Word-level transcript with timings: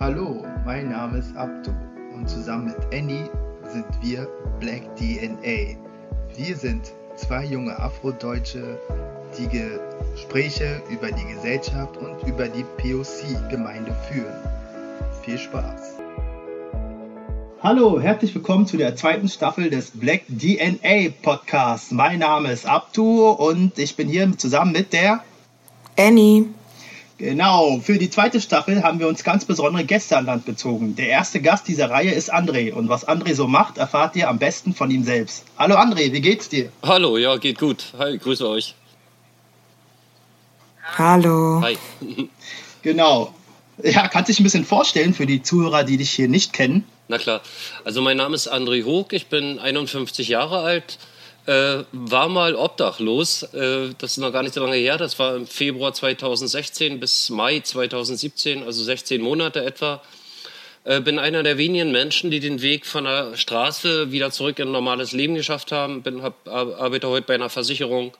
Hallo, 0.00 0.44
mein 0.64 0.90
Name 0.90 1.18
ist 1.18 1.36
Abdu 1.36 1.70
und 2.16 2.28
zusammen 2.28 2.64
mit 2.64 2.76
Annie 2.92 3.30
sind 3.72 3.86
wir 4.02 4.26
Black 4.58 4.82
DNA. 4.96 5.78
Wir 6.36 6.56
sind 6.56 6.92
zwei 7.14 7.44
junge 7.44 7.78
Afrodeutsche, 7.78 8.76
die 9.38 9.46
Gespräche 9.46 10.82
über 10.90 11.12
die 11.12 11.24
Gesellschaft 11.32 11.96
und 11.96 12.28
über 12.28 12.48
die 12.48 12.64
POC-Gemeinde 12.78 13.94
führen. 14.10 14.34
Viel 15.22 15.38
Spaß! 15.38 16.00
Hallo, 17.62 18.00
herzlich 18.00 18.34
willkommen 18.34 18.66
zu 18.66 18.76
der 18.76 18.96
zweiten 18.96 19.28
Staffel 19.28 19.70
des 19.70 19.92
Black 19.92 20.22
DNA 20.26 21.12
Podcasts. 21.22 21.92
Mein 21.92 22.18
Name 22.18 22.50
ist 22.50 22.66
Abdu 22.66 23.30
und 23.30 23.78
ich 23.78 23.94
bin 23.94 24.08
hier 24.08 24.36
zusammen 24.36 24.72
mit 24.72 24.92
der 24.92 25.22
Annie. 25.96 26.46
Genau, 27.16 27.78
für 27.78 27.96
die 27.96 28.10
zweite 28.10 28.40
Staffel 28.40 28.82
haben 28.82 28.98
wir 28.98 29.06
uns 29.06 29.22
ganz 29.22 29.44
besondere 29.44 29.84
Gäste 29.84 30.16
an 30.16 30.26
Land 30.26 30.46
gezogen. 30.46 30.96
Der 30.96 31.08
erste 31.08 31.40
Gast 31.40 31.68
dieser 31.68 31.88
Reihe 31.88 32.10
ist 32.10 32.34
André 32.34 32.72
und 32.72 32.88
was 32.88 33.06
André 33.06 33.34
so 33.34 33.46
macht, 33.46 33.78
erfahrt 33.78 34.16
ihr 34.16 34.28
am 34.28 34.40
besten 34.40 34.74
von 34.74 34.90
ihm 34.90 35.04
selbst. 35.04 35.44
Hallo 35.56 35.76
André, 35.76 36.12
wie 36.12 36.20
geht's 36.20 36.48
dir? 36.48 36.72
Hallo, 36.82 37.16
ja, 37.16 37.36
geht 37.36 37.60
gut. 37.60 37.92
Hi, 37.98 38.18
grüße 38.18 38.48
euch. 38.48 38.74
Hallo. 40.98 41.60
Hi. 41.62 41.78
Genau. 42.82 43.32
Ja, 43.82 44.08
kannst 44.08 44.28
dich 44.28 44.40
ein 44.40 44.44
bisschen 44.44 44.64
vorstellen 44.64 45.14
für 45.14 45.26
die 45.26 45.42
Zuhörer, 45.42 45.84
die 45.84 45.96
dich 45.96 46.10
hier 46.10 46.28
nicht 46.28 46.52
kennen? 46.52 46.84
Na 47.08 47.18
klar. 47.18 47.40
Also 47.84 48.02
mein 48.02 48.16
Name 48.16 48.34
ist 48.34 48.52
André 48.52 48.84
Hoog, 48.84 49.12
ich 49.12 49.26
bin 49.26 49.58
51 49.58 50.28
Jahre 50.28 50.60
alt, 50.60 50.98
äh, 51.46 51.84
war 51.92 52.28
mal 52.28 52.54
obdachlos. 52.54 53.42
Äh, 53.54 53.90
das 53.98 54.12
ist 54.12 54.16
noch 54.18 54.32
gar 54.32 54.42
nicht 54.42 54.54
so 54.54 54.62
lange 54.62 54.76
her. 54.76 54.96
Das 54.96 55.18
war 55.18 55.36
im 55.36 55.46
Februar 55.46 55.92
2016 55.92 57.00
bis 57.00 57.30
Mai 57.30 57.60
2017, 57.60 58.62
also 58.62 58.82
16 58.82 59.20
Monate 59.20 59.64
etwa. 59.64 60.02
Äh, 60.84 61.00
bin 61.00 61.18
einer 61.18 61.42
der 61.42 61.58
wenigen 61.58 61.92
Menschen, 61.92 62.30
die 62.30 62.40
den 62.40 62.62
Weg 62.62 62.86
von 62.86 63.04
der 63.04 63.36
Straße 63.36 64.12
wieder 64.12 64.30
zurück 64.30 64.58
in 64.58 64.68
ein 64.68 64.72
normales 64.72 65.12
Leben 65.12 65.34
geschafft 65.34 65.72
haben. 65.72 66.02
Bin, 66.02 66.22
hab, 66.22 66.46
arbeite 66.48 67.08
heute 67.08 67.26
bei 67.26 67.34
einer 67.34 67.50
Versicherung, 67.50 68.16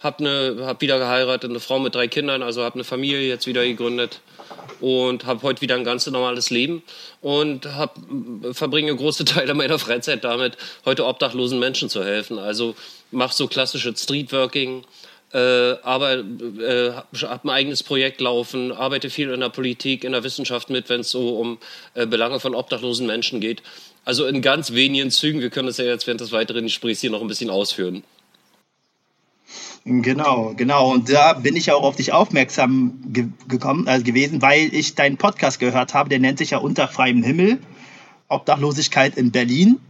habe 0.00 0.22
ne, 0.22 0.56
hab 0.60 0.80
wieder 0.80 0.98
geheiratet, 0.98 1.50
eine 1.50 1.60
Frau 1.60 1.78
mit 1.78 1.94
drei 1.94 2.08
Kindern, 2.08 2.42
also 2.42 2.62
habe 2.62 2.74
eine 2.74 2.84
Familie 2.84 3.28
jetzt 3.28 3.46
wieder 3.46 3.64
gegründet 3.64 4.20
und 4.80 5.26
habe 5.26 5.42
heute 5.42 5.60
wieder 5.60 5.74
ein 5.74 5.84
ganz 5.84 6.06
normales 6.06 6.50
Leben 6.50 6.82
und 7.20 7.66
hab, 7.66 7.96
verbringe 8.52 8.94
große 8.94 9.24
Teile 9.26 9.54
meiner 9.54 9.78
Freizeit 9.78 10.24
damit, 10.24 10.56
heute 10.84 11.06
obdachlosen 11.06 11.58
Menschen 11.58 11.88
zu 11.88 12.04
helfen. 12.04 12.38
Also 12.38 12.74
mache 13.10 13.34
so 13.34 13.46
klassische 13.46 13.94
Streetworking, 13.96 14.84
äh, 15.32 15.38
aber 15.82 16.18
äh, 16.18 16.92
habe 17.22 17.48
ein 17.48 17.50
eigenes 17.50 17.82
Projekt 17.82 18.20
laufen, 18.20 18.72
arbeite 18.72 19.10
viel 19.10 19.30
in 19.30 19.40
der 19.40 19.48
Politik, 19.48 20.02
in 20.04 20.12
der 20.12 20.24
Wissenschaft 20.24 20.70
mit, 20.70 20.88
wenn 20.88 21.02
es 21.02 21.10
so 21.10 21.36
um 21.36 21.58
äh, 21.94 22.06
Belange 22.06 22.40
von 22.40 22.54
obdachlosen 22.54 23.06
Menschen 23.06 23.40
geht. 23.40 23.62
Also 24.04 24.26
in 24.26 24.42
ganz 24.42 24.72
wenigen 24.72 25.10
Zügen. 25.10 25.40
Wir 25.40 25.50
können 25.50 25.68
das 25.68 25.76
ja 25.76 25.84
jetzt 25.84 26.06
während 26.06 26.20
des 26.20 26.32
weiteren 26.32 26.64
Gesprächs 26.64 27.00
hier 27.00 27.10
noch 27.10 27.20
ein 27.20 27.28
bisschen 27.28 27.50
ausführen. 27.50 28.02
Genau, 29.84 30.52
genau. 30.56 30.92
Und 30.92 31.10
da 31.10 31.32
bin 31.32 31.56
ich 31.56 31.72
auch 31.72 31.82
auf 31.82 31.96
dich 31.96 32.12
aufmerksam 32.12 33.00
ge 33.06 33.28
gekommen, 33.48 33.86
äh, 33.86 34.02
gewesen, 34.02 34.42
weil 34.42 34.74
ich 34.74 34.94
deinen 34.94 35.16
Podcast 35.16 35.58
gehört 35.58 35.94
habe. 35.94 36.10
Der 36.10 36.18
nennt 36.18 36.38
sich 36.38 36.50
ja 36.50 36.58
Unter 36.58 36.86
freiem 36.86 37.22
Himmel, 37.22 37.58
Obdachlosigkeit 38.28 39.16
in 39.16 39.30
Berlin. 39.30 39.80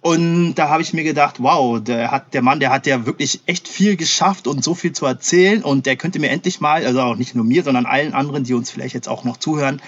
Und 0.00 0.54
da 0.56 0.68
habe 0.68 0.82
ich 0.82 0.92
mir 0.92 1.04
gedacht, 1.04 1.36
wow, 1.38 1.80
der, 1.80 2.10
hat, 2.10 2.34
der 2.34 2.42
Mann, 2.42 2.58
der 2.58 2.70
hat 2.70 2.88
ja 2.88 3.06
wirklich 3.06 3.40
echt 3.46 3.68
viel 3.68 3.96
geschafft 3.96 4.48
und 4.48 4.64
so 4.64 4.74
viel 4.74 4.90
zu 4.90 5.06
erzählen. 5.06 5.62
Und 5.62 5.86
der 5.86 5.94
könnte 5.94 6.18
mir 6.18 6.30
endlich 6.30 6.60
mal, 6.60 6.84
also 6.84 7.00
auch 7.02 7.16
nicht 7.16 7.36
nur 7.36 7.44
mir, 7.44 7.62
sondern 7.62 7.86
allen 7.86 8.14
anderen, 8.14 8.42
die 8.42 8.54
uns 8.54 8.72
vielleicht 8.72 8.94
jetzt 8.94 9.08
auch 9.08 9.22
noch 9.22 9.36
zuhören, 9.36 9.80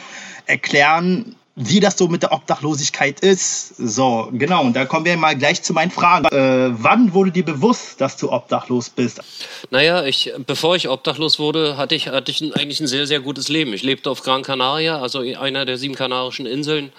erklären, 0.47 1.35
wie 1.57 1.79
das 1.79 1.97
so 1.97 2.09
mit 2.09 2.23
der 2.23 2.33
Obdachlosigkeit 2.33 3.21
ist. 3.21 3.77
So, 3.77 4.29
genau. 4.33 4.63
Und 4.63 4.75
da 4.75 4.87
kommen 4.87 5.05
wir 5.05 5.17
mal 5.17 5.37
gleich 5.37 5.63
zu 5.63 5.73
meinen 5.73 5.93
Fragen. 5.93 6.27
Äh, 6.27 6.75
wann 6.83 7.15
wurde 7.15 7.31
dir 7.31 7.45
bewusst, 7.45 8.01
dass 8.01 8.17
du 8.17 8.33
obdachlos 8.33 8.91
bist? 8.91 9.21
Naja, 9.71 10.05
ich, 10.05 10.33
bevor 10.47 10.75
ich 10.75 10.89
obdachlos 10.89 11.39
wurde, 11.39 11.77
hatte 11.77 11.95
ich, 11.95 12.09
hatte 12.09 12.33
ich 12.33 12.43
eigentlich 12.43 12.81
ein 12.81 12.89
sehr, 12.89 13.07
sehr 13.07 13.21
gutes 13.21 13.49
Leben. 13.49 13.73
Ich 13.73 13.85
lebte 13.85 14.11
auf 14.11 14.23
Gran 14.23 14.43
Canaria, 14.43 15.01
also 15.01 15.21
einer 15.21 15.65
der 15.65 15.79
sieben 15.79 15.95
kanarischen 15.95 16.47
Inseln. 16.47 16.93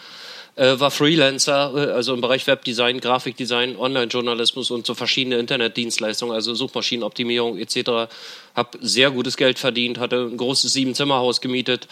Äh, 0.56 0.80
war 0.80 0.90
Freelancer, 0.90 1.74
äh, 1.76 1.92
also 1.92 2.14
im 2.14 2.22
Bereich 2.22 2.48
Webdesign, 2.48 3.02
Grafikdesign, 3.02 3.76
Online-Journalismus 3.76 4.72
und 4.72 4.86
so 4.86 4.94
verschiedene 4.94 5.38
Internetdienstleistungen, 5.38 6.34
also 6.34 6.56
Suchmaschinenoptimierung 6.56 7.58
etc. 7.58 8.10
Hab 8.56 8.78
sehr 8.80 9.12
gutes 9.12 9.36
Geld 9.36 9.60
verdient, 9.60 10.00
hatte 10.00 10.30
ein 10.32 10.38
großes 10.38 10.72
Sieben-Zimmer-Haus 10.72 11.42
gemietet 11.42 11.90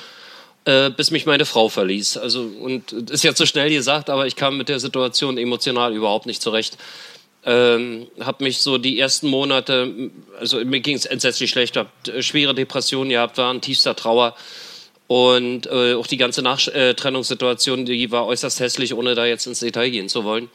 äh, 0.65 0.89
bis 0.89 1.11
mich 1.11 1.25
meine 1.25 1.45
Frau 1.45 1.69
verließ. 1.69 2.17
Also, 2.17 2.41
und 2.41 2.91
ist 2.93 3.23
ja 3.23 3.35
zu 3.35 3.45
schnell 3.45 3.69
gesagt, 3.69 4.09
aber 4.09 4.27
ich 4.27 4.35
kam 4.35 4.57
mit 4.57 4.69
der 4.69 4.79
Situation 4.79 5.37
emotional 5.37 5.93
überhaupt 5.93 6.25
nicht 6.25 6.41
zurecht. 6.41 6.77
Ähm, 7.45 8.07
habe 8.21 8.45
mich 8.45 8.59
so 8.59 8.77
die 8.77 8.97
ersten 8.97 9.27
Monate, 9.27 10.11
also 10.39 10.63
mir 10.63 10.79
ging 10.79 10.95
es 10.95 11.05
entsetzlich 11.05 11.49
schlecht, 11.49 11.75
habe 11.75 11.89
äh, 12.07 12.21
schwere 12.21 12.55
Depressionen 12.55 13.09
gehabt, 13.09 13.37
war 13.37 13.51
in 13.51 13.59
tiefster 13.59 13.95
Trauer. 13.95 14.35
Und 15.07 15.67
äh, 15.67 15.95
auch 15.95 16.07
die 16.07 16.17
ganze 16.17 16.41
Nachtrennungssituation, 16.41 17.85
die 17.85 18.09
war 18.11 18.25
äußerst 18.25 18.61
hässlich, 18.61 18.93
ohne 18.93 19.15
da 19.15 19.25
jetzt 19.25 19.45
ins 19.45 19.59
Detail 19.59 19.89
gehen 19.89 20.07
zu 20.07 20.23
wollen. 20.23 20.49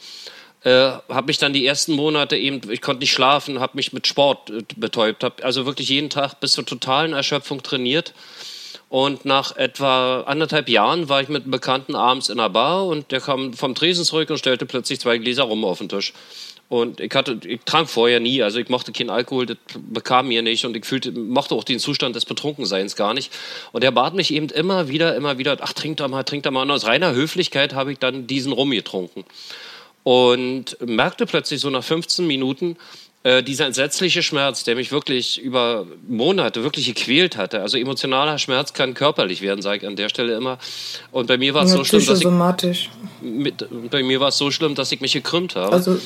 Äh, 0.65 0.91
habe 1.09 1.27
mich 1.27 1.39
dann 1.39 1.53
die 1.53 1.67
ersten 1.67 1.93
Monate 1.93 2.37
eben, 2.37 2.63
ich 2.71 2.81
konnte 2.81 3.01
nicht 3.01 3.13
schlafen, 3.13 3.61
habe 3.61 3.77
mich 3.77 3.93
mit 3.93 4.07
Sport 4.07 4.49
äh, 4.49 4.63
betäubt, 4.75 5.23
habe 5.23 5.45
also 5.45 5.67
wirklich 5.67 5.91
jeden 5.91 6.09
Tag 6.09 6.41
bis 6.41 6.53
zur 6.53 6.65
totalen 6.65 7.13
Erschöpfung 7.13 7.63
trainiert 7.63 8.15
und 8.89 9.25
nach 9.27 9.55
etwa 9.57 10.23
anderthalb 10.23 10.69
Jahren 10.69 11.09
war 11.09 11.21
ich 11.21 11.29
mit 11.29 11.43
einem 11.43 11.51
Bekannten 11.51 11.95
abends 11.95 12.31
in 12.31 12.41
einer 12.41 12.49
Bar 12.49 12.87
und 12.87 13.11
der 13.13 13.21
kam 13.21 13.53
vom 13.53 13.75
Tresen 13.75 14.05
zurück 14.05 14.31
und 14.31 14.39
stellte 14.39 14.65
plötzlich 14.65 15.01
zwei 15.01 15.19
Gläser 15.19 15.43
rum 15.45 15.65
auf 15.65 15.79
den 15.79 15.91
Tisch. 15.91 16.15
Und 16.71 17.01
ich 17.01 17.15
hatte, 17.15 17.39
ich 17.47 17.61
trank 17.65 17.89
vorher 17.89 18.21
nie, 18.21 18.43
also 18.43 18.59
ich 18.59 18.69
mochte 18.69 18.93
keinen 18.93 19.09
Alkohol, 19.09 19.47
das 19.47 19.57
bekam 19.75 20.29
mir 20.29 20.43
nicht 20.43 20.67
und 20.67 20.77
ich 20.77 20.85
fühlte, 20.85 21.13
mochte 21.13 21.55
auch 21.55 21.65
den 21.65 21.79
Zustand 21.79 22.15
des 22.15 22.27
Betrunkenseins 22.27 22.95
gar 22.95 23.15
nicht. 23.15 23.33
Und 23.73 23.85
er 23.85 23.93
bat 23.93 24.15
mich 24.15 24.33
eben 24.33 24.51
immer 24.51 24.89
wieder, 24.89 25.17
immer 25.17 25.39
wieder, 25.39 25.57
ach 25.61 25.73
trink 25.73 25.97
doch 25.99 26.09
mal, 26.09 26.25
trink 26.25 26.43
doch 26.43 26.51
mal. 26.51 26.63
Und 26.63 26.71
aus 26.71 26.87
reiner 26.87 27.13
Höflichkeit 27.15 27.75
habe 27.75 27.93
ich 27.93 27.99
dann 27.99 28.27
diesen 28.27 28.53
Rum 28.53 28.71
getrunken. 28.71 29.25
Und 30.03 30.77
merkte 30.81 31.25
plötzlich 31.25 31.61
so 31.61 31.71
nach 31.71 31.85
15 31.85 32.27
Minuten, 32.27 32.77
äh, 33.25 33.43
dieser 33.43 33.67
entsetzliche 33.67 34.23
Schmerz, 34.23 34.65
der 34.65 34.77
mich 34.77 34.93
wirklich 34.93 35.41
über 35.41 35.87
Monate 36.07 36.63
wirklich 36.63 36.87
gequält 36.87 37.37
hatte. 37.37 37.61
Also 37.61 37.77
emotionaler 37.77 38.39
Schmerz 38.39 38.73
kann 38.73 38.95
körperlich 38.95 39.43
werden, 39.43 39.61
sage 39.61 39.79
ich 39.79 39.87
an 39.87 39.97
der 39.97 40.09
Stelle 40.09 40.37
immer. 40.37 40.59
Und 41.11 41.27
bei 41.27 41.37
mir 41.37 41.53
war 41.55 41.65
es 41.65 41.73
ja, 41.73 41.79
so 41.79 41.85
schlimm, 41.85 42.07
dass 42.07 42.63
ich, 42.63 42.91
mit, 43.21 43.91
bei 43.91 44.03
mir 44.03 44.21
war 44.21 44.29
es 44.29 44.39
so 44.39 44.51
schlimm, 44.51 44.75
dass 44.75 44.93
ich 44.93 45.01
mich 45.01 45.13
gekrümmt 45.13 45.57
habe. 45.57 45.73
Also 45.73 45.99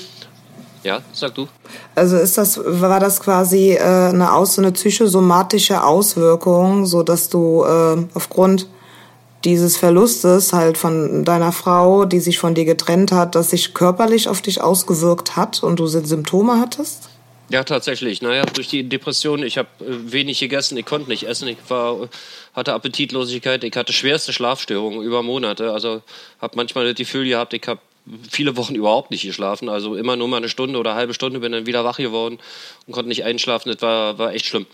ja, 0.85 1.01
sag 1.13 1.35
du. 1.35 1.49
Also 1.95 2.17
ist 2.17 2.39
das, 2.39 2.59
war 2.65 2.99
das 2.99 3.21
quasi 3.21 3.73
äh, 3.73 3.81
eine, 3.81 4.33
aus, 4.33 4.59
eine 4.59 4.73
psychosomatische 4.73 5.85
Auswirkung, 5.85 6.87
so 6.87 7.03
dass 7.03 7.29
du 7.29 7.63
äh, 7.65 8.05
aufgrund 8.15 8.67
dieses 9.45 9.77
Verlustes 9.77 10.53
halt 10.53 10.79
von 10.79 11.25
deiner 11.25 11.53
Frau, 11.53 12.05
die 12.05 12.21
sich 12.21 12.39
von 12.39 12.55
dir 12.55 12.65
getrennt 12.65 13.13
hat, 13.13 13.35
dass 13.35 13.51
sich 13.51 13.75
körperlich 13.75 14.29
auf 14.29 14.43
dich 14.43 14.61
ausgewirkt 14.61 15.37
hat 15.37 15.63
und 15.63 15.79
du 15.79 15.87
Symptome 15.87 16.61
hattest? 16.61 17.09
Ja, 17.53 17.65
tatsächlich. 17.65 18.23
Naja, 18.23 18.45
durch 18.47 18.69
die 18.69 18.89
Depression, 18.89 19.43
ich 19.43 19.59
habe 19.59 19.69
äh, 19.81 20.13
wenig 20.13 20.41
gegessen, 20.41 20.79
ich 20.79 20.87
konnte 20.87 21.11
nicht 21.11 21.25
essen, 21.25 21.49
ich 21.49 21.59
war, 21.69 22.09
hatte 22.55 22.73
Appetitlosigkeit, 22.73 23.63
ich 23.63 23.77
hatte 23.77 23.93
schwerste 23.93 24.33
Schlafstörungen 24.33 25.03
über 25.03 25.23
Monate. 25.23 25.71
Also 25.73 26.01
habe 26.41 26.57
manchmal 26.57 26.87
das 26.87 26.95
Gefühl 26.95 27.27
gehabt, 27.27 27.53
ich 27.53 27.67
habe 27.67 27.81
viele 28.31 28.57
Wochen 28.57 28.75
überhaupt 28.75 29.11
nicht 29.11 29.25
geschlafen. 29.25 29.69
Also 29.69 29.97
immer 29.97 30.17
nur 30.17 30.29
mal 30.29 30.39
eine 30.39 30.49
Stunde 30.49 30.79
oder 30.79 30.93
eine 30.93 31.01
halbe 31.01 31.15
Stunde 31.15 31.41
bin 31.41 31.53
dann 31.53 31.67
wieder 31.67 31.85
wach 31.85 31.99
geworden 31.99 32.39
und 32.87 32.95
konnte 32.95 33.09
nicht 33.09 33.25
einschlafen. 33.25 33.71
Das 33.71 33.83
war, 33.83 34.19
war 34.19 34.33
echt 34.33 34.47
schlimm. 34.47 34.67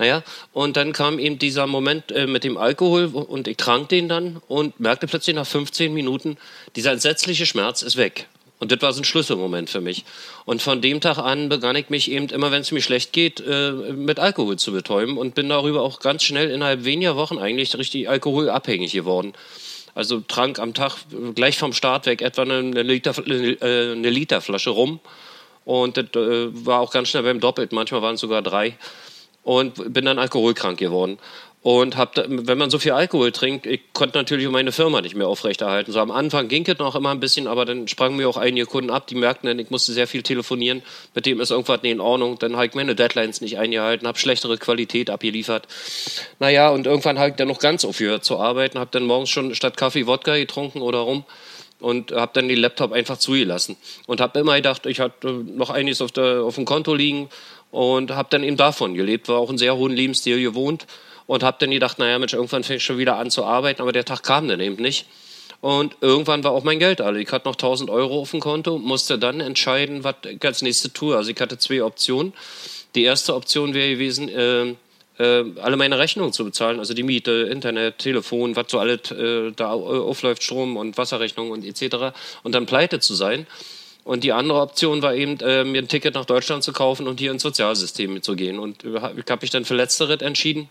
Naja, 0.00 0.22
und 0.54 0.78
dann 0.78 0.94
kam 0.94 1.18
eben 1.18 1.38
dieser 1.38 1.66
Moment 1.66 2.10
äh, 2.10 2.26
mit 2.26 2.42
dem 2.42 2.56
Alkohol 2.56 3.04
und 3.04 3.46
ich 3.46 3.58
trank 3.58 3.90
den 3.90 4.08
dann 4.08 4.40
und 4.48 4.80
merkte 4.80 5.06
plötzlich 5.06 5.36
nach 5.36 5.46
15 5.46 5.92
Minuten, 5.92 6.38
dieser 6.74 6.92
entsetzliche 6.92 7.44
Schmerz 7.44 7.82
ist 7.82 7.98
weg. 7.98 8.26
Und 8.60 8.72
das 8.72 8.80
war 8.80 8.94
so 8.94 9.02
ein 9.02 9.04
Schlüsselmoment 9.04 9.68
für 9.68 9.82
mich. 9.82 10.06
Und 10.46 10.62
von 10.62 10.80
dem 10.80 11.02
Tag 11.02 11.18
an 11.18 11.50
begann 11.50 11.76
ich 11.76 11.90
mich 11.90 12.10
eben 12.10 12.30
immer, 12.30 12.50
wenn 12.50 12.62
es 12.62 12.72
mir 12.72 12.80
schlecht 12.80 13.12
geht, 13.12 13.40
äh, 13.46 13.72
mit 13.92 14.18
Alkohol 14.18 14.56
zu 14.56 14.72
betäuben 14.72 15.18
und 15.18 15.34
bin 15.34 15.50
darüber 15.50 15.82
auch 15.82 16.00
ganz 16.00 16.22
schnell 16.22 16.50
innerhalb 16.50 16.84
weniger 16.84 17.16
Wochen 17.16 17.36
eigentlich 17.36 17.76
richtig 17.76 18.08
alkoholabhängig 18.08 18.92
geworden. 18.92 19.34
Also 19.94 20.20
trank 20.20 20.60
am 20.60 20.72
Tag 20.72 20.96
gleich 21.34 21.58
vom 21.58 21.74
Start 21.74 22.06
weg 22.06 22.22
etwa 22.22 22.40
eine, 22.40 22.62
Liter, 22.82 23.12
äh, 23.18 23.92
eine 23.92 24.08
Literflasche 24.08 24.70
rum. 24.70 24.98
Und 25.66 25.98
das 25.98 26.06
war 26.14 26.80
auch 26.80 26.90
ganz 26.90 27.10
schnell 27.10 27.22
beim 27.22 27.38
Doppelten. 27.38 27.76
Manchmal 27.76 28.00
waren 28.00 28.14
es 28.14 28.22
sogar 28.22 28.40
drei. 28.40 28.78
Und 29.42 29.92
bin 29.92 30.04
dann 30.04 30.18
alkoholkrank 30.18 30.78
geworden. 30.78 31.18
Und 31.62 31.98
hab 31.98 32.14
da, 32.14 32.24
wenn 32.26 32.56
man 32.56 32.70
so 32.70 32.78
viel 32.78 32.92
Alkohol 32.92 33.32
trinkt, 33.32 33.66
ich 33.66 33.92
konnte 33.92 34.16
natürlich 34.16 34.48
meine 34.48 34.72
Firma 34.72 35.02
nicht 35.02 35.14
mehr 35.14 35.28
aufrechterhalten. 35.28 35.92
So 35.92 36.00
am 36.00 36.10
Anfang 36.10 36.48
ging 36.48 36.66
es 36.66 36.78
noch 36.78 36.94
immer 36.94 37.10
ein 37.10 37.20
bisschen, 37.20 37.46
aber 37.46 37.66
dann 37.66 37.86
sprangen 37.86 38.16
mir 38.16 38.30
auch 38.30 38.38
einige 38.38 38.64
Kunden 38.64 38.88
ab, 38.88 39.06
die 39.08 39.14
merkten 39.14 39.46
dann, 39.46 39.58
ich 39.58 39.68
musste 39.68 39.92
sehr 39.92 40.06
viel 40.06 40.22
telefonieren, 40.22 40.82
mit 41.14 41.26
dem 41.26 41.38
ist 41.38 41.50
irgendwas 41.50 41.82
nicht 41.82 41.92
in 41.92 42.00
Ordnung. 42.00 42.38
Dann 42.38 42.56
habe 42.56 42.64
ich 42.64 42.74
meine 42.74 42.94
Deadlines 42.94 43.42
nicht 43.42 43.58
eingehalten, 43.58 44.08
habe 44.08 44.18
schlechtere 44.18 44.56
Qualität 44.56 45.10
abgeliefert. 45.10 45.68
Naja, 46.38 46.70
und 46.70 46.86
irgendwann 46.86 47.18
habe 47.18 47.30
ich 47.30 47.36
dann 47.36 47.48
noch 47.48 47.58
ganz 47.58 47.84
aufgehört 47.84 48.24
zu 48.24 48.38
arbeiten, 48.38 48.78
habe 48.78 48.90
dann 48.90 49.04
morgens 49.04 49.28
schon 49.28 49.54
statt 49.54 49.76
Kaffee 49.76 50.06
Wodka 50.06 50.36
getrunken 50.36 50.80
oder 50.80 51.00
rum 51.00 51.24
und 51.78 52.12
habe 52.12 52.32
dann 52.34 52.48
den 52.48 52.58
Laptop 52.58 52.92
einfach 52.92 53.18
zugelassen. 53.18 53.76
Und 54.06 54.22
habe 54.22 54.38
immer 54.38 54.56
gedacht, 54.56 54.86
ich 54.86 55.00
hatte 55.00 55.28
noch 55.28 55.68
einiges 55.68 56.00
auf, 56.00 56.12
der, 56.12 56.42
auf 56.42 56.54
dem 56.54 56.64
Konto 56.64 56.94
liegen 56.94 57.28
und 57.70 58.10
habe 58.10 58.28
dann 58.30 58.42
eben 58.42 58.56
davon 58.56 58.94
gelebt, 58.94 59.28
war 59.28 59.38
auch 59.38 59.48
einen 59.48 59.58
sehr 59.58 59.76
hohen 59.76 59.92
Lebensstil 59.92 60.40
gewohnt 60.40 60.86
und 61.26 61.42
habe 61.42 61.56
dann 61.60 61.70
gedacht, 61.70 61.98
naja, 61.98 62.18
Mensch, 62.18 62.32
irgendwann 62.32 62.64
fängt 62.64 62.82
schon 62.82 62.98
wieder 62.98 63.16
an 63.16 63.30
zu 63.30 63.44
arbeiten, 63.44 63.82
aber 63.82 63.92
der 63.92 64.04
Tag 64.04 64.22
kam 64.22 64.48
dann 64.48 64.60
eben 64.60 64.82
nicht. 64.82 65.06
Und 65.60 65.96
irgendwann 66.00 66.42
war 66.42 66.52
auch 66.52 66.64
mein 66.64 66.78
Geld 66.78 67.00
alle. 67.00 67.20
Ich 67.20 67.30
hatte 67.30 67.46
noch 67.46 67.54
1000 67.54 67.90
Euro 67.90 68.20
auf 68.20 68.30
dem 68.30 68.40
Konto, 68.40 68.78
musste 68.78 69.18
dann 69.18 69.40
entscheiden, 69.40 70.04
was 70.04 70.14
ich 70.26 70.42
als 70.44 70.62
nächste 70.62 70.92
tue. 70.92 71.16
Also 71.16 71.30
ich 71.30 71.40
hatte 71.40 71.58
zwei 71.58 71.84
Optionen. 71.84 72.32
Die 72.94 73.04
erste 73.04 73.34
Option 73.34 73.74
wäre 73.74 73.90
gewesen, 73.90 74.28
äh, 74.30 74.74
äh, 75.22 75.44
alle 75.60 75.76
meine 75.76 75.98
Rechnungen 75.98 76.32
zu 76.32 76.44
bezahlen, 76.44 76.78
also 76.78 76.94
die 76.94 77.02
Miete, 77.02 77.48
Internet, 77.50 77.98
Telefon, 77.98 78.56
was 78.56 78.66
so 78.68 78.78
alles 78.78 79.10
äh, 79.10 79.52
da 79.54 79.70
aufläuft, 79.70 80.42
Strom 80.42 80.78
und 80.78 80.96
Wasserrechnung 80.96 81.50
und 81.50 81.64
etc. 81.64 82.16
und 82.42 82.54
dann 82.54 82.64
pleite 82.64 83.00
zu 83.00 83.14
sein. 83.14 83.46
Und 84.10 84.24
die 84.24 84.32
andere 84.32 84.60
Option 84.60 85.02
war 85.02 85.14
eben, 85.14 85.38
äh, 85.38 85.62
mir 85.62 85.80
ein 85.80 85.86
Ticket 85.86 86.16
nach 86.16 86.24
Deutschland 86.24 86.64
zu 86.64 86.72
kaufen 86.72 87.06
und 87.06 87.20
hier 87.20 87.30
ins 87.30 87.44
Sozialsystem 87.44 88.20
zu 88.24 88.34
gehen. 88.34 88.58
Und 88.58 88.82
ich 88.82 89.00
habe 89.00 89.38
mich 89.40 89.50
dann 89.50 89.64
für 89.64 89.76
Letzteres 89.76 90.20
entschieden 90.20 90.68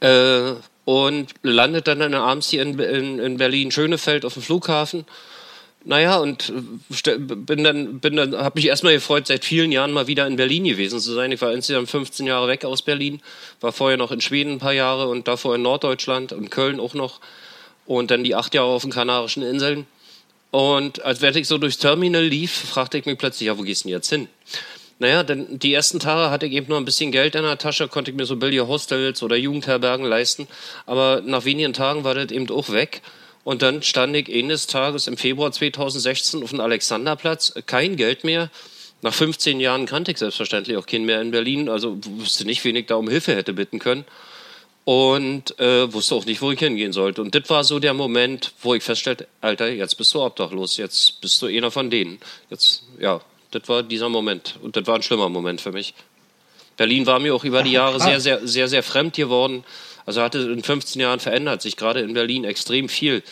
äh, 0.00 0.52
und 0.86 1.26
landet 1.42 1.88
dann, 1.88 1.98
dann 1.98 2.14
abends 2.14 2.48
hier 2.48 2.62
in, 2.62 2.78
in, 2.78 3.18
in 3.18 3.36
Berlin-Schönefeld 3.36 4.24
auf 4.24 4.32
dem 4.32 4.42
Flughafen. 4.42 5.04
Naja, 5.84 6.16
und 6.16 6.50
äh, 7.04 7.18
bin 7.18 7.62
dann, 7.62 8.00
bin 8.00 8.16
dann, 8.16 8.38
habe 8.38 8.58
mich 8.58 8.68
erstmal 8.68 8.94
gefreut, 8.94 9.26
seit 9.26 9.44
vielen 9.44 9.70
Jahren 9.70 9.92
mal 9.92 10.06
wieder 10.06 10.26
in 10.26 10.36
Berlin 10.36 10.64
gewesen 10.64 10.98
zu 10.98 11.12
sein. 11.12 11.30
Ich 11.30 11.42
war 11.42 11.52
insgesamt 11.52 11.90
15 11.90 12.26
Jahre 12.26 12.48
weg 12.48 12.64
aus 12.64 12.80
Berlin, 12.80 13.20
war 13.60 13.72
vorher 13.72 13.98
noch 13.98 14.12
in 14.12 14.22
Schweden 14.22 14.52
ein 14.52 14.58
paar 14.60 14.72
Jahre 14.72 15.08
und 15.08 15.28
davor 15.28 15.56
in 15.56 15.60
Norddeutschland 15.60 16.32
und 16.32 16.50
Köln 16.50 16.80
auch 16.80 16.94
noch 16.94 17.20
und 17.84 18.10
dann 18.10 18.24
die 18.24 18.34
acht 18.34 18.54
Jahre 18.54 18.70
auf 18.70 18.80
den 18.80 18.92
Kanarischen 18.92 19.42
Inseln. 19.42 19.86
Und 20.52 21.02
als 21.02 21.22
ich 21.22 21.48
so 21.48 21.56
durchs 21.56 21.78
Terminal 21.78 22.22
lief, 22.22 22.52
fragte 22.52 22.98
ich 22.98 23.06
mich 23.06 23.16
plötzlich, 23.16 23.46
ja, 23.46 23.56
wo 23.56 23.62
gehst 23.62 23.84
du 23.84 23.88
denn 23.88 23.96
jetzt 23.96 24.10
hin? 24.10 24.28
Naja, 24.98 25.22
denn 25.22 25.58
die 25.58 25.72
ersten 25.72 25.98
Tage 25.98 26.30
hatte 26.30 26.44
ich 26.44 26.52
eben 26.52 26.68
nur 26.68 26.76
ein 26.76 26.84
bisschen 26.84 27.10
Geld 27.10 27.34
in 27.34 27.42
der 27.42 27.56
Tasche, 27.56 27.88
konnte 27.88 28.10
ich 28.10 28.16
mir 28.16 28.26
so 28.26 28.36
billige 28.36 28.68
Hostels 28.68 29.22
oder 29.22 29.34
Jugendherbergen 29.34 30.04
leisten. 30.04 30.46
Aber 30.84 31.22
nach 31.24 31.46
wenigen 31.46 31.72
Tagen 31.72 32.04
war 32.04 32.14
das 32.14 32.30
eben 32.30 32.50
auch 32.50 32.68
weg. 32.68 33.00
Und 33.44 33.62
dann 33.62 33.82
stand 33.82 34.14
ich 34.14 34.32
eines 34.32 34.66
Tages 34.66 35.06
im 35.06 35.16
Februar 35.16 35.50
2016 35.52 36.42
auf 36.42 36.50
dem 36.50 36.60
Alexanderplatz, 36.60 37.54
kein 37.64 37.96
Geld 37.96 38.22
mehr. 38.22 38.50
Nach 39.00 39.14
15 39.14 39.58
Jahren 39.58 39.86
kannte 39.86 40.12
ich 40.12 40.18
selbstverständlich 40.18 40.76
auch 40.76 40.86
keinen 40.86 41.06
mehr 41.06 41.22
in 41.22 41.30
Berlin, 41.30 41.70
also 41.70 41.98
wusste 42.04 42.44
nicht, 42.44 42.62
wen 42.64 42.76
ich 42.76 42.86
da 42.86 42.96
um 42.96 43.08
Hilfe 43.08 43.34
hätte 43.34 43.54
bitten 43.54 43.78
können. 43.78 44.04
Und 44.84 45.58
äh, 45.60 45.92
wusste 45.92 46.16
auch 46.16 46.26
nicht, 46.26 46.42
wo 46.42 46.50
ich 46.50 46.58
hingehen 46.58 46.92
sollte. 46.92 47.22
Und 47.22 47.34
das 47.34 47.48
war 47.48 47.62
so 47.62 47.78
der 47.78 47.94
Moment, 47.94 48.52
wo 48.62 48.74
ich 48.74 48.82
feststellte, 48.82 49.28
Alter, 49.40 49.70
jetzt 49.70 49.96
bist 49.96 50.12
du 50.12 50.20
obdachlos, 50.20 50.76
jetzt 50.76 51.20
bist 51.20 51.40
du 51.40 51.46
einer 51.46 51.70
von 51.70 51.88
denen. 51.88 52.18
Jetzt, 52.50 52.82
ja, 52.98 53.20
das 53.52 53.68
war 53.68 53.84
dieser 53.84 54.08
Moment. 54.08 54.58
Und 54.60 54.76
das 54.76 54.86
war 54.86 54.96
ein 54.96 55.02
schlimmer 55.02 55.28
Moment 55.28 55.60
für 55.60 55.70
mich. 55.70 55.94
Berlin 56.76 57.06
war 57.06 57.20
mir 57.20 57.34
auch 57.34 57.44
über 57.44 57.62
die 57.62 57.72
Jahre 57.72 58.00
sehr, 58.00 58.18
sehr, 58.18 58.46
sehr, 58.46 58.66
sehr 58.66 58.82
fremd 58.82 59.14
geworden. 59.14 59.62
Also 60.04 60.20
hatte 60.20 60.38
in 60.38 60.62
15 60.62 61.00
Jahren 61.00 61.20
verändert 61.20 61.62
sich 61.62 61.76
gerade 61.76 62.00
in 62.00 62.14
Berlin 62.14 62.44
extrem 62.44 62.88
viel. 62.88 63.22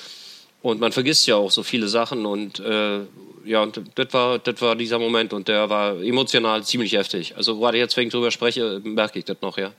Und 0.62 0.79
man 0.79 0.93
vergisst 0.93 1.26
ja 1.26 1.37
auch 1.37 1.50
so 1.50 1.62
viele 1.62 1.88
Sachen. 1.88 2.26
Und 2.26 2.61
äh, 2.61 3.00
ja, 3.44 3.62
und 3.62 3.81
das 3.94 4.12
war, 4.12 4.38
das 4.38 4.61
war 4.61 4.76
dieser 4.76 4.99
Moment. 4.99 5.32
Und 5.32 5.49
der 5.49 5.69
war 5.70 6.00
emotional 6.00 6.62
ziemlich 6.62 6.93
heftig. 6.93 7.35
Also 7.37 7.58
gerade 7.58 7.79
jetzt, 7.79 7.96
wenn 7.96 8.06
ich 8.06 8.12
drüber 8.12 8.31
spreche, 8.31 8.81
merke 8.85 9.19
ich 9.19 9.25
das 9.25 9.38
noch, 9.41 9.58
ja. 9.58 9.73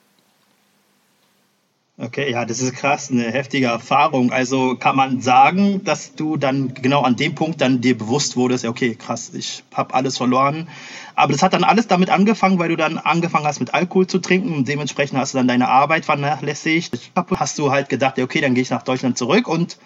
Okay, 2.03 2.31
ja, 2.31 2.45
das 2.45 2.61
ist 2.61 2.73
krass, 2.73 3.11
eine 3.11 3.31
heftige 3.31 3.67
Erfahrung. 3.67 4.31
Also 4.31 4.75
kann 4.75 4.95
man 4.95 5.21
sagen, 5.21 5.83
dass 5.83 6.15
du 6.15 6.35
dann 6.35 6.73
genau 6.73 7.03
an 7.03 7.15
dem 7.15 7.35
Punkt 7.35 7.61
dann 7.61 7.79
dir 7.79 7.95
bewusst 7.95 8.35
wurdest, 8.35 8.65
okay, 8.65 8.95
krass, 8.95 9.31
ich 9.35 9.61
habe 9.71 9.93
alles 9.93 10.17
verloren. 10.17 10.67
Aber 11.13 11.31
das 11.31 11.43
hat 11.43 11.53
dann 11.53 11.63
alles 11.63 11.85
damit 11.85 12.09
angefangen, 12.09 12.57
weil 12.57 12.69
du 12.69 12.75
dann 12.75 12.97
angefangen 12.97 13.45
hast 13.45 13.59
mit 13.59 13.75
Alkohol 13.75 14.07
zu 14.07 14.17
trinken 14.17 14.51
und 14.51 14.67
dementsprechend 14.67 15.19
hast 15.19 15.35
du 15.35 15.37
dann 15.37 15.47
deine 15.47 15.67
Arbeit 15.67 16.05
vernachlässigt. 16.05 17.11
Hast 17.35 17.59
du 17.59 17.71
halt 17.71 17.87
gedacht, 17.87 18.17
okay, 18.17 18.41
dann 18.41 18.55
gehe 18.55 18.63
ich 18.63 18.71
nach 18.71 18.81
Deutschland 18.81 19.15
zurück 19.15 19.47
und 19.47 19.77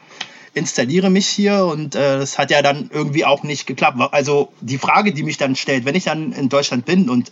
installiere 0.54 1.10
mich 1.10 1.28
hier 1.28 1.66
und 1.66 1.96
äh, 1.96 2.20
das 2.20 2.38
hat 2.38 2.50
ja 2.50 2.62
dann 2.62 2.90
irgendwie 2.94 3.26
auch 3.26 3.44
nicht 3.44 3.68
geklappt. 3.68 4.00
Also 4.14 4.54
die 4.62 4.78
Frage, 4.78 5.12
die 5.12 5.24
mich 5.24 5.36
dann 5.36 5.58
stellt, 5.58 5.84
wenn 5.84 5.96
ich 5.96 6.06
dann 6.06 6.32
in 6.32 6.48
Deutschland 6.48 6.86
bin 6.86 7.10
und 7.10 7.30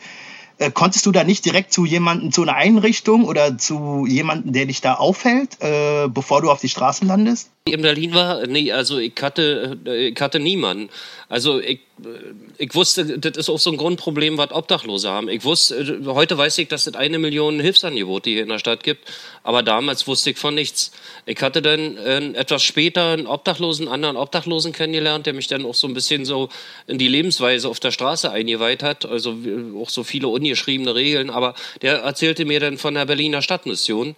äh, 0.57 0.71
konntest 0.71 1.05
du 1.05 1.11
da 1.11 1.23
nicht 1.23 1.45
direkt 1.45 1.73
zu 1.73 1.85
jemandem, 1.85 2.31
zu 2.31 2.43
einer 2.43 2.55
Einrichtung 2.55 3.25
oder 3.25 3.57
zu 3.57 4.05
jemandem, 4.07 4.53
der 4.53 4.65
dich 4.65 4.81
da 4.81 4.95
aufhält, 4.95 5.61
äh, 5.61 6.07
bevor 6.07 6.41
du 6.41 6.51
auf 6.51 6.61
die 6.61 6.69
Straßen 6.69 7.07
landest? 7.07 7.49
In 7.65 7.81
Berlin 7.81 8.13
war, 8.13 8.45
nee, 8.45 8.73
also 8.73 8.97
ich 8.97 9.13
hatte, 9.21 9.79
äh, 9.85 10.09
ich 10.09 10.19
hatte 10.19 10.37
niemanden. 10.37 10.89
Also 11.29 11.61
ich, 11.61 11.79
ich 12.57 12.75
wusste, 12.75 13.17
das 13.17 13.37
ist 13.37 13.49
auch 13.49 13.57
so 13.57 13.71
ein 13.71 13.77
Grundproblem, 13.77 14.37
was 14.37 14.51
Obdachlose 14.51 15.09
haben. 15.09 15.29
Ich 15.29 15.45
wusste, 15.45 16.01
heute 16.05 16.37
weiß 16.37 16.57
ich, 16.57 16.67
dass 16.67 16.87
es 16.87 16.95
eine 16.95 17.19
Million 17.19 17.61
Hilfsangebote 17.61 18.29
hier 18.29 18.43
in 18.43 18.49
der 18.49 18.59
Stadt 18.59 18.83
gibt, 18.83 19.09
aber 19.43 19.63
damals 19.63 20.05
wusste 20.07 20.31
ich 20.31 20.37
von 20.37 20.55
nichts. 20.55 20.91
Ich 21.25 21.41
hatte 21.41 21.61
dann 21.61 21.95
äh, 21.95 22.33
etwas 22.33 22.63
später 22.63 23.11
einen 23.11 23.27
Obdachlosen, 23.27 23.87
anderen 23.87 24.17
Obdachlosen 24.17 24.73
kennengelernt, 24.73 25.25
der 25.25 25.33
mich 25.33 25.47
dann 25.47 25.65
auch 25.65 25.75
so 25.75 25.87
ein 25.87 25.93
bisschen 25.93 26.25
so 26.25 26.49
in 26.87 26.97
die 26.97 27.07
Lebensweise 27.07 27.69
auf 27.69 27.79
der 27.79 27.91
Straße 27.91 28.29
eingeweiht 28.29 28.83
hat, 28.83 29.05
also 29.05 29.37
auch 29.81 29.89
so 29.89 30.03
viele 30.03 30.27
ungeschriebene 30.27 30.93
Regeln, 30.95 31.29
aber 31.29 31.55
der 31.81 31.99
erzählte 31.99 32.43
mir 32.43 32.59
dann 32.59 32.77
von 32.77 32.93
der 32.93 33.05
Berliner 33.05 33.41
Stadtmission 33.41 34.17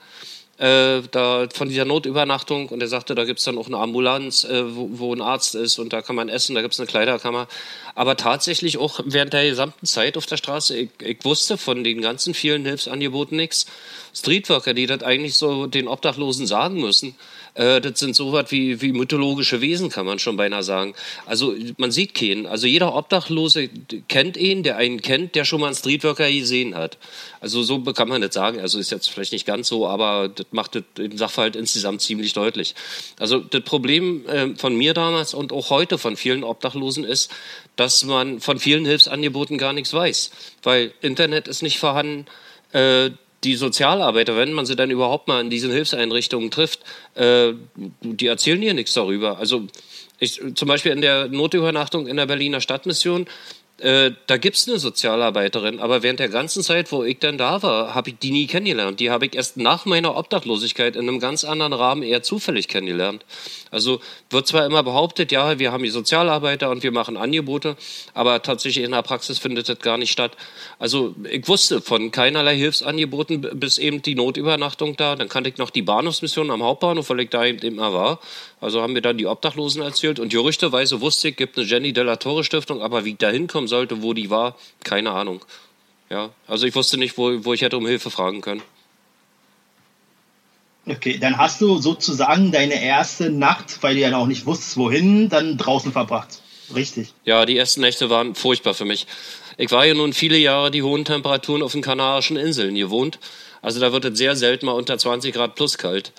äh, 0.57 1.01
da 1.11 1.47
von 1.53 1.67
dieser 1.67 1.85
Notübernachtung 1.85 2.69
und 2.69 2.81
er 2.81 2.87
sagte, 2.87 3.13
da 3.13 3.25
gibt's 3.25 3.43
dann 3.43 3.57
auch 3.57 3.67
eine 3.67 3.77
Ambulanz, 3.77 4.45
äh, 4.45 4.75
wo, 4.75 4.89
wo 4.93 5.13
ein 5.13 5.21
Arzt 5.21 5.55
ist 5.55 5.79
und 5.79 5.91
da 5.91 6.01
kann 6.01 6.15
man 6.15 6.29
essen, 6.29 6.55
da 6.55 6.61
gibt's 6.61 6.79
eine 6.79 6.87
Kleiderkammer. 6.87 7.47
Aber 7.93 8.15
tatsächlich 8.15 8.77
auch 8.77 9.01
während 9.05 9.33
der 9.33 9.49
gesamten 9.49 9.85
Zeit 9.85 10.17
auf 10.17 10.25
der 10.25 10.37
Straße, 10.37 10.77
ich, 10.77 10.89
ich 11.01 11.25
wusste 11.25 11.57
von 11.57 11.83
den 11.83 12.01
ganzen 12.01 12.33
vielen 12.33 12.65
Hilfsangeboten 12.65 13.35
nichts. 13.35 13.65
Streetworker, 14.13 14.73
die 14.73 14.85
das 14.85 15.03
eigentlich 15.03 15.35
so 15.35 15.67
den 15.67 15.89
Obdachlosen 15.89 16.47
sagen 16.47 16.79
müssen, 16.79 17.15
äh, 17.55 17.79
das 17.81 17.99
sind 17.99 18.15
so 18.15 18.31
was 18.33 18.51
wie, 18.51 18.81
wie 18.81 18.91
mythologische 18.91 19.61
Wesen, 19.61 19.89
kann 19.89 20.05
man 20.05 20.19
schon 20.19 20.37
beinahe 20.37 20.61
sagen. 20.61 20.93
Also 21.25 21.55
man 21.77 21.91
sieht 21.91 22.13
keinen. 22.13 22.45
Also 22.45 22.67
jeder 22.67 22.93
Obdachlose 22.93 23.69
kennt 24.07 24.37
ihn, 24.37 24.63
der 24.63 24.77
einen 24.77 25.01
kennt, 25.01 25.35
der 25.35 25.45
schon 25.45 25.61
mal 25.61 25.67
einen 25.67 25.75
Streetworker 25.75 26.29
gesehen 26.29 26.75
hat. 26.75 26.97
Also 27.39 27.63
so 27.63 27.79
kann 27.81 28.09
man 28.09 28.21
das 28.21 28.33
sagen. 28.33 28.59
Also 28.59 28.77
ist 28.77 28.91
jetzt 28.91 29.09
vielleicht 29.09 29.31
nicht 29.31 29.45
ganz 29.45 29.69
so, 29.69 29.87
aber 29.87 30.27
das 30.27 30.47
macht 30.51 30.81
den 30.97 31.17
Sachverhalt 31.17 31.55
insgesamt 31.55 32.01
ziemlich 32.01 32.33
deutlich. 32.33 32.75
Also 33.19 33.39
das 33.39 33.63
Problem 33.63 34.27
äh, 34.27 34.55
von 34.55 34.75
mir 34.75 34.93
damals 34.93 35.33
und 35.33 35.53
auch 35.53 35.69
heute 35.69 35.97
von 35.97 36.17
vielen 36.17 36.43
Obdachlosen 36.43 37.05
ist, 37.05 37.31
dass 37.77 38.03
man 38.03 38.41
von 38.41 38.59
vielen 38.59 38.85
Hilfsangeboten 38.85 39.57
gar 39.57 39.71
nichts 39.71 39.93
weiß. 39.93 40.31
Weil 40.61 40.93
Internet 41.01 41.47
ist 41.47 41.61
nicht 41.61 41.79
vorhanden, 41.79 42.25
äh, 42.73 43.11
die 43.45 43.55
Sozialarbeiter, 43.55 44.35
wenn 44.35 44.53
man 44.53 44.65
sie 44.65 44.75
dann 44.75 44.91
überhaupt 44.91 45.27
mal 45.27 45.39
in 45.39 45.49
diesen 45.49 45.71
Hilfseinrichtungen 45.71 46.51
trifft, 46.51 46.79
äh, 47.13 47.53
die 48.01 48.27
erzählen 48.27 48.61
hier 48.61 48.73
nichts 48.73 48.93
darüber. 48.93 49.37
Also 49.37 49.67
ich, 50.19 50.41
zum 50.55 50.67
Beispiel 50.67 50.91
in 50.91 51.01
der 51.01 51.27
Notübernachtung 51.27 52.07
in 52.07 52.17
der 52.17 52.25
Berliner 52.25 52.61
Stadtmission, 52.61 53.27
äh, 53.79 54.11
da 54.27 54.37
gibt's 54.37 54.69
eine 54.69 54.79
Sozialarbeiterin, 54.79 55.81
aber 55.81 56.01
während 56.01 56.21
der 56.21 56.29
ganzen 56.29 56.63
Zeit, 56.63 56.93
wo 56.93 57.03
ich 57.03 57.19
dann 57.19 57.37
da 57.37 57.61
war, 57.61 57.93
habe 57.93 58.11
ich 58.11 58.19
die 58.19 58.31
nie 58.31 58.47
kennengelernt. 58.47 59.01
Die 59.01 59.11
habe 59.11 59.25
ich 59.25 59.35
erst 59.35 59.57
nach 59.57 59.85
meiner 59.85 60.15
Obdachlosigkeit 60.15 60.95
in 60.95 61.09
einem 61.09 61.19
ganz 61.19 61.43
anderen 61.43 61.73
Rahmen 61.73 62.01
eher 62.01 62.23
zufällig 62.23 62.69
kennengelernt. 62.69 63.25
Also 63.71 63.99
wird 64.29 64.47
zwar 64.47 64.65
immer 64.65 64.81
behauptet, 64.81 65.33
ja, 65.33 65.59
wir 65.59 65.73
haben 65.73 65.83
die 65.83 65.89
Sozialarbeiter 65.89 66.69
und 66.69 66.83
wir 66.83 66.93
machen 66.93 67.17
Angebote, 67.17 67.75
aber 68.13 68.41
tatsächlich 68.41 68.85
in 68.85 68.91
der 68.91 69.01
Praxis 69.01 69.39
findet 69.39 69.67
das 69.67 69.79
gar 69.79 69.97
nicht 69.97 70.11
statt. 70.11 70.37
Also 70.79 71.13
ich 71.29 71.45
wusste 71.49 71.81
von 71.81 72.11
keinerlei 72.11 72.55
Hilfsangeboten 72.55 73.41
bis 73.59 73.77
eben 73.77 74.01
die 74.01 74.15
Notübernachtung 74.15 74.95
da. 74.95 75.17
Dann 75.17 75.27
kannte 75.27 75.49
ich 75.49 75.57
noch 75.57 75.69
die 75.69 75.81
Bahnhofsmission 75.81 76.49
am 76.49 76.63
Hauptbahnhof, 76.63 77.09
weil 77.09 77.19
ich 77.19 77.29
da 77.29 77.43
eben 77.43 77.59
immer 77.59 77.93
war. 77.93 78.21
Also 78.61 78.81
haben 78.81 78.93
mir 78.93 79.01
dann 79.01 79.17
die 79.17 79.27
Obdachlosen 79.27 79.81
erzählt 79.81 80.19
und 80.19 80.29
gerüchteweise 80.29 81.01
wusste 81.01 81.27
ich, 81.27 81.35
gibt 81.35 81.57
eine 81.57 81.67
Jenny 81.67 81.91
Della 81.91 82.15
Torre 82.15 82.43
Stiftung, 82.43 82.81
aber 82.81 83.03
wie 83.03 83.11
ich 83.11 83.17
da 83.17 83.29
hinkommen 83.65 83.67
sollte, 83.67 84.01
wo 84.01 84.13
die 84.13 84.29
war, 84.29 84.55
keine 84.83 85.11
Ahnung. 85.11 85.43
Ja, 86.09 86.29
also 86.47 86.67
ich 86.67 86.75
wusste 86.75 86.97
nicht, 86.97 87.17
wo, 87.17 87.43
wo 87.43 87.53
ich 87.53 87.61
hätte 87.61 87.77
um 87.77 87.87
Hilfe 87.87 88.11
fragen 88.11 88.41
können. 88.41 88.61
Okay, 90.87 91.17
dann 91.17 91.37
hast 91.37 91.61
du 91.61 91.79
sozusagen 91.79 92.51
deine 92.51 92.79
erste 92.81 93.31
Nacht, 93.31 93.81
weil 93.81 93.95
du 93.95 94.01
ja 94.01 94.15
auch 94.15 94.27
nicht 94.27 94.45
wusstest, 94.45 94.77
wohin, 94.77 95.29
dann 95.29 95.57
draußen 95.57 95.91
verbracht. 95.91 96.41
Richtig. 96.75 97.13
Ja, 97.25 97.45
die 97.45 97.57
ersten 97.57 97.81
Nächte 97.81 98.09
waren 98.09 98.35
furchtbar 98.35 98.75
für 98.75 98.85
mich. 98.85 99.07
Ich 99.57 99.71
war 99.71 99.85
ja 99.85 99.95
nun 99.95 100.13
viele 100.13 100.37
Jahre 100.37 100.69
die 100.69 100.83
hohen 100.83 101.05
Temperaturen 101.05 101.63
auf 101.63 101.71
den 101.71 101.81
Kanarischen 101.81 102.37
Inseln 102.37 102.75
gewohnt. 102.75 103.17
Also 103.63 103.79
da 103.79 103.91
wird 103.91 104.05
es 104.05 104.17
sehr 104.17 104.35
selten 104.35 104.67
mal 104.67 104.73
unter 104.73 104.97
20 104.97 105.33
Grad 105.33 105.55
plus 105.55 105.79
kalt. 105.79 106.11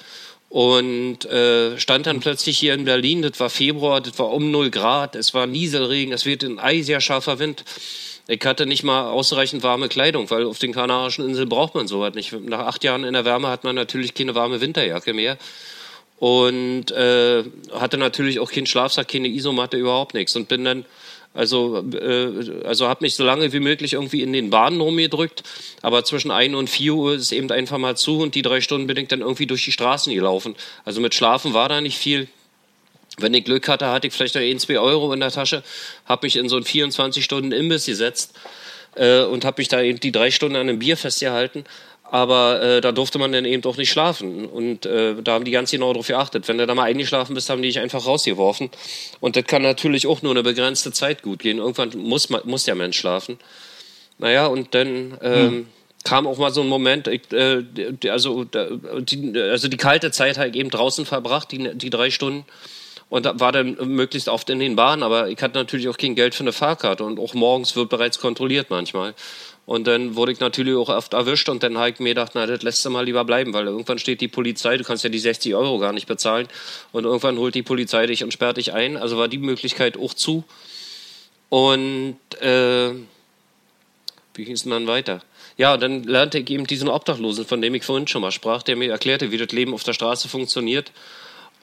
Und 0.48 1.24
äh, 1.24 1.78
stand 1.78 2.06
dann 2.06 2.20
plötzlich 2.20 2.58
hier 2.58 2.74
in 2.74 2.84
Berlin, 2.84 3.22
das 3.22 3.38
war 3.40 3.50
Februar, 3.50 4.00
das 4.00 4.18
war 4.18 4.30
um 4.30 4.50
0 4.50 4.70
Grad, 4.70 5.16
es 5.16 5.34
war 5.34 5.46
Nieselregen, 5.46 6.12
es 6.12 6.24
wird 6.24 6.44
ein 6.44 6.58
eisiger 6.58 7.00
scharfer 7.00 7.38
Wind. 7.38 7.64
Ich 8.28 8.44
hatte 8.44 8.66
nicht 8.66 8.82
mal 8.82 9.10
ausreichend 9.10 9.62
warme 9.62 9.88
Kleidung, 9.88 10.30
weil 10.30 10.46
auf 10.46 10.58
den 10.58 10.72
Kanarischen 10.72 11.24
Inseln 11.24 11.48
braucht 11.48 11.74
man 11.74 11.86
sowas 11.86 12.14
nicht. 12.14 12.32
Nach 12.32 12.66
acht 12.66 12.82
Jahren 12.84 13.04
in 13.04 13.12
der 13.12 13.24
Wärme 13.24 13.48
hat 13.48 13.64
man 13.64 13.76
natürlich 13.76 14.14
keine 14.14 14.34
warme 14.34 14.60
Winterjacke 14.60 15.12
mehr. 15.14 15.36
Und 16.18 16.90
äh, 16.92 17.44
hatte 17.72 17.98
natürlich 17.98 18.40
auch 18.40 18.50
keinen 18.50 18.66
Schlafsack, 18.66 19.08
keine 19.08 19.28
Isomatte, 19.28 19.76
überhaupt 19.76 20.14
nichts. 20.14 20.34
Und 20.34 20.48
bin 20.48 20.64
dann 20.64 20.84
also, 21.36 21.84
äh, 21.92 22.64
also 22.64 22.88
habe 22.88 23.04
mich 23.04 23.14
so 23.14 23.22
lange 23.22 23.52
wie 23.52 23.60
möglich 23.60 23.92
irgendwie 23.92 24.22
in 24.22 24.32
den 24.32 24.48
Bahnen 24.48 24.80
rumgedrückt. 24.80 25.42
Aber 25.82 26.02
zwischen 26.02 26.30
1 26.30 26.54
und 26.54 26.70
4 26.70 26.94
Uhr 26.94 27.14
ist 27.14 27.30
eben 27.30 27.50
einfach 27.52 27.78
mal 27.78 27.96
zu 27.96 28.20
und 28.20 28.34
die 28.34 28.42
drei 28.42 28.62
Stunden 28.62 28.86
bin 28.86 28.96
ich 28.96 29.08
dann 29.08 29.20
irgendwie 29.20 29.46
durch 29.46 29.64
die 29.64 29.72
Straßen 29.72 30.14
gelaufen. 30.14 30.56
Also 30.84 31.00
mit 31.00 31.14
Schlafen 31.14 31.52
war 31.52 31.68
da 31.68 31.80
nicht 31.80 31.98
viel. 31.98 32.28
Wenn 33.18 33.34
ich 33.34 33.44
Glück 33.44 33.68
hatte, 33.68 33.88
hatte 33.88 34.06
ich 34.06 34.14
vielleicht 34.14 34.34
noch 34.34 34.42
1, 34.42 34.62
2 34.62 34.78
Euro 34.78 35.12
in 35.12 35.20
der 35.20 35.30
Tasche, 35.30 35.62
habe 36.06 36.26
mich 36.26 36.36
in 36.36 36.48
so 36.48 36.56
einen 36.56 36.64
24-Stunden-Imbiss 36.64 37.86
gesetzt 37.86 38.34
äh, 38.94 39.22
und 39.22 39.44
habe 39.44 39.60
mich 39.60 39.68
da 39.68 39.82
eben 39.82 40.00
die 40.00 40.12
drei 40.12 40.30
Stunden 40.30 40.56
an 40.56 40.68
einem 40.68 40.78
Bier 40.78 40.96
festgehalten. 40.96 41.64
Aber 42.10 42.62
äh, 42.62 42.80
da 42.80 42.92
durfte 42.92 43.18
man 43.18 43.32
dann 43.32 43.44
eben 43.44 43.62
doch 43.62 43.76
nicht 43.76 43.90
schlafen. 43.90 44.46
Und 44.46 44.86
äh, 44.86 45.14
da 45.22 45.32
haben 45.32 45.44
die 45.44 45.50
ganz 45.50 45.70
genau 45.70 45.92
darauf 45.92 46.06
geachtet. 46.06 46.46
Wenn 46.48 46.58
du 46.58 46.66
da 46.66 46.74
mal 46.74 46.84
eingeschlafen 46.84 47.34
bist, 47.34 47.50
haben 47.50 47.62
die 47.62 47.68
dich 47.68 47.80
einfach 47.80 48.06
rausgeworfen. 48.06 48.70
Und 49.20 49.36
das 49.36 49.44
kann 49.44 49.62
natürlich 49.62 50.06
auch 50.06 50.22
nur 50.22 50.32
eine 50.32 50.42
begrenzte 50.42 50.92
Zeit 50.92 51.22
gut 51.22 51.40
gehen. 51.40 51.58
Irgendwann 51.58 51.90
muss, 51.96 52.30
man, 52.30 52.42
muss 52.44 52.64
der 52.64 52.76
Mensch 52.76 52.98
schlafen. 52.98 53.38
Naja, 54.18 54.46
und 54.46 54.74
dann 54.74 55.18
ähm, 55.20 55.50
hm. 55.50 55.66
kam 56.04 56.26
auch 56.26 56.38
mal 56.38 56.52
so 56.52 56.62
ein 56.62 56.68
Moment, 56.68 57.08
ich, 57.08 57.32
äh, 57.32 57.64
also, 58.08 58.44
die, 58.44 59.38
also 59.38 59.68
die 59.68 59.76
kalte 59.76 60.10
Zeit 60.10 60.38
habe 60.38 60.48
ich 60.48 60.56
eben 60.56 60.70
draußen 60.70 61.04
verbracht, 61.04 61.50
die, 61.52 61.76
die 61.76 61.90
drei 61.90 62.10
Stunden. 62.10 62.44
Und 63.08 63.40
war 63.40 63.52
dann 63.52 63.76
möglichst 63.82 64.28
oft 64.28 64.50
in 64.50 64.58
den 64.58 64.74
Bahnen, 64.74 65.04
aber 65.04 65.28
ich 65.28 65.40
hatte 65.40 65.56
natürlich 65.56 65.88
auch 65.88 65.96
kein 65.96 66.16
Geld 66.16 66.34
für 66.34 66.42
eine 66.42 66.52
Fahrkarte 66.52 67.04
und 67.04 67.20
auch 67.20 67.34
morgens 67.34 67.76
wird 67.76 67.88
bereits 67.88 68.18
kontrolliert 68.18 68.68
manchmal. 68.68 69.14
Und 69.64 69.86
dann 69.86 70.16
wurde 70.16 70.32
ich 70.32 70.40
natürlich 70.40 70.74
auch 70.74 70.88
oft 70.88 71.12
erwischt 71.12 71.48
und 71.48 71.62
dann 71.62 71.76
habe 71.76 71.90
ich 71.90 71.98
mir 71.98 72.10
gedacht, 72.10 72.32
na, 72.34 72.46
das 72.46 72.62
lässt 72.62 72.84
du 72.84 72.90
mal 72.90 73.04
lieber 73.04 73.24
bleiben, 73.24 73.52
weil 73.52 73.66
irgendwann 73.66 73.98
steht 73.98 74.20
die 74.20 74.28
Polizei, 74.28 74.76
du 74.76 74.84
kannst 74.84 75.04
ja 75.04 75.10
die 75.10 75.18
60 75.18 75.54
Euro 75.54 75.78
gar 75.78 75.92
nicht 75.92 76.06
bezahlen 76.06 76.48
und 76.92 77.04
irgendwann 77.04 77.38
holt 77.38 77.54
die 77.54 77.62
Polizei 77.62 78.06
dich 78.06 78.24
und 78.24 78.32
sperrt 78.32 78.56
dich 78.56 78.72
ein. 78.72 78.96
Also 78.96 79.18
war 79.18 79.28
die 79.28 79.38
Möglichkeit 79.38 79.96
auch 79.96 80.14
zu. 80.14 80.44
Und 81.48 82.18
äh, 82.40 82.90
wie 84.34 84.44
ging 84.44 84.54
es 84.54 84.62
denn 84.62 84.70
dann 84.72 84.86
weiter? 84.86 85.22
Ja, 85.56 85.76
dann 85.76 86.04
lernte 86.04 86.38
ich 86.38 86.50
eben 86.50 86.66
diesen 86.66 86.88
Obdachlosen, 86.88 87.44
von 87.44 87.62
dem 87.62 87.74
ich 87.74 87.84
vorhin 87.84 88.06
schon 88.06 88.22
mal 88.22 88.32
sprach, 88.32 88.62
der 88.62 88.76
mir 88.76 88.90
erklärte, 88.90 89.32
wie 89.32 89.38
das 89.38 89.52
Leben 89.52 89.74
auf 89.74 89.82
der 89.82 89.94
Straße 89.94 90.28
funktioniert. 90.28 90.92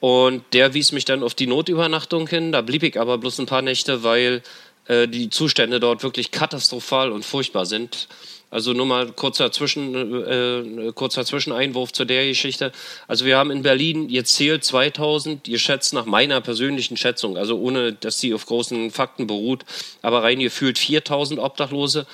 Und 0.00 0.44
der 0.52 0.74
wies 0.74 0.92
mich 0.92 1.04
dann 1.04 1.22
auf 1.22 1.34
die 1.34 1.46
Notübernachtung 1.46 2.28
hin. 2.28 2.52
Da 2.52 2.60
blieb 2.60 2.82
ich 2.82 3.00
aber 3.00 3.18
bloß 3.18 3.38
ein 3.38 3.46
paar 3.46 3.62
Nächte, 3.62 4.02
weil 4.02 4.42
äh, 4.86 5.08
die 5.08 5.30
Zustände 5.30 5.80
dort 5.80 6.02
wirklich 6.02 6.30
katastrophal 6.30 7.10
und 7.10 7.24
furchtbar 7.24 7.66
sind. 7.66 8.08
Also 8.54 8.72
nur 8.72 8.86
mal 8.86 9.10
kurzer, 9.10 9.50
Zwischen, 9.50 9.94
äh, 9.96 10.92
kurzer 10.92 11.24
Zwischeneinwurf 11.24 11.92
zu 11.92 12.04
der 12.04 12.24
Geschichte. 12.26 12.70
Also 13.08 13.24
wir 13.24 13.36
haben 13.36 13.50
in 13.50 13.62
Berlin 13.62 14.08
jetzt 14.08 14.36
zählt 14.36 14.62
2000, 14.62 15.42
geschätzt 15.42 15.92
nach 15.92 16.04
meiner 16.04 16.40
persönlichen 16.40 16.96
Schätzung, 16.96 17.36
also 17.36 17.58
ohne, 17.58 17.94
dass 17.94 18.20
sie 18.20 18.32
auf 18.32 18.46
großen 18.46 18.92
Fakten 18.92 19.26
beruht, 19.26 19.64
aber 20.02 20.22
rein 20.22 20.38
gefühlt 20.38 20.78
4000 20.78 21.40
Obdachlose. 21.40 22.06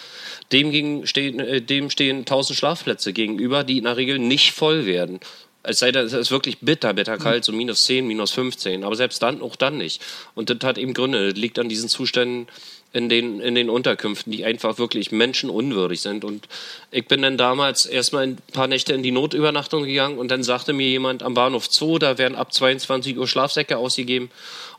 Dem, 0.50 1.04
stehen, 1.04 1.40
äh, 1.40 1.60
dem 1.60 1.90
stehen 1.90 2.20
1000 2.20 2.58
Schlafplätze 2.58 3.12
gegenüber, 3.12 3.62
die 3.62 3.76
in 3.76 3.84
der 3.84 3.98
Regel 3.98 4.18
nicht 4.18 4.52
voll 4.52 4.86
werden. 4.86 5.20
Es 5.62 5.78
sei 5.78 5.92
denn, 5.92 6.06
es 6.06 6.12
ist 6.12 6.30
wirklich 6.30 6.58
bitter, 6.60 6.94
bitter 6.94 7.18
kalt, 7.18 7.44
so 7.44 7.52
minus 7.52 7.84
10, 7.84 8.06
minus 8.06 8.30
15. 8.32 8.82
Aber 8.82 8.96
selbst 8.96 9.22
dann, 9.22 9.42
auch 9.42 9.56
dann 9.56 9.76
nicht. 9.76 10.00
Und 10.34 10.48
das 10.48 10.58
hat 10.62 10.78
eben 10.78 10.94
Gründe. 10.94 11.30
Das 11.30 11.38
liegt 11.38 11.58
an 11.58 11.68
diesen 11.68 11.88
Zuständen 11.88 12.46
in 12.92 13.08
den, 13.08 13.40
in 13.40 13.54
den 13.54 13.70
Unterkünften, 13.70 14.32
die 14.32 14.44
einfach 14.44 14.78
wirklich 14.78 15.12
menschenunwürdig 15.12 16.00
sind. 16.00 16.24
Und 16.24 16.48
ich 16.90 17.06
bin 17.06 17.22
dann 17.22 17.36
damals 17.36 17.86
erstmal 17.86 18.24
ein 18.24 18.38
paar 18.52 18.66
Nächte 18.66 18.92
in 18.94 19.02
die 19.02 19.12
Notübernachtung 19.12 19.84
gegangen 19.84 20.18
und 20.18 20.30
dann 20.30 20.42
sagte 20.42 20.72
mir 20.72 20.88
jemand 20.88 21.22
am 21.22 21.34
Bahnhof 21.34 21.70
Zoo, 21.70 21.98
da 21.98 22.18
werden 22.18 22.34
ab 22.34 22.52
22 22.52 23.16
Uhr 23.16 23.28
Schlafsäcke 23.28 23.76
ausgegeben 23.76 24.30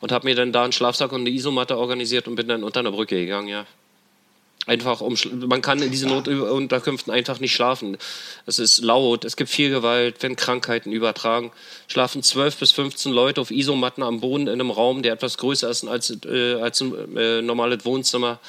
und 0.01 0.11
habe 0.11 0.27
mir 0.27 0.35
dann 0.35 0.51
da 0.51 0.63
einen 0.63 0.73
Schlafsack 0.73 1.11
und 1.13 1.21
eine 1.21 1.29
Isomatte 1.29 1.77
organisiert 1.77 2.27
und 2.27 2.35
bin 2.35 2.47
dann 2.47 2.63
unter 2.63 2.81
einer 2.81 2.91
Brücke 2.91 3.15
gegangen, 3.15 3.47
ja. 3.47 3.65
Einfach 4.71 5.01
um, 5.01 5.17
man 5.49 5.61
kann 5.61 5.81
in 5.81 5.91
diesen 5.91 6.07
Notunterkünften 6.07 7.11
einfach 7.11 7.41
nicht 7.41 7.53
schlafen. 7.53 7.97
Es 8.45 8.57
ist 8.57 8.81
laut, 8.81 9.25
es 9.25 9.35
gibt 9.35 9.49
viel 9.49 9.69
Gewalt, 9.69 10.15
wenn 10.21 10.37
Krankheiten 10.37 10.93
übertragen. 10.93 11.51
Schlafen 11.89 12.23
12 12.23 12.55
bis 12.55 12.71
15 12.71 13.11
Leute 13.11 13.41
auf 13.41 13.51
Isomatten 13.51 14.01
am 14.01 14.21
Boden 14.21 14.47
in 14.47 14.53
einem 14.53 14.71
Raum, 14.71 15.03
der 15.03 15.11
etwas 15.11 15.37
größer 15.37 15.69
ist 15.69 15.85
als, 15.85 16.17
äh, 16.25 16.53
als 16.61 16.79
ein 16.79 17.17
äh, 17.17 17.41
normales 17.41 17.83
Wohnzimmer. 17.83 18.39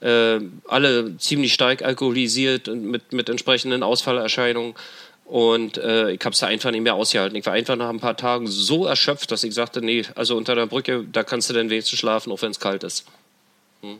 Äh, 0.00 0.38
alle 0.68 1.16
ziemlich 1.18 1.52
stark 1.52 1.82
alkoholisiert 1.82 2.68
und 2.68 2.84
mit, 2.84 3.12
mit 3.12 3.28
entsprechenden 3.28 3.82
Ausfallerscheinungen. 3.82 4.76
Und 5.24 5.78
äh, 5.78 6.12
ich 6.12 6.24
habe 6.24 6.32
es 6.32 6.38
da 6.38 6.46
einfach 6.46 6.70
nicht 6.70 6.82
mehr 6.82 6.94
ausgehalten. 6.94 7.36
Ich 7.36 7.44
war 7.44 7.54
einfach 7.54 7.74
nach 7.74 7.88
ein 7.88 7.98
paar 7.98 8.16
Tagen 8.16 8.46
so 8.46 8.86
erschöpft, 8.86 9.32
dass 9.32 9.42
ich 9.42 9.52
sagte, 9.52 9.82
nee, 9.82 10.04
also 10.14 10.36
unter 10.36 10.54
der 10.54 10.66
Brücke, 10.66 11.04
da 11.10 11.24
kannst 11.24 11.50
du 11.50 11.54
dann 11.54 11.70
wenigstens 11.70 11.98
schlafen, 11.98 12.30
auch 12.30 12.40
wenn 12.40 12.52
es 12.52 12.60
kalt 12.60 12.84
ist. 12.84 13.04
Hm. 13.82 13.98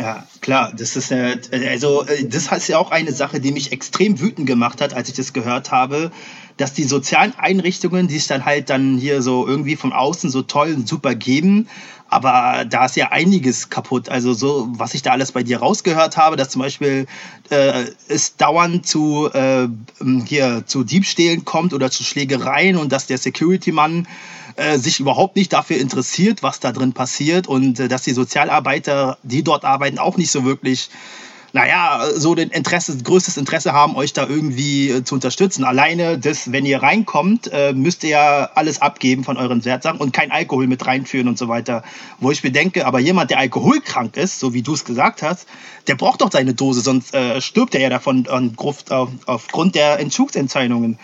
Ja, 0.00 0.24
klar, 0.40 0.72
das 0.74 0.96
ist 0.96 1.12
also 1.12 2.06
äh, 2.06 2.24
das 2.24 2.50
ist 2.50 2.68
ja 2.68 2.78
auch 2.78 2.90
eine 2.90 3.12
Sache, 3.12 3.38
die 3.38 3.52
mich 3.52 3.70
extrem 3.70 4.18
wütend 4.18 4.46
gemacht 4.46 4.80
hat, 4.80 4.94
als 4.94 5.10
ich 5.10 5.14
das 5.14 5.34
gehört 5.34 5.72
habe, 5.72 6.10
dass 6.56 6.72
die 6.72 6.84
sozialen 6.84 7.34
Einrichtungen, 7.36 8.08
die 8.08 8.14
sich 8.14 8.26
dann 8.26 8.46
halt 8.46 8.70
dann 8.70 8.96
hier 8.96 9.20
so 9.20 9.46
irgendwie 9.46 9.76
von 9.76 9.92
außen 9.92 10.30
so 10.30 10.40
toll 10.40 10.72
und 10.74 10.88
super 10.88 11.14
geben, 11.14 11.68
aber 12.08 12.64
da 12.64 12.86
ist 12.86 12.96
ja 12.96 13.08
einiges 13.12 13.68
kaputt. 13.68 14.08
Also 14.08 14.32
so, 14.32 14.68
was 14.70 14.94
ich 14.94 15.02
da 15.02 15.10
alles 15.10 15.32
bei 15.32 15.42
dir 15.42 15.58
rausgehört 15.58 16.16
habe, 16.16 16.36
dass 16.36 16.48
zum 16.48 16.62
Beispiel 16.62 17.06
äh, 17.50 17.84
es 18.08 18.36
dauernd 18.36 18.86
zu 18.86 19.28
äh, 19.34 19.68
hier 20.24 20.62
zu 20.64 20.82
Diebstählen 20.82 21.44
kommt 21.44 21.74
oder 21.74 21.90
zu 21.90 22.04
Schlägereien 22.04 22.78
und 22.78 22.90
dass 22.90 23.06
der 23.06 23.18
Security-Mann 23.18 24.08
äh, 24.60 24.78
sich 24.78 25.00
überhaupt 25.00 25.36
nicht 25.36 25.52
dafür 25.52 25.78
interessiert, 25.78 26.42
was 26.42 26.60
da 26.60 26.72
drin 26.72 26.92
passiert 26.92 27.46
und 27.46 27.80
äh, 27.80 27.88
dass 27.88 28.02
die 28.02 28.12
Sozialarbeiter, 28.12 29.18
die 29.22 29.42
dort 29.42 29.64
arbeiten, 29.64 29.98
auch 29.98 30.16
nicht 30.16 30.30
so 30.30 30.44
wirklich 30.44 30.90
naja, 31.52 32.06
so 32.14 32.34
den 32.34 32.50
Interesse, 32.50 32.96
größtes 32.96 33.36
Interesse 33.36 33.72
haben, 33.72 33.96
euch 33.96 34.12
da 34.12 34.26
irgendwie 34.26 34.90
äh, 34.90 35.04
zu 35.04 35.16
unterstützen. 35.16 35.64
Alleine 35.64 36.18
das, 36.18 36.52
wenn 36.52 36.64
ihr 36.64 36.82
reinkommt, 36.82 37.50
äh, 37.52 37.72
müsst 37.72 38.04
ihr 38.04 38.10
ja 38.10 38.50
alles 38.54 38.80
abgeben 38.80 39.24
von 39.24 39.36
euren 39.36 39.64
Wertsachen 39.64 39.98
und 39.98 40.12
kein 40.12 40.30
Alkohol 40.30 40.66
mit 40.66 40.86
reinführen 40.86 41.26
und 41.26 41.38
so 41.38 41.48
weiter. 41.48 41.82
Wo 42.20 42.30
ich 42.30 42.44
mir 42.44 42.52
denke, 42.52 42.86
aber 42.86 43.00
jemand, 43.00 43.30
der 43.30 43.38
alkoholkrank 43.38 44.16
ist, 44.16 44.38
so 44.38 44.54
wie 44.54 44.62
du 44.62 44.74
es 44.74 44.84
gesagt 44.84 45.22
hast, 45.22 45.48
der 45.88 45.96
braucht 45.96 46.20
doch 46.20 46.30
seine 46.30 46.54
Dose, 46.54 46.82
sonst 46.82 47.14
äh, 47.14 47.40
stirbt 47.40 47.74
er 47.74 47.80
ja 47.80 47.88
davon 47.88 48.28
auf, 48.56 48.84
aufgrund 49.26 49.74
der 49.74 49.98
Entzugsentzeichnungen. 49.98 50.98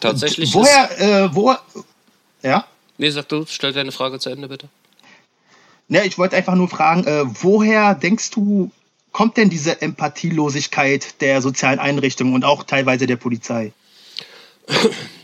Tatsächlich. 0.00 0.52
Woher, 0.52 1.00
äh, 1.00 1.34
wo, 1.34 1.54
ja? 2.42 2.66
Nee, 2.98 3.10
sag 3.10 3.28
du, 3.28 3.44
stell 3.46 3.72
deine 3.72 3.92
Frage 3.92 4.18
zu 4.18 4.30
Ende, 4.30 4.48
bitte. 4.48 4.68
Ne, 5.88 6.04
ich 6.04 6.18
wollte 6.18 6.36
einfach 6.36 6.54
nur 6.54 6.68
fragen, 6.68 7.04
äh, 7.04 7.24
woher 7.26 7.94
denkst 7.94 8.30
du, 8.30 8.70
kommt 9.12 9.36
denn 9.36 9.50
diese 9.50 9.80
Empathielosigkeit 9.80 11.20
der 11.20 11.40
sozialen 11.42 11.78
Einrichtungen 11.78 12.34
und 12.34 12.44
auch 12.44 12.64
teilweise 12.64 13.06
der 13.06 13.16
Polizei? 13.16 13.72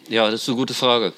Ja, 0.09 0.31
das 0.31 0.43
ist 0.43 0.49
eine 0.49 0.59
gute 0.59 0.75
Frage. 0.75 1.14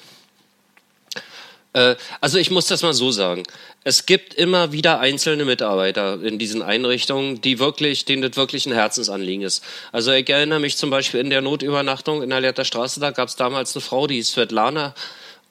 Äh, 1.73 1.95
also 2.21 2.37
ich 2.37 2.49
muss 2.49 2.67
das 2.67 2.81
mal 2.81 2.93
so 2.93 3.11
sagen. 3.11 3.43
Es 3.83 4.05
gibt 4.05 4.33
immer 4.33 4.71
wieder 4.71 4.99
einzelne 4.99 5.43
Mitarbeiter 5.43 6.21
in 6.23 6.39
diesen 6.39 6.61
Einrichtungen, 6.61 7.41
die 7.41 7.59
wirklich, 7.59 8.05
denen 8.05 8.21
das 8.21 8.37
wirklich 8.37 8.65
ein 8.65 8.73
Herzensanliegen 8.73 9.43
ist. 9.43 9.63
Also 9.91 10.11
ich 10.13 10.29
erinnere 10.29 10.61
mich 10.61 10.77
zum 10.77 10.89
Beispiel 10.89 11.19
in 11.19 11.29
der 11.29 11.41
Notübernachtung 11.41 12.23
in 12.23 12.29
der 12.29 12.39
Lehrter 12.39 12.63
Straße, 12.63 13.01
da 13.01 13.11
gab 13.11 13.27
es 13.27 13.35
damals 13.35 13.75
eine 13.75 13.81
Frau, 13.81 14.07
die 14.07 14.19
ist 14.19 14.31
Svetlana, 14.31 14.95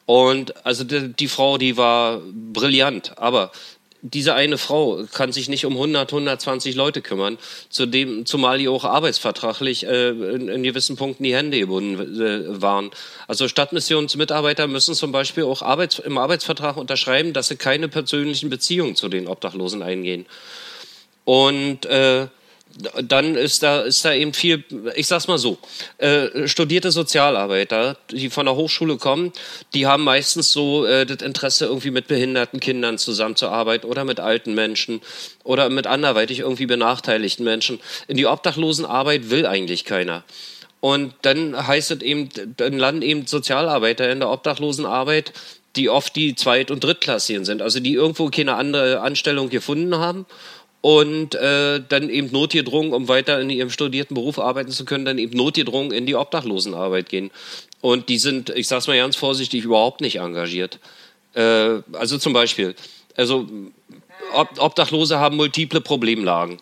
und 0.06 0.66
also 0.66 0.84
die, 0.84 1.12
die 1.12 1.28
Frau, 1.28 1.58
die 1.58 1.76
war 1.76 2.20
brillant, 2.52 3.18
aber 3.18 3.52
diese 4.06 4.34
eine 4.34 4.58
Frau 4.58 5.04
kann 5.14 5.32
sich 5.32 5.48
nicht 5.48 5.64
um 5.64 5.72
100, 5.72 6.12
120 6.12 6.74
Leute 6.74 7.00
kümmern, 7.00 7.38
zudem, 7.70 8.26
zumal 8.26 8.58
die 8.58 8.68
auch 8.68 8.84
arbeitsvertraglich 8.84 9.86
äh, 9.86 10.10
in, 10.10 10.48
in 10.48 10.62
gewissen 10.62 10.96
Punkten 10.96 11.24
die 11.24 11.34
Hände 11.34 11.58
gebunden 11.58 12.20
äh, 12.20 12.60
waren. 12.60 12.90
Also 13.28 13.48
Stadtmissionsmitarbeiter 13.48 14.66
müssen 14.66 14.94
zum 14.94 15.10
Beispiel 15.10 15.44
auch 15.44 15.62
Arbeits, 15.62 16.00
im 16.00 16.18
Arbeitsvertrag 16.18 16.76
unterschreiben, 16.76 17.32
dass 17.32 17.48
sie 17.48 17.56
keine 17.56 17.88
persönlichen 17.88 18.50
Beziehungen 18.50 18.94
zu 18.94 19.08
den 19.08 19.26
Obdachlosen 19.26 19.82
eingehen. 19.82 20.26
Und 21.24 21.86
äh, 21.86 22.26
dann 23.02 23.36
ist 23.36 23.62
da, 23.62 23.82
ist 23.82 24.04
da 24.04 24.12
eben 24.12 24.32
viel, 24.32 24.64
ich 24.96 25.06
sag's 25.06 25.28
mal 25.28 25.38
so, 25.38 25.58
äh, 25.98 26.48
studierte 26.48 26.90
Sozialarbeiter, 26.90 27.96
die 28.10 28.30
von 28.30 28.46
der 28.46 28.56
Hochschule 28.56 28.96
kommen, 28.96 29.32
die 29.74 29.86
haben 29.86 30.04
meistens 30.04 30.50
so 30.50 30.84
äh, 30.84 31.06
das 31.06 31.18
Interesse, 31.18 31.66
irgendwie 31.66 31.92
mit 31.92 32.08
behinderten 32.08 32.60
Kindern 32.60 32.98
zusammenzuarbeiten 32.98 33.88
oder 33.88 34.04
mit 34.04 34.18
alten 34.18 34.54
Menschen 34.54 35.00
oder 35.44 35.68
mit 35.68 35.86
anderweitig 35.86 36.40
irgendwie 36.40 36.66
benachteiligten 36.66 37.44
Menschen. 37.44 37.80
In 38.08 38.16
die 38.16 38.26
Obdachlosenarbeit 38.26 39.30
will 39.30 39.46
eigentlich 39.46 39.84
keiner. 39.84 40.24
Und 40.80 41.14
dann 41.22 41.66
heißt 41.66 41.92
es 41.92 42.02
eben, 42.02 42.28
dann 42.56 42.78
landen 42.78 43.02
eben 43.02 43.26
Sozialarbeiter 43.26 44.10
in 44.10 44.20
der 44.20 44.30
Obdachlosenarbeit, 44.30 45.32
die 45.76 45.88
oft 45.88 46.14
die 46.14 46.34
Zweit- 46.34 46.70
und 46.70 46.84
Drittklassigen 46.84 47.44
sind, 47.44 47.62
also 47.62 47.80
die 47.80 47.94
irgendwo 47.94 48.28
keine 48.28 48.54
andere 48.54 49.00
Anstellung 49.00 49.48
gefunden 49.48 49.96
haben 49.96 50.26
und 50.84 51.34
äh, 51.34 51.80
dann 51.88 52.10
eben 52.10 52.30
notgedrungen, 52.30 52.92
um 52.92 53.08
weiter 53.08 53.40
in 53.40 53.48
ihrem 53.48 53.70
studierten 53.70 54.14
Beruf 54.14 54.38
arbeiten 54.38 54.70
zu 54.70 54.84
können, 54.84 55.06
dann 55.06 55.16
eben 55.16 55.34
notgedrungen 55.34 55.92
in 55.92 56.04
die 56.04 56.14
Obdachlosenarbeit 56.14 57.08
gehen. 57.08 57.30
Und 57.80 58.10
die 58.10 58.18
sind, 58.18 58.50
ich 58.50 58.68
sag's 58.68 58.86
mal 58.86 58.98
ganz 58.98 59.16
vorsichtig, 59.16 59.64
überhaupt 59.64 60.02
nicht 60.02 60.16
engagiert. 60.16 60.78
Äh, 61.32 61.80
also 61.92 62.18
zum 62.18 62.34
Beispiel, 62.34 62.74
also 63.16 63.48
Ob 64.34 64.60
Obdachlose 64.60 65.18
haben 65.18 65.36
multiple 65.36 65.80
Problemlagen. 65.80 66.58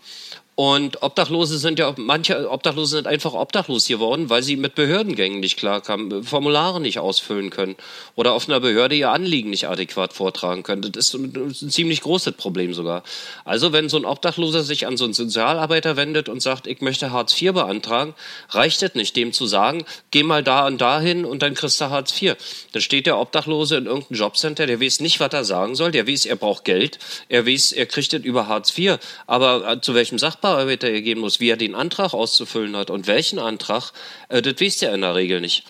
Und 0.54 1.02
Obdachlose 1.02 1.56
sind 1.56 1.78
ja, 1.78 1.94
manche 1.97 2.50
Obdachlose 2.50 2.97
sind 2.97 3.06
einfach 3.06 3.32
obdachlos 3.32 3.87
geworden, 3.87 4.28
weil 4.28 4.42
sie 4.42 4.56
mit 4.56 4.75
Behördengängen 4.75 5.40
nicht 5.40 5.56
klarkamen, 5.56 6.25
Formulare 6.25 6.78
nicht 6.78 6.99
ausfüllen 6.99 7.49
können 7.49 7.75
oder 8.16 8.35
auf 8.35 8.47
einer 8.47 8.61
Behörde 8.61 8.94
ihr 8.94 9.11
Anliegen 9.11 9.49
nicht 9.49 9.66
adäquat 9.66 10.12
vortragen 10.12 10.62
können. 10.62 10.82
Das 10.82 11.06
ist 11.06 11.14
ein, 11.14 11.54
ziemlich 11.54 12.02
großes 12.02 12.35
Problem 12.35 12.75
sogar. 12.75 13.02
Also 13.47 13.73
wenn 13.73 13.88
so 13.88 13.97
ein 13.97 14.04
Obdachloser 14.04 14.62
sich 14.62 14.87
an 14.87 14.99
so 14.99 15.04
einen 15.04 15.14
Sozialarbeiter 15.14 15.97
wendet 15.97 16.28
und 16.28 16.42
sagt, 16.42 16.66
ich 16.66 16.82
möchte 16.82 17.12
Hartz 17.12 17.40
IV 17.40 17.54
beantragen, 17.54 18.14
reicht 18.50 18.82
es 18.82 18.94
nicht, 18.94 19.16
dem 19.16 19.32
zu 19.32 19.47
sagen, 19.47 19.87
geh 20.11 20.23
mal 20.23 20.42
da 20.42 20.66
und 20.66 20.82
da 20.82 21.00
hin 21.00 21.25
und 21.25 21.40
dann 21.40 21.54
kriegst 21.54 21.80
du 21.80 21.88
Hartz 21.88 22.21
IV. 22.21 22.37
Dann 22.73 22.82
steht 22.82 23.06
der 23.06 23.18
Obdachlose 23.18 23.78
in 23.78 23.87
irgendeinem 23.87 24.18
Jobcenter, 24.18 24.66
der 24.66 24.82
weiß 24.82 25.00
nicht, 25.00 25.18
was 25.18 25.32
er 25.32 25.44
sagen 25.44 25.76
soll, 25.76 25.92
der 25.92 26.06
weiß, 26.06 26.26
er 26.26 26.37
braucht 26.37 26.66
Geld, 26.66 26.99
er 27.30 27.47
weiß, 27.47 27.73
er 27.73 27.87
kriegt 27.87 28.12
das 28.12 28.21
über 28.21 28.49
Hartz 28.49 28.76
IV, 28.76 28.99
aber 29.26 29.66
äh, 29.66 29.80
zu 29.80 29.94
welchem 29.94 30.18
Sachverhalt 30.18 30.41
Sachbearbeiter 30.42 31.00
geben 31.00 31.20
muss, 31.20 31.40
wie 31.40 31.50
er 31.50 31.56
den 31.56 31.75
Antrag 31.75 32.12
auszufüllen 32.12 32.76
hat 32.76 32.90
und 32.90 33.06
welchen 33.06 33.38
Antrag, 33.38 33.92
äh, 34.28 34.42
das 34.42 34.54
wisst 34.58 34.82
ihr 34.82 34.92
in 34.92 35.00
der 35.00 35.14
Regel 35.14 35.40
nicht. 35.40 35.64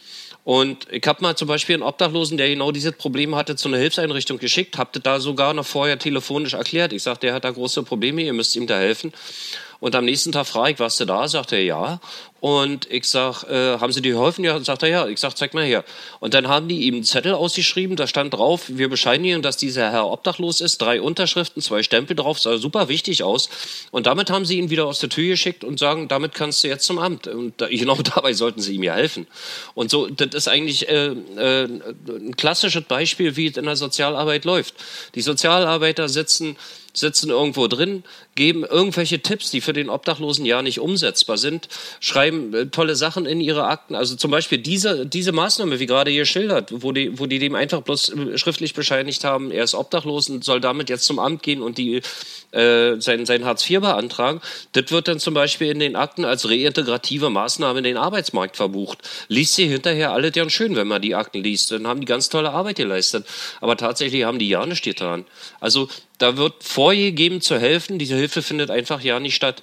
Und 0.45 0.89
ich 0.91 1.07
habe 1.07 1.23
mal 1.23 1.37
zum 1.37 1.47
Beispiel 1.47 1.77
einen 1.77 1.85
Obdachlosen, 1.85 2.37
der 2.37 2.49
genau 2.49 2.73
dieses 2.73 2.93
Problem 2.93 3.37
hatte, 3.37 3.55
zu 3.55 3.69
einer 3.69 3.77
Hilfseinrichtung 3.77 4.39
geschickt, 4.39 4.77
habt 4.77 4.99
da 5.07 5.21
sogar 5.21 5.55
noch 5.55 5.67
vorher 5.67 5.99
telefonisch 5.99 6.55
erklärt. 6.55 6.93
Ich 6.93 7.05
sagte, 7.05 7.29
der 7.29 7.35
hat 7.35 7.45
da 7.45 7.51
große 7.51 7.85
Probleme, 7.85 8.23
ihr 8.23 8.33
müsst 8.33 8.57
ihm 8.57 8.67
da 8.67 8.77
helfen. 8.77 9.13
Und 9.79 9.95
am 9.95 10.05
nächsten 10.05 10.33
Tag 10.33 10.47
frage 10.47 10.73
ich, 10.73 10.79
warst 10.81 10.99
du 10.99 11.05
da? 11.05 11.29
Sagt 11.29 11.53
er, 11.53 11.63
ja. 11.63 12.01
Und 12.43 12.91
ich 12.91 13.09
sag, 13.09 13.45
äh, 13.45 13.79
haben 13.79 13.93
Sie 13.93 14.03
dir 14.03 14.15
geholfen? 14.15 14.43
Ja, 14.43 14.59
sagt 14.59 14.83
er, 14.83 14.89
ja. 14.89 15.07
Ich 15.07 15.21
sag, 15.21 15.37
zeig 15.37 15.55
mal 15.55 15.65
her. 15.65 15.85
Und 16.19 16.35
dann 16.35 16.49
haben 16.49 16.67
die 16.67 16.89
ihm 16.89 16.97
einen 16.97 17.05
Zettel 17.05 17.35
ausgeschrieben, 17.35 17.95
da 17.95 18.09
stand 18.09 18.35
drauf, 18.35 18.65
wir 18.67 18.89
bescheinigen, 18.89 19.43
dass 19.43 19.57
dieser 19.57 19.93
Herr 19.93 20.09
obdachlos 20.09 20.61
ist, 20.61 20.83
drei 20.83 21.01
Unterschriften, 21.01 21.63
zwei 21.63 21.85
Stempel 21.85 22.17
drauf, 22.17 22.41
sah 22.41 22.59
super 22.59 22.89
wichtig 22.89 23.23
aus. 23.23 23.49
Und 23.93 24.07
damit 24.07 24.29
haben 24.29 24.45
sie 24.45 24.59
ihn 24.59 24.71
wieder 24.71 24.87
aus 24.87 24.99
der 24.99 25.09
Tür 25.09 25.29
geschickt 25.29 25.63
und 25.63 25.79
sagen, 25.79 26.09
damit 26.09 26.35
kannst 26.35 26.65
du 26.65 26.69
jetzt 26.69 26.85
zum 26.85 26.99
Amt. 26.99 27.29
Und 27.29 27.61
da, 27.61 27.69
genau 27.71 27.95
dabei 27.95 28.33
sollten 28.33 28.61
sie 28.61 28.75
ihm 28.75 28.83
ja 28.83 28.95
helfen. 28.95 29.29
Und 29.75 29.93
so, 29.93 30.09
das 30.09 30.35
ist 30.35 30.49
eigentlich 30.49 30.89
äh, 30.89 31.13
äh, 31.37 31.69
ein 32.09 32.35
klassisches 32.37 32.83
Beispiel, 32.83 33.37
wie 33.37 33.47
es 33.47 33.57
in 33.57 33.67
der 33.67 33.77
Sozialarbeit 33.77 34.45
läuft. 34.45 34.75
Die 35.15 35.23
Sozialarbeiter 35.23 36.09
sitzen 36.09 36.57
sitzen 36.93 37.31
irgendwo 37.31 37.69
drin, 37.69 38.05
geben 38.35 38.65
irgendwelche 38.65 39.21
Tipps, 39.21 39.51
die 39.51 39.61
für 39.61 39.73
den 39.73 39.89
Obdachlosen 39.89 40.45
ja 40.45 40.63
nicht 40.63 40.81
umsetzbar 40.81 41.39
sind, 41.39 41.69
schreiben 42.01 42.55
äh, 42.55 42.67
tolle 42.67 42.97
Sachen 42.97 43.27
in 43.27 43.41
ihre 43.41 43.65
Akten. 43.65 43.95
Also 43.95 44.17
zum 44.17 44.31
Beispiel 44.31 44.59
diese, 44.59 45.07
diese 45.07 45.33
Maßnahme, 45.33 45.81
wie 45.81 45.87
gerade 45.87 46.11
hier 46.11 46.25
schildert, 46.25 46.83
wo 46.83 46.93
die, 46.93 47.19
wo 47.19 47.27
die 47.27 47.39
dem 47.39 47.55
einfach 47.55 47.83
bloß 47.83 48.11
äh, 48.11 48.39
schriftlich 48.39 48.75
bescheinigt 48.75 49.25
haben, 49.25 49.51
er 49.51 49.65
ist 49.65 49.75
obdachlos 49.75 50.29
und 50.29 50.45
soll 50.45 50.61
damit 50.61 50.91
jetzt 50.91 51.05
zum 51.05 51.19
Amt 51.19 51.43
gehen 51.43 51.63
und 51.63 51.79
die, 51.79 52.03
äh, 52.53 53.01
sein, 53.01 53.27
sein 53.27 53.45
Hartz 53.45 53.69
IV 53.69 53.81
beantragen. 53.81 54.41
Das 54.73 54.91
wird 54.91 55.09
dann 55.09 55.19
zum 55.19 55.35
Beispiel 55.35 55.71
in 55.71 55.79
den 55.79 55.97
Akten 55.97 56.25
als 56.25 56.49
reintegrative 56.49 57.31
Maßnahme 57.31 57.79
in 57.79 57.85
den 57.85 57.97
Arbeitsmarkt 57.97 58.57
verbucht. 58.57 58.99
Liest 59.29 59.55
sie 59.55 59.67
hinterher 59.67 60.13
alle 60.13 60.31
deren 60.31 60.51
schön, 60.51 60.77
wenn 60.77 60.89
man 60.89 61.03
die 61.03 61.15
Akten 61.15 61.43
liest. 61.43 61.71
Dann 61.71 61.87
haben 61.87 62.01
die 62.01 62.07
ganz 62.07 62.29
tolle 62.29 62.51
Arbeit 62.51 62.77
geleistet. 62.77 63.27
Aber 63.61 63.77
tatsächlich 63.77 64.25
haben 64.25 64.39
die 64.39 64.49
ja 64.49 64.67
nichts 64.67 64.85
getan. 64.85 65.25
Also 65.61 65.89
da 66.23 66.37
wird 66.37 66.63
vorgegeben 66.63 67.41
zu 67.41 67.59
helfen. 67.59 67.99
Diese 67.99 68.15
Hilfe 68.15 68.43
findet 68.43 68.71
einfach 68.71 69.01
ja 69.01 69.19
nicht 69.19 69.35
statt. 69.35 69.63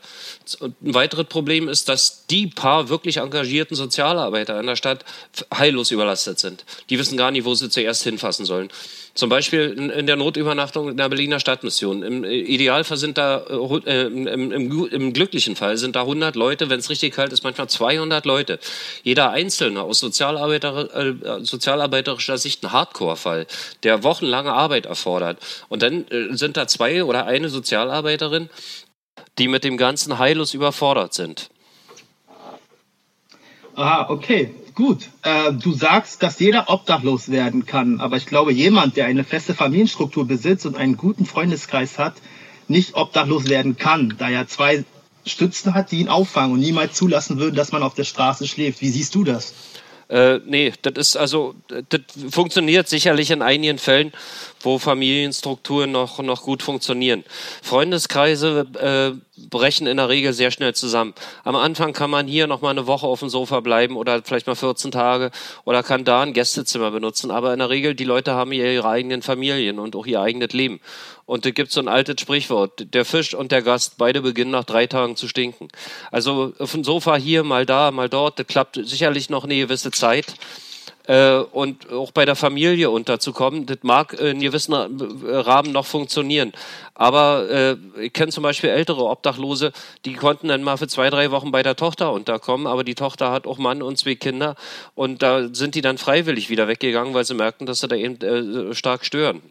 Ein 0.62 0.76
weiteres 0.82 1.26
Problem 1.26 1.68
ist, 1.68 1.90
dass 1.90 2.26
die 2.28 2.48
paar 2.48 2.90
wirklich 2.90 3.18
engagierten 3.18 3.76
Sozialarbeiter 3.76 4.60
in 4.60 4.68
der 4.68 4.76
Stadt 4.76 5.06
heillos 5.54 5.92
überlastet 5.92 6.40
sind. 6.40 6.66
Die 6.90 6.98
wissen 7.00 7.18
gar 7.18 7.32
nicht, 7.32 7.46
wo 7.46 7.54
sie 7.56 7.70
zuerst 7.70 8.04
hinfassen 8.04 8.46
sollen. 8.46 8.70
Zum 9.16 9.30
Beispiel 9.30 9.74
in, 9.78 9.90
in 9.90 10.08
der 10.08 10.16
Notübernachtung 10.16 10.90
in 10.90 10.98
der 10.98 11.10
Berliner 11.10 11.40
Stadtmission. 11.40 12.04
Im 12.04 12.24
Idealfall 12.24 12.98
sind 12.98 13.18
da, 13.18 13.44
äh, 13.86 14.06
im, 14.06 14.28
im, 14.28 14.88
im, 14.88 15.14
glücklichen 15.14 15.56
Fall 15.56 15.78
sind 15.78 15.96
da 15.96 16.02
100 16.02 16.36
Leute, 16.36 16.70
wenn 16.70 16.80
es 16.80 16.90
richtig 16.90 17.16
kalt 17.16 17.34
ist, 17.34 17.44
manchmal 17.44 17.68
200 17.68 18.26
Leute. 18.26 18.60
Jeder 19.04 19.32
Einzelne 19.32 19.82
aus 19.82 20.00
Sozialarbeiter, 20.00 20.96
äh, 20.96 21.44
sozialarbeiterischer 21.44 22.38
Sicht 22.38 22.64
ein 22.64 22.72
Hardcore-Fall, 22.72 23.48
der 23.84 24.04
wochenlange 24.04 24.54
Arbeit 24.54 24.86
erfordert. 24.86 25.40
Und 25.68 25.82
dann 25.82 26.08
äh, 26.08 26.36
sind 26.38 26.56
da 26.56 26.68
zwei 26.68 27.04
oder 27.04 27.26
eine 27.26 27.50
Sozialarbeiterin, 27.50 28.50
die 29.38 29.48
mit 29.48 29.64
dem 29.64 29.78
Ganzen 29.78 30.20
heillos 30.20 30.54
überfordert 30.54 31.14
sind. 31.14 31.50
Ah, 33.76 34.10
okay. 34.10 34.54
Gut, 34.76 35.10
äh, 35.24 35.52
du 35.52 35.74
sagst, 35.74 36.24
dass 36.24 36.40
jeder 36.40 36.70
obdachlos 36.70 37.30
werden 37.30 37.66
kann, 37.66 38.00
aber 38.00 38.16
ich 38.18 38.26
glaube, 38.26 38.54
jemand, 38.54 38.96
der 38.96 39.08
eine 39.08 39.26
feste 39.26 39.54
Familienstruktur 39.54 40.26
besitzt 40.26 40.66
und 40.66 40.78
einen 40.78 40.96
guten 40.96 41.26
Freundeskreis 41.26 41.98
hat, 41.98 42.14
nicht 42.70 42.96
obdachlos 42.96 43.50
werden 43.50 43.78
kann, 43.78 44.16
da 44.18 44.30
er 44.30 44.48
zwei 44.48 44.86
Stützen 45.26 45.74
hat, 45.74 45.92
die 45.92 46.00
ihn 46.00 46.08
auffangen 46.08 46.54
und 46.54 46.60
niemals 46.60 46.96
zulassen 46.96 47.40
würden, 47.40 47.56
dass 47.56 47.72
man 47.72 47.84
auf 47.84 47.94
der 47.94 48.06
Straße 48.06 48.48
schläft. 48.48 48.82
Wie 48.82 48.90
siehst 48.90 49.16
du 49.16 49.24
das? 49.24 49.54
Äh, 50.10 50.40
nee, 50.46 50.74
das 50.82 50.94
ist 50.96 51.18
also, 51.18 51.54
das 51.68 52.02
funktioniert 52.32 52.88
sicherlich 52.88 53.30
in 53.32 53.42
einigen 53.42 53.78
Fällen, 53.78 54.12
wo 54.62 54.80
Familienstrukturen 54.80 55.92
noch, 55.92 56.20
noch 56.20 56.44
gut 56.44 56.64
funktionieren. 56.64 57.24
Freundeskreise 57.62 58.68
äh, 58.80 59.40
brechen 59.50 59.88
in 59.88 59.98
der 59.98 60.10
Regel 60.10 60.34
sehr 60.34 60.52
schnell 60.52 60.74
zusammen. 60.76 61.14
Am 61.44 61.56
Anfang 61.56 61.94
kann 61.94 62.10
man 62.10 62.28
hier 62.28 62.48
noch 62.48 62.62
mal 62.62 62.72
eine 62.72 62.88
Woche 62.88 63.08
auf 63.08 63.20
dem 63.20 63.30
Sofa 63.30 63.60
bleiben 63.62 63.96
oder 63.96 64.22
vielleicht 64.24 64.48
mal 64.48 64.56
14 64.56 64.92
Tage 64.92 65.32
oder 65.66 65.84
kann 65.84 66.04
da 66.04 66.22
ein 66.22 66.34
Gästezimmer 66.34 66.92
benutzen. 66.92 67.32
Aber 67.32 67.54
in 67.54 67.60
der 67.60 67.70
Regel, 67.70 67.96
die 67.96 68.04
Leute 68.04 68.34
haben 68.34 68.52
hier 68.52 68.72
ihre 68.72 68.88
eigenen 68.88 69.22
Familien 69.22 69.80
und 69.80 69.96
auch 69.96 70.06
ihr 70.06 70.22
eigenes 70.22 70.54
Leben. 70.54 70.80
Und 71.26 71.46
da 71.46 71.52
gibt 71.52 71.72
so 71.72 71.80
ein 71.80 71.88
altes 71.88 72.20
Sprichwort, 72.22 72.94
der 72.94 73.06
Fisch 73.06 73.36
und 73.36 73.52
der 73.52 73.62
Gast, 73.62 73.98
beide 73.98 74.22
beginnen 74.22 74.52
nach 74.52 74.64
drei 74.64 74.88
Tagen 74.88 75.16
zu 75.16 75.28
stinken. 75.28 75.68
Also 76.12 76.54
auf 76.58 76.72
dem 76.72 76.84
Sofa 76.84 77.16
hier, 77.16 77.44
mal 77.44 77.66
da, 77.66 77.92
mal 77.92 78.10
dort, 78.10 78.40
das 78.40 78.48
klappt 78.48 78.80
sicherlich 78.84 79.30
noch 79.30 79.44
eine 79.44 79.56
gewisse 79.56 79.92
Zeit 79.92 80.26
äh, 81.10 81.38
und 81.38 81.92
auch 81.92 82.12
bei 82.12 82.26
der 82.26 82.36
Familie 82.36 82.92
unterzukommen. 82.92 83.66
Das 83.66 83.80
mag 83.82 84.14
in 84.14 84.40
gewissen 84.40 84.76
Rahmen 84.76 85.72
noch 85.72 85.88
funktionieren. 85.88 86.54
Aber 86.94 87.50
äh, 87.50 87.78
ich 88.00 88.14
kenne 88.14 88.32
zum 88.32 88.44
Beispiel 88.44 88.70
ältere 88.70 89.04
Obdachlose, 89.04 89.72
die 90.06 90.14
konnten 90.14 90.50
dann 90.50 90.62
mal 90.62 90.78
für 90.78 90.88
zwei, 90.88 91.10
drei 91.10 91.32
Wochen 91.32 91.52
bei 91.52 91.64
der 91.64 91.76
Tochter 91.76 92.12
unterkommen, 92.14 92.68
aber 92.68 92.84
die 92.84 92.94
Tochter 92.94 93.32
hat 93.32 93.48
auch 93.48 93.58
Mann 93.58 93.82
und 93.82 93.98
zwei 93.98 94.16
Kinder 94.16 94.56
und 94.94 95.24
da 95.24 95.50
sind 95.52 95.74
die 95.74 95.82
dann 95.82 95.98
freiwillig 95.98 96.52
wieder 96.52 96.68
weggegangen, 96.68 97.16
weil 97.16 97.26
sie 97.26 97.34
merkten, 97.34 97.66
dass 97.66 97.80
sie 97.80 97.88
da 97.88 97.96
eben 97.96 98.22
äh, 98.22 98.76
stark 98.76 99.04
stören. 99.04 99.42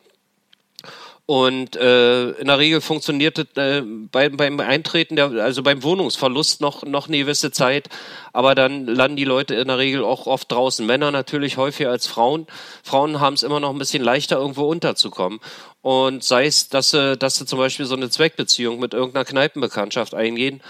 Und 1.31 1.77
äh, 1.77 2.31
in 2.31 2.47
der 2.47 2.59
Regel 2.59 2.81
funktioniert 2.81 3.39
es 3.39 3.47
äh, 3.57 3.83
beim, 3.83 4.39
beim 4.39 4.61
Eintreten, 4.61 5.15
der, 5.15 5.31
also 5.33 5.63
beim 5.63 5.83
Wohnungsverlust 5.83 6.63
noch, 6.63 6.85
noch 6.85 7.07
eine 7.07 7.19
gewisse 7.19 7.51
Zeit. 7.51 7.91
Aber 8.39 8.55
dann 8.55 8.87
landen 8.87 9.17
die 9.17 9.25
Leute 9.25 9.57
in 9.57 9.67
der 9.67 9.79
Regel 9.79 10.05
auch 10.05 10.29
oft 10.29 10.53
draußen. 10.53 10.87
Männer 10.87 11.11
natürlich 11.11 11.57
häufiger 11.57 11.91
als 11.91 12.07
Frauen. 12.07 12.47
Frauen 12.85 13.19
haben 13.19 13.35
es 13.35 13.43
immer 13.43 13.59
noch 13.59 13.71
ein 13.71 13.79
bisschen 13.79 14.01
leichter, 14.01 14.37
irgendwo 14.37 14.67
unterzukommen. 14.67 15.41
Und 15.83 16.23
sei 16.23 16.47
es, 16.47 16.69
dass 16.69 16.91
sie, 16.91 17.17
dass 17.17 17.35
sie 17.35 17.47
zum 17.47 17.59
Beispiel 17.59 17.85
so 17.85 17.97
eine 17.97 18.11
Zweckbeziehung 18.11 18.79
mit 18.79 18.95
irgendeiner 18.95 19.25
Kneipenbekanntschaft 19.25 20.15
eingehen 20.15 20.61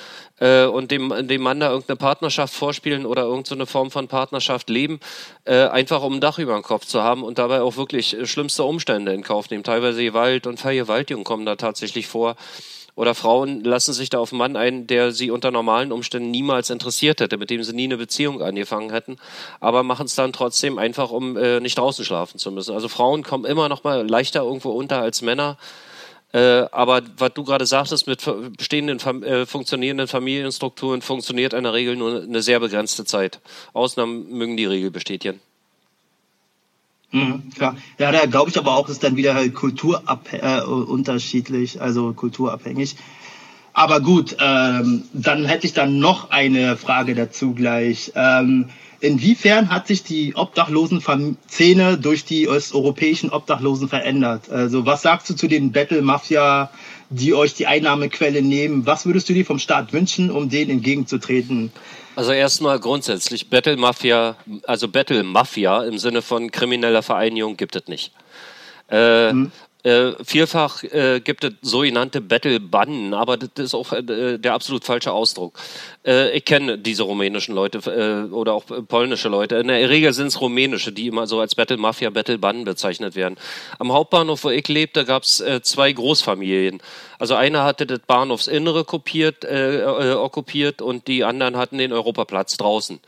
äh, 0.41 0.65
und 0.65 0.91
dem, 0.91 1.13
dem 1.29 1.43
Mann 1.43 1.61
da 1.61 1.69
irgendeine 1.69 1.99
Partnerschaft 1.99 2.55
vorspielen 2.55 3.05
oder 3.05 3.25
irgendeine 3.25 3.67
so 3.67 3.71
Form 3.71 3.91
von 3.91 4.09
Partnerschaft 4.09 4.71
leben, 4.71 4.99
äh, 5.45 5.67
einfach 5.67 6.03
um 6.03 6.15
ein 6.15 6.21
Dach 6.23 6.39
über 6.39 6.55
dem 6.55 6.63
Kopf 6.63 6.87
zu 6.87 7.03
haben 7.03 7.23
und 7.23 7.39
dabei 7.39 7.61
auch 7.61 7.77
wirklich 7.77 8.17
schlimmste 8.25 8.65
Umstände 8.65 9.13
in 9.13 9.23
Kauf 9.23 9.51
nehmen. 9.51 9.63
Teilweise 9.63 10.03
Gewalt 10.03 10.47
und 10.47 10.59
Vergewaltigung 10.59 11.23
kommen 11.23 11.45
da 11.45 11.57
tatsächlich 11.57 12.07
vor. 12.07 12.37
Oder 12.99 13.15
Frauen 13.15 13.63
lassen 13.63 13.93
sich 13.93 14.11
da 14.11 14.19
auf 14.19 14.33
einen 14.33 14.39
Mann 14.39 14.57
ein, 14.57 14.89
der 14.89 15.13
sie 15.13 15.31
unter 15.31 15.53
normalen 15.53 15.93
Umständen 15.93 16.33
niemals 16.33 16.69
interessiert 16.69 17.21
hätte, 17.21 17.37
mit 17.37 17.49
dem 17.49 17.63
sie 17.63 17.73
nie 17.73 17.85
eine 17.85 17.97
Beziehung 17.97 18.43
angefangen 18.43 18.91
hätten, 18.91 19.19
aber 19.61 19.85
machen 19.85 20.07
es 20.07 20.17
dann 20.17 20.33
trotzdem 20.33 20.79
einfach, 20.79 21.13
um 21.13 21.37
äh, 21.37 21.61
nicht 21.61 21.79
draußen 21.79 22.05
schlafen 22.05 22.39
zu 22.39 22.51
müssen. 22.51 22.75
Also 22.75 22.89
Frauen 22.89 23.23
kommen 23.23 23.45
immer 23.45 23.69
noch 23.69 23.85
mal 23.85 24.05
leichter 24.05 24.43
irgendwo 24.43 24.71
unter 24.71 25.01
als 25.01 25.23
Männer. 25.23 25.59
Äh, 26.33 26.67
aber 26.73 27.03
was 27.17 27.35
du 27.35 27.45
gerade 27.45 27.67
sagtest, 27.67 28.09
mit 28.09 28.29
bestehenden, 28.57 28.99
äh, 29.23 29.47
funktionierenden 29.47 30.09
Familienstrukturen 30.09 31.01
funktioniert 31.01 31.53
in 31.53 31.63
der 31.63 31.75
Regel 31.75 31.95
nur 31.95 32.23
eine 32.23 32.43
sehr 32.43 32.59
begrenzte 32.59 33.05
Zeit. 33.05 33.39
Ausnahmen 33.75 34.29
mögen 34.29 34.57
die 34.57 34.67
Regel 34.67 34.91
bestätigen. 34.91 35.41
Mhm, 37.11 37.51
klar. 37.55 37.77
Ja, 37.99 38.13
da 38.13 38.27
glaube 38.27 38.51
ich 38.51 38.59
aber 38.59 38.77
auch, 38.77 38.89
ist 38.89 39.03
dann 39.03 39.17
wieder 39.17 39.35
halt 39.35 39.55
kulturunterschiedlich, 39.55 41.77
äh, 41.77 41.81
also 41.81 42.13
kulturabhängig. 42.13 42.97
Aber 43.73 44.01
gut, 44.01 44.37
ähm, 44.41 45.05
dann 45.13 45.45
hätte 45.45 45.67
ich 45.67 45.73
dann 45.73 46.01
noch 46.01 46.31
eine 46.31 46.77
Frage 46.77 47.15
dazu 47.15 47.55
gleich. 47.55 48.13
Ähm, 48.15 48.71
inwiefern 49.01 49.71
hat 49.71 49.87
sich 49.87 50.03
die 50.03 50.35
Obdachlosen-Szene 50.35 51.97
durch 51.97 52.25
die 52.25 52.49
osteuropäischen 52.49 53.31
Obdachlosen 53.31 53.89
verändert? 53.89 54.51
Also 54.51 54.85
was 54.85 55.03
sagst 55.03 55.31
du 55.31 55.35
zu 55.35 55.47
den 55.47 55.73
Battle 55.73 56.03
Mafia, 56.03 56.71
die 57.11 57.35
euch 57.35 57.55
die 57.55 57.67
Einnahmequelle 57.67 58.43
nehmen? 58.43 58.87
Was 58.87 59.07
würdest 59.07 59.29
du 59.29 59.33
dir 59.33 59.45
vom 59.45 59.59
Staat 59.59 59.93
wünschen, 59.93 60.31
um 60.31 60.49
denen 60.49 60.71
entgegenzutreten? 60.71 61.73
Also 62.17 62.33
erstmal 62.33 62.81
grundsätzlich, 62.81 63.49
Battle 63.49 63.77
Mafia, 63.77 64.37
also 64.65 64.89
Battle 64.89 65.23
Mafia 65.23 65.85
im 65.85 65.99
Sinne 65.99 66.21
von 66.21 66.51
krimineller 66.51 67.03
Vereinigung 67.03 67.57
gibt 67.57 67.77
es 67.77 67.87
nicht. 67.87 68.13
Äh, 68.89 69.31
hm. 69.31 69.53
Äh, 69.89 70.23
vielfach 70.23 70.83
äh, 70.83 71.21
gibt 71.21 71.45
es 71.45 71.53
sogenannte 71.63 72.21
Battle-Bannen, 72.21 73.15
aber 73.15 73.39
das 73.39 73.51
ist 73.57 73.75
auch 73.75 73.91
äh, 73.95 74.37
der 74.37 74.53
absolut 74.53 74.85
falsche 74.85 75.13
Ausdruck. 75.13 75.59
Äh, 76.05 76.37
ich 76.37 76.45
kenne 76.45 76.77
diese 76.77 77.05
rumänischen 77.05 77.55
Leute 77.55 77.79
äh, 77.91 78.31
oder 78.31 78.53
auch 78.53 78.65
polnische 78.87 79.31
Leute. 79.31 79.57
In 79.57 79.69
der 79.69 79.89
Regel 79.89 80.13
sind 80.13 80.27
es 80.27 80.43
rumänische, 80.43 80.93
die 80.93 81.07
immer 81.07 81.27
so 81.27 81.41
als 81.41 81.55
Battle-Mafia, 81.55 82.11
Battle-Bannen 82.11 82.65
bezeichnet 82.67 83.17
werden. 83.17 83.37
Am 83.79 83.91
Hauptbahnhof, 83.91 84.45
wo 84.45 84.51
ich 84.51 84.69
lebte, 84.69 85.07
gab 85.07 85.23
es 85.23 85.43
zwei 85.63 85.91
Großfamilien. 85.91 86.83
Also 87.19 87.35
einer 87.35 87.65
hatte 87.65 87.87
das 87.87 88.01
Bahnhofsinnere 88.01 88.85
kopiert, 88.85 89.45
okkupiert 89.45 90.83
und 90.83 91.09
die 91.09 91.25
anderen 91.25 91.57
hatten 91.57 91.79
den 91.79 91.93
Europaplatz 91.93 92.57
draußen. 92.59 93.01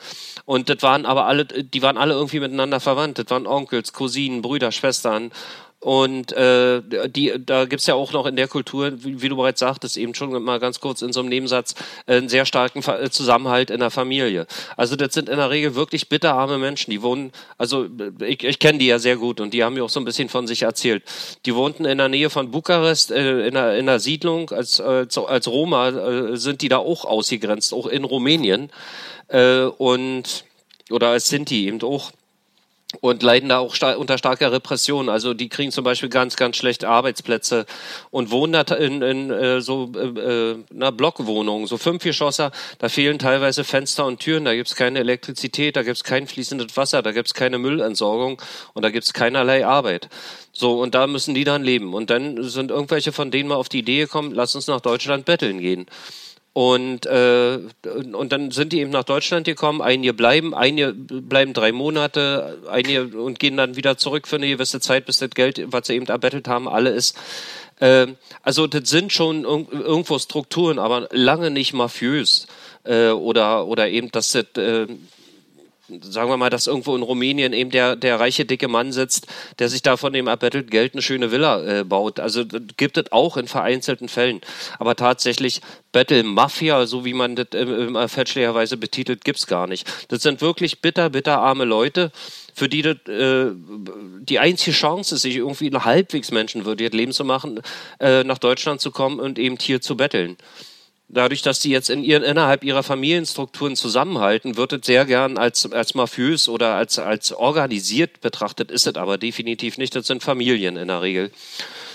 Und 0.47 0.69
das 0.69 0.83
waren 0.83 1.05
aber 1.07 1.27
alle, 1.27 1.45
die 1.45 1.83
waren 1.83 1.99
alle 1.99 2.15
irgendwie 2.15 2.41
miteinander 2.41 2.81
verwandt. 2.81 3.19
Das 3.19 3.27
waren 3.29 3.47
Onkels, 3.47 3.93
Cousinen, 3.93 4.43
Brüder, 4.43 4.73
Schwestern. 4.73 5.31
Und 5.81 6.33
äh, 6.33 6.83
die, 7.09 7.33
da 7.39 7.65
gibt's 7.65 7.87
ja 7.87 7.95
auch 7.95 8.13
noch 8.13 8.27
in 8.27 8.37
der 8.37 8.49
Kultur, 8.49 8.93
wie, 9.03 9.23
wie, 9.23 9.29
du 9.31 9.37
bereits 9.37 9.61
sagtest, 9.61 9.97
eben 9.97 10.15
schon 10.15 10.31
mal 10.43 10.61
ganz 10.61 10.79
kurz 10.79 11.01
in 11.01 11.15
so 11.15 11.21
einem 11.21 11.31
Nebensatz, 11.31 11.75
äh, 12.07 12.19
einen 12.19 12.29
sehr 12.29 12.45
starken 12.45 12.83
Zusammenhalt 13.11 13.71
in 13.71 13.81
der 13.81 13.91
Familie. 13.91 14.47
Also 14.77 14.95
das 14.95 15.15
sind 15.15 15.31
in 15.31 15.39
der 15.39 15.49
Regel 15.49 15.75
wirklich 15.75 16.11
bitterarme 16.11 16.59
Menschen, 16.59 16.91
die 16.91 17.01
wohnen, 17.01 17.33
also 17.57 17.87
ich, 18.21 18.45
ich 18.45 18.59
kenne 18.59 18.79
die 18.79 18.89
ja 18.89 18.99
sehr 18.99 19.17
gut 19.17 19.41
und 19.41 19.55
die 19.55 19.65
haben 19.65 19.73
mir 19.73 19.83
auch 19.83 19.89
so 19.89 20.01
ein 20.01 20.05
bisschen 20.05 20.29
von 20.29 20.47
sich 20.47 20.63
erzählt. 20.63 21.03
Die 21.47 21.55
wohnten 21.55 21.87
in 21.87 21.97
der 21.97 22.11
Nähe 22.11 22.29
von 22.29 22.51
Bukarest, 22.51 23.11
äh, 23.11 23.47
in, 23.47 23.57
einer, 23.57 23.75
in 23.75 23.89
einer 23.89 24.01
Siedlung, 24.01 24.51
als, 24.51 24.83
als, 24.83 25.17
als 25.17 25.49
Roma 25.49 25.89
äh, 25.89 26.37
sind 26.37 26.61
die 26.61 26.69
da 26.69 26.77
auch 26.77 27.07
ausgegrenzt, 27.07 27.73
auch 27.73 27.87
in 27.87 28.05
Rumänien. 28.05 28.71
Äh, 29.29 29.63
und 29.63 30.45
oder 30.91 31.09
als 31.09 31.29
Sinti 31.29 31.67
eben 31.67 31.81
auch 31.83 32.11
und 33.01 33.23
leiden 33.23 33.49
da 33.49 33.59
auch 33.59 33.75
star 33.75 33.99
unter 33.99 34.19
starker 34.19 34.51
Repression. 34.51 35.09
Also 35.09 35.33
die 35.33 35.49
kriegen 35.49 35.71
zum 35.71 35.85
Beispiel 35.85 36.09
ganz, 36.09 36.37
ganz 36.37 36.57
schlechte 36.57 36.89
Arbeitsplätze 36.89 37.67
und 38.11 38.31
wohnen 38.31 38.53
da 38.53 38.63
in, 38.75 39.01
in 39.03 39.31
äh, 39.31 39.61
so 39.61 39.93
äh, 39.95 40.57
einer 40.75 40.89
äh, 40.89 40.93
Blockwohnung, 40.93 41.67
so 41.67 41.79
fünf 41.79 42.03
Geschosser. 42.03 42.51
Da 42.79 42.89
fehlen 42.89 43.19
teilweise 43.19 43.63
Fenster 43.63 44.07
und 44.07 44.19
Türen, 44.19 44.45
da 44.45 44.55
gibt's 44.55 44.75
keine 44.75 44.99
Elektrizität, 44.99 45.77
da 45.77 45.83
gibt's 45.83 46.03
kein 46.03 46.27
fließendes 46.27 46.77
Wasser, 46.77 47.03
da 47.03 47.13
gibt's 47.13 47.35
keine 47.35 47.59
Müllentsorgung 47.59 48.43
und 48.75 48.83
da 48.85 48.91
gibt's 48.91 49.13
keinerlei 49.13 49.65
Arbeit. 49.65 50.09
So, 50.53 50.81
und 50.81 50.95
da 50.95 51.07
müssen 51.07 51.35
die 51.35 51.45
dann 51.45 51.63
leben. 51.63 51.95
Und 51.95 52.11
dann 52.11 52.43
sind 52.43 52.73
irgendwelche 52.73 53.13
von 53.13 53.31
denen 53.31 53.49
mal 53.49 53.55
auf 53.55 53.69
die 53.69 53.79
Idee 53.79 54.01
gekommen, 54.01 54.33
lass 54.33 54.57
uns 54.57 54.67
nach 54.67 54.81
Deutschland 54.81 55.25
betteln 55.25 55.61
gehen. 55.61 55.87
Und, 56.53 57.07
äh, 57.07 57.61
und 58.13 58.33
dann 58.33 58.51
sind 58.51 58.73
die 58.73 58.81
eben 58.81 58.91
nach 58.91 59.05
Deutschland 59.05 59.47
gekommen. 59.47 59.81
Einige 59.81 60.13
bleiben, 60.13 60.53
einige 60.53 60.93
bleiben 60.93 61.53
drei 61.53 61.71
Monate, 61.71 62.59
einige 62.69 63.05
und 63.23 63.39
gehen 63.39 63.57
dann 63.57 63.77
wieder 63.77 63.97
zurück 63.97 64.27
für 64.27 64.37
eine 64.37 64.49
gewisse 64.49 64.81
Zeit, 64.81 65.07
bis 65.07 65.19
das 65.19 65.31
Geld, 65.31 65.63
was 65.67 65.87
sie 65.87 65.95
eben 65.95 66.07
erbettelt 66.07 66.49
haben, 66.49 66.69
alle 66.69 66.91
ist. 66.91 67.17
Äh, 67.79 68.09
also 68.43 68.67
das 68.67 68.91
sind 68.91 69.13
schon 69.13 69.45
irgendwo 69.45 70.19
Strukturen, 70.19 70.81
aber 70.81 71.09
lange 71.13 71.51
nicht 71.51 71.73
mafiös. 71.73 72.49
Äh, 72.83 73.11
oder, 73.11 73.67
oder 73.67 73.89
eben, 73.89 74.11
dass 74.11 74.33
das 74.33 74.47
äh, 74.57 74.87
sagen 76.03 76.31
wir 76.31 76.37
mal, 76.37 76.51
dass 76.51 76.67
irgendwo 76.67 76.95
in 76.97 77.03
Rumänien 77.03 77.53
eben 77.53 77.71
der, 77.71 77.97
der 77.97 78.21
reiche, 78.21 78.45
dicke 78.45 78.69
Mann 78.69 78.93
sitzt, 78.93 79.27
der 79.59 79.69
sich 79.69 79.83
da 79.83 79.97
von 79.97 80.13
dem 80.13 80.27
erbettelt 80.27 80.71
Geld 80.71 80.95
eine 80.95 81.03
schöne 81.03 81.31
Villa 81.31 81.81
äh, 81.81 81.85
baut. 81.85 82.21
Also 82.21 82.45
gibt 82.77 82.97
es 82.97 83.13
auch 83.13 83.37
in 83.37 83.49
vereinzelten 83.49 84.09
Fällen. 84.09 84.41
Aber 84.79 84.97
tatsächlich 84.97 85.61
Battle 85.93 86.23
Mafia, 86.23 86.87
so 86.87 87.05
wie 87.05 87.15
man 87.15 87.37
das 87.37 87.49
äh, 87.53 88.09
fälschlicherweise 88.09 88.77
betitelt, 88.77 89.25
gibt's 89.25 89.47
gar 89.47 89.67
nicht. 89.67 89.91
Das 90.09 90.23
sind 90.23 90.41
wirklich 90.41 90.81
bitter, 90.81 91.11
bitter 91.11 91.39
arme 91.39 91.65
Leute, 91.65 92.13
für 92.55 92.69
die 92.69 92.83
das 92.83 92.97
äh, 93.07 93.51
die 94.23 94.39
einzige 94.39 94.77
Chance 94.77 95.15
ist, 95.15 95.23
sich 95.23 95.37
irgendwie 95.37 95.71
ein 95.71 95.85
halbwegs 95.85 96.31
menschenwürdiges 96.31 96.93
Leben 96.93 97.13
zu 97.13 97.25
machen, 97.25 97.61
äh, 97.99 98.25
nach 98.25 98.39
Deutschland 98.39 98.81
zu 98.81 98.91
kommen 98.91 99.19
und 99.19 99.39
eben 99.39 99.57
hier 99.61 99.81
zu 99.81 99.97
betteln 99.97 100.37
dadurch, 101.13 101.43
dass 101.43 101.61
die 101.61 101.71
jetzt 101.71 101.91
in 101.91 102.05
ihren, 102.05 102.23
innerhalb 102.23 102.65
ihrer 102.65 102.83
Familienstrukturen 102.83 103.77
zusammenhalten, 103.77 104.57
wird 104.57 104.73
es 104.73 104.87
sehr 104.87 105.05
gern 105.05 105.39
als, 105.39 105.71
als 105.71 105.95
mafiös 105.95 106.49
oder 106.49 106.75
als, 106.75 106.99
als 106.99 107.33
organisiert 107.33 108.21
betrachtet, 108.21 108.71
ist 108.71 108.87
es 108.87 108.95
aber 108.95 109.19
definitiv 109.19 109.79
nicht. 109.79 109.95
Das 109.95 110.07
sind 110.07 110.23
Familien 110.23 110.77
in 110.77 110.89
der 110.89 111.03
Regel. 111.03 111.31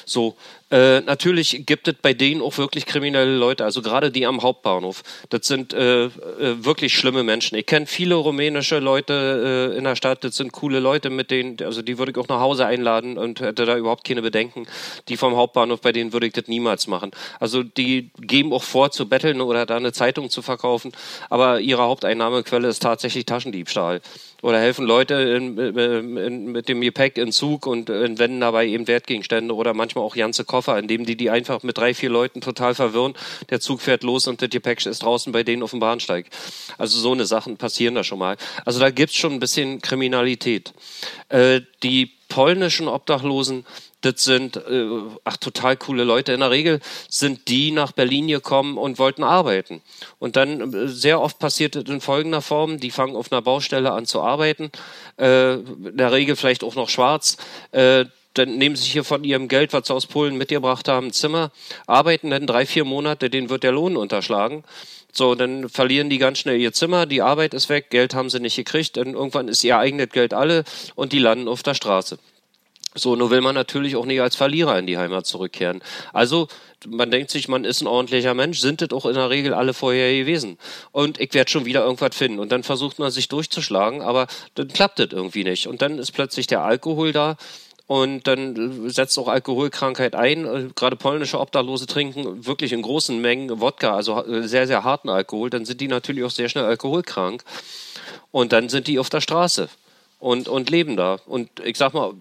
So, 0.05 0.35
äh, 0.71 1.01
natürlich 1.01 1.63
gibt 1.67 1.87
es 1.87 1.93
bei 2.01 2.13
denen 2.13 2.41
auch 2.41 2.57
wirklich 2.57 2.87
kriminelle 2.87 3.37
Leute, 3.37 3.63
also 3.63 3.83
gerade 3.83 4.09
die 4.09 4.25
am 4.25 4.41
Hauptbahnhof. 4.41 5.03
Das 5.29 5.45
sind 5.45 5.73
äh, 5.73 6.05
äh, 6.05 6.09
wirklich 6.39 6.95
schlimme 6.97 7.23
Menschen. 7.23 7.55
Ich 7.55 7.67
kenne 7.67 7.85
viele 7.85 8.15
rumänische 8.15 8.79
Leute 8.79 9.71
äh, 9.73 9.77
in 9.77 9.83
der 9.83 9.95
Stadt, 9.95 10.23
das 10.23 10.37
sind 10.37 10.53
coole 10.53 10.79
Leute, 10.79 11.11
mit 11.11 11.29
denen, 11.29 11.57
also 11.61 11.83
die 11.83 11.99
würde 11.99 12.13
ich 12.13 12.17
auch 12.17 12.27
nach 12.29 12.39
Hause 12.39 12.65
einladen 12.65 13.19
und 13.19 13.41
hätte 13.41 13.65
da 13.65 13.77
überhaupt 13.77 14.07
keine 14.07 14.23
Bedenken. 14.23 14.65
Die 15.07 15.17
vom 15.17 15.35
Hauptbahnhof, 15.35 15.81
bei 15.81 15.91
denen 15.91 16.13
würde 16.13 16.25
ich 16.25 16.33
das 16.33 16.47
niemals 16.47 16.87
machen. 16.87 17.11
Also 17.39 17.61
die 17.61 18.09
geben 18.19 18.51
auch 18.51 18.63
vor 18.63 18.89
zu 18.89 19.07
betteln 19.07 19.41
oder 19.41 19.67
da 19.67 19.75
eine 19.75 19.93
Zeitung 19.93 20.31
zu 20.31 20.41
verkaufen, 20.41 20.93
aber 21.29 21.59
ihre 21.59 21.83
Haupteinnahmequelle 21.83 22.67
ist 22.67 22.81
tatsächlich 22.81 23.25
Taschendiebstahl 23.25 24.01
oder 24.41 24.59
helfen 24.59 24.85
Leute 24.85 25.15
in, 25.15 25.57
in, 25.57 26.17
in, 26.17 26.51
mit 26.51 26.69
dem 26.69 26.81
Gepäck 26.81 27.17
in 27.17 27.31
Zug 27.31 27.65
und 27.65 27.89
wenden 27.89 28.39
dabei 28.39 28.67
eben 28.67 28.87
Wertgegenstände 28.87 29.55
oder 29.55 29.73
manchmal 29.73 30.03
auch 30.03 30.15
ganze 30.15 30.43
Koffer, 30.55 30.79
indem 30.79 31.05
die 31.05 31.17
die 31.17 31.29
einfach 31.29 31.63
mit 31.63 31.77
drei, 31.77 31.93
vier 31.93 32.09
Leuten 32.09 32.39
total 32.39 32.75
verwirren. 32.75 33.13
Der 33.49 33.59
Zug 33.59 33.81
fährt 33.81 34.03
los 34.03 34.25
und 34.25 34.41
das 34.41 34.49
Gepäck 34.49 34.85
ist 34.85 35.03
draußen 35.03 35.33
bei 35.33 35.43
denen 35.43 35.63
auf 35.63 35.71
dem 35.71 35.81
Bahnsteig. 35.81 36.27
Also 36.77 36.97
so 36.97 37.11
eine 37.11 37.25
Sachen 37.25 37.57
passieren 37.57 37.93
da 37.93 38.05
schon 38.05 38.19
mal. 38.19 38.37
Also 38.63 38.79
da 38.79 38.89
gibt's 38.89 39.17
schon 39.17 39.33
ein 39.33 39.41
bisschen 39.41 39.81
Kriminalität. 39.81 40.71
Äh, 41.27 41.59
die 41.83 42.09
polnischen 42.29 42.87
Obdachlosen, 42.87 43.65
das 43.99 44.23
sind 44.23 44.55
äh, 44.55 44.87
ach 45.25 45.35
total 45.35 45.75
coole 45.75 46.05
Leute. 46.05 46.31
In 46.31 46.39
der 46.39 46.51
Regel 46.51 46.79
sind 47.09 47.49
die 47.49 47.71
nach 47.71 47.91
Berlin 47.91 48.29
gekommen 48.29 48.77
und 48.77 48.97
wollten 48.97 49.23
arbeiten. 49.23 49.81
Und 50.19 50.37
dann 50.37 50.73
äh, 50.73 50.87
sehr 50.87 51.19
oft 51.19 51.37
passiert 51.37 51.75
es 51.75 51.83
in 51.89 51.99
folgender 51.99 52.41
Form: 52.41 52.79
Die 52.79 52.91
fangen 52.91 53.17
auf 53.17 53.29
einer 53.29 53.41
Baustelle 53.41 53.91
an 53.91 54.05
zu 54.05 54.21
arbeiten. 54.21 54.71
Äh, 55.19 55.55
in 55.55 55.97
der 55.97 56.13
Regel 56.13 56.37
vielleicht 56.37 56.63
auch 56.63 56.75
noch 56.75 56.87
schwarz. 56.87 57.35
Äh, 57.73 58.05
dann 58.37 58.57
nehmen 58.57 58.75
sie 58.75 58.89
hier 58.89 59.03
von 59.03 59.23
ihrem 59.23 59.47
Geld, 59.47 59.73
was 59.73 59.87
sie 59.87 59.93
aus 59.93 60.05
Polen 60.05 60.37
mitgebracht 60.37 60.87
haben, 60.87 61.11
Zimmer, 61.11 61.51
arbeiten 61.87 62.29
dann 62.29 62.47
drei, 62.47 62.65
vier 62.65 62.85
Monate, 62.85 63.29
denen 63.29 63.49
wird 63.49 63.63
der 63.63 63.71
Lohn 63.71 63.97
unterschlagen. 63.97 64.63
So, 65.11 65.33
dann 65.33 65.69
verlieren 65.69 66.09
die 66.09 66.17
ganz 66.17 66.39
schnell 66.39 66.59
ihr 66.59 66.73
Zimmer, 66.73 67.05
die 67.05 67.21
Arbeit 67.21 67.53
ist 67.53 67.69
weg, 67.69 67.89
Geld 67.89 68.13
haben 68.13 68.29
sie 68.29 68.39
nicht 68.39 68.57
gekriegt, 68.57 68.97
dann 68.97 69.13
irgendwann 69.13 69.47
ist 69.47 69.63
ihr 69.63 69.77
eigenes 69.77 70.09
Geld 70.09 70.33
alle 70.33 70.65
und 70.95 71.13
die 71.13 71.19
landen 71.19 71.47
auf 71.47 71.63
der 71.63 71.73
Straße. 71.73 72.19
So, 72.97 73.17
nur 73.17 73.29
will 73.29 73.41
man 73.41 73.55
natürlich 73.55 73.97
auch 73.97 74.05
nicht 74.05 74.21
als 74.21 74.37
Verlierer 74.37 74.79
in 74.79 74.87
die 74.87 74.97
Heimat 74.97 75.25
zurückkehren. 75.25 75.81
Also, 76.13 76.47
man 76.87 77.11
denkt 77.11 77.29
sich, 77.29 77.49
man 77.49 77.65
ist 77.65 77.81
ein 77.81 77.87
ordentlicher 77.87 78.33
Mensch, 78.33 78.59
sind 78.59 78.81
das 78.81 78.91
auch 78.91 79.05
in 79.05 79.15
der 79.15 79.29
Regel 79.29 79.53
alle 79.53 79.73
vorher 79.73 80.13
gewesen. 80.13 80.57
Und 80.93 81.19
ich 81.19 81.33
werde 81.33 81.51
schon 81.51 81.65
wieder 81.65 81.83
irgendwas 81.83 82.15
finden. 82.15 82.39
Und 82.39 82.53
dann 82.53 82.63
versucht 82.63 82.97
man 82.97 83.11
sich 83.11 83.27
durchzuschlagen, 83.27 84.01
aber 84.01 84.27
dann 84.55 84.69
klappt 84.69 84.99
das 84.99 85.09
irgendwie 85.11 85.43
nicht. 85.43 85.67
Und 85.67 85.81
dann 85.81 85.99
ist 85.99 86.13
plötzlich 86.13 86.47
der 86.47 86.61
Alkohol 86.61 87.11
da. 87.11 87.35
Und 87.87 88.25
dann 88.25 88.89
setzt 88.89 89.17
auch 89.19 89.27
Alkoholkrankheit 89.27 90.15
ein. 90.15 90.71
Gerade 90.75 90.95
polnische 90.95 91.39
Obdachlose 91.39 91.85
trinken 91.85 92.45
wirklich 92.45 92.73
in 92.73 92.81
großen 92.81 93.19
Mengen 93.21 93.61
Wodka, 93.61 93.95
also 93.95 94.23
sehr, 94.47 94.65
sehr 94.65 94.83
harten 94.83 95.09
Alkohol. 95.09 95.51
Dann 95.51 95.65
sind 95.65 95.81
die 95.81 95.87
natürlich 95.87 96.23
auch 96.23 96.31
sehr 96.31 96.49
schnell 96.49 96.65
alkoholkrank. 96.65 97.43
Und 98.31 98.53
dann 98.53 98.69
sind 98.69 98.87
die 98.87 98.97
auf 98.97 99.09
der 99.09 99.21
Straße 99.21 99.69
und, 100.19 100.47
und 100.47 100.71
leben 100.71 100.97
da. 100.97 101.19
Und 101.27 101.59
ich 101.63 101.77
sag 101.77 101.93
mal, 101.93 102.13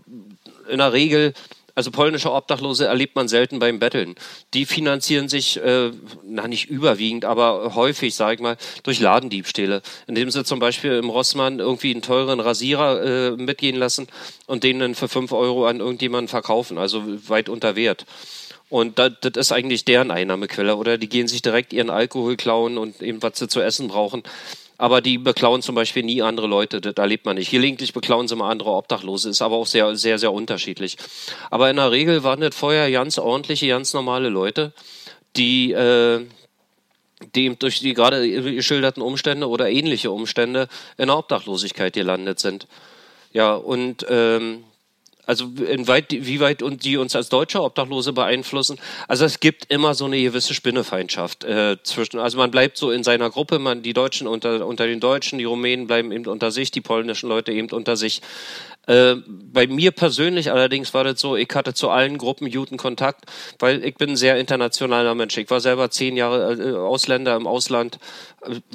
in 0.69 0.79
der 0.79 0.93
Regel, 0.93 1.33
also 1.75 1.91
polnische 1.91 2.33
Obdachlose 2.33 2.87
erlebt 2.87 3.17
man 3.17 3.29
selten 3.29 3.59
beim 3.59 3.79
Betteln. 3.79 4.15
Die 4.55 4.65
finanzieren 4.65 5.29
sich, 5.29 5.57
äh, 5.57 5.91
na 6.25 6.47
nicht 6.47 6.71
überwiegend, 6.71 7.25
aber 7.25 7.75
häufig, 7.75 8.15
sag 8.15 8.35
ich 8.35 8.41
mal, 8.41 8.57
durch 8.85 9.01
Ladendiebstähle. 9.01 9.83
Indem 10.07 10.31
sie 10.31 10.45
zum 10.45 10.61
Beispiel 10.61 10.93
im 10.93 11.11
Rossmann 11.11 11.59
irgendwie 11.59 11.91
einen 11.91 12.03
teuren 12.03 12.41
Rasierer 12.41 13.03
äh, 13.03 13.31
mitgehen 13.33 13.77
lassen 13.77 14.07
und 14.47 14.63
den 14.63 14.79
dann 14.79 14.95
für 14.95 15.09
fünf 15.09 15.33
Euro 15.33 15.67
an 15.67 15.81
irgendjemanden 15.81 16.29
verkaufen, 16.29 16.79
also 16.79 17.03
weit 17.29 17.49
unter 17.49 17.75
Wert. 17.75 18.07
Und 18.69 18.99
das, 18.99 19.13
das 19.21 19.33
ist 19.37 19.53
eigentlich 19.53 19.85
deren 19.85 20.11
Einnahmequelle. 20.11 20.77
Oder 20.77 20.99
die 20.99 21.09
gehen 21.09 21.29
sich 21.29 21.43
direkt 21.43 21.73
ihren 21.73 21.91
Alkohol 21.91 22.37
klauen 22.37 22.79
und 22.79 23.03
eben 23.03 23.23
was 23.23 23.39
sie 23.39 23.49
zu 23.49 23.61
essen 23.61 23.89
brauchen. 23.89 24.23
Aber 24.77 25.01
die 25.01 25.19
beklauen 25.19 25.63
zum 25.63 25.75
Beispiel 25.75 26.03
nie 26.03 26.21
andere 26.23 26.49
Leute, 26.49 26.81
das 26.81 26.95
erlebt 26.95 27.27
man 27.27 27.37
nicht. 27.37 27.51
Gelegentlich 27.51 27.93
beklauen 27.93 28.27
sie 28.27 28.35
mal 28.35 28.51
andere 28.51 28.71
Obdachlose, 28.71 29.31
ist 29.31 29.41
aber 29.41 29.57
auch 29.57 29.67
sehr, 29.67 29.95
sehr, 29.97 30.19
sehr 30.19 30.33
unterschiedlich. 30.33 30.97
Aber 31.51 31.71
in 31.71 31.77
der 31.77 31.93
Regel 31.93 32.25
waren 32.25 32.41
das 32.41 32.57
vorher 32.57 32.91
ganz 32.91 33.19
ordentliche, 33.19 33.69
ganz 33.69 33.95
normale 33.95 34.31
Leute, 34.31 34.73
die, 35.37 35.73
äh, 35.73 36.27
die 37.35 37.57
durch 37.57 37.81
die 37.81 37.95
gerade 37.95 38.29
geschilderten 38.55 39.03
Umstände 39.03 39.49
oder 39.49 39.71
ähnliche 39.71 40.11
Umstände 40.11 40.69
in 40.99 41.07
der 41.07 41.19
Obdachlosigkeit 41.19 41.93
gelandet 41.93 42.41
sind. 42.41 42.67
Ja, 43.33 43.55
und 43.55 44.05
ähm, 44.09 44.65
also 45.27 45.51
inweit, 45.69 46.07
wie 46.11 46.41
weit 46.41 46.63
und 46.63 46.85
die 46.85 46.97
uns 46.97 47.17
als 47.17 47.29
deutsche 47.29 47.63
Obdachlose 47.63 48.13
beeinflussen. 48.13 48.79
Also 49.09 49.25
es 49.25 49.41
gibt 49.41 49.71
immer 49.71 49.95
so 49.95 50.05
eine 50.05 50.21
gewisse 50.21 50.55
Spinnefeindschaft 50.55 51.45
äh, 51.45 51.77
zwischen. 51.83 52.19
Also 52.19 52.39
man 52.39 52.51
bleibt 52.51 52.77
so 52.77 52.91
in 52.91 53.05
seiner 53.05 53.31
Gruppe, 53.31 53.59
man 53.59 53.83
die 53.83 53.93
Deutschen 53.93 54.27
unter 54.27 54.67
unter 54.67 54.87
den 54.87 55.01
Deutschen, 55.01 55.39
die 55.39 55.45
Rumänen 55.45 55.87
bleiben 55.87 56.13
eben 56.13 56.27
unter 56.27 56.51
sich, 56.51 56.71
die 56.71 56.81
polnischen 56.81 57.29
Leute 57.29 57.53
eben 57.53 57.71
unter 57.71 57.97
sich. 57.97 58.21
Äh, 58.87 59.17
bei 59.27 59.67
mir 59.67 59.93
persönlich 59.93 60.51
allerdings 60.51 60.93
war 60.95 61.05
das 61.05 61.21
so, 61.21 61.37
ich 61.37 61.49
hatte 61.55 61.75
zu 61.75 61.91
allen 61.91 62.19
Gruppen 62.19 62.51
guten 62.51 62.77
Kontakt, 62.77 63.25
weil 63.59 63.85
ich 63.85 63.95
bin 63.95 64.11
ein 64.11 64.17
sehr 64.17 64.37
internationaler 64.37 65.15
Mensch. 65.15 65.37
Ich 65.39 65.51
war 65.51 65.61
selber 65.61 65.91
zehn 65.91 66.17
Jahre 66.17 66.55
äh, 66.55 66.77
Ausländer 66.77 67.37
im 67.37 67.47
Ausland. 67.47 67.99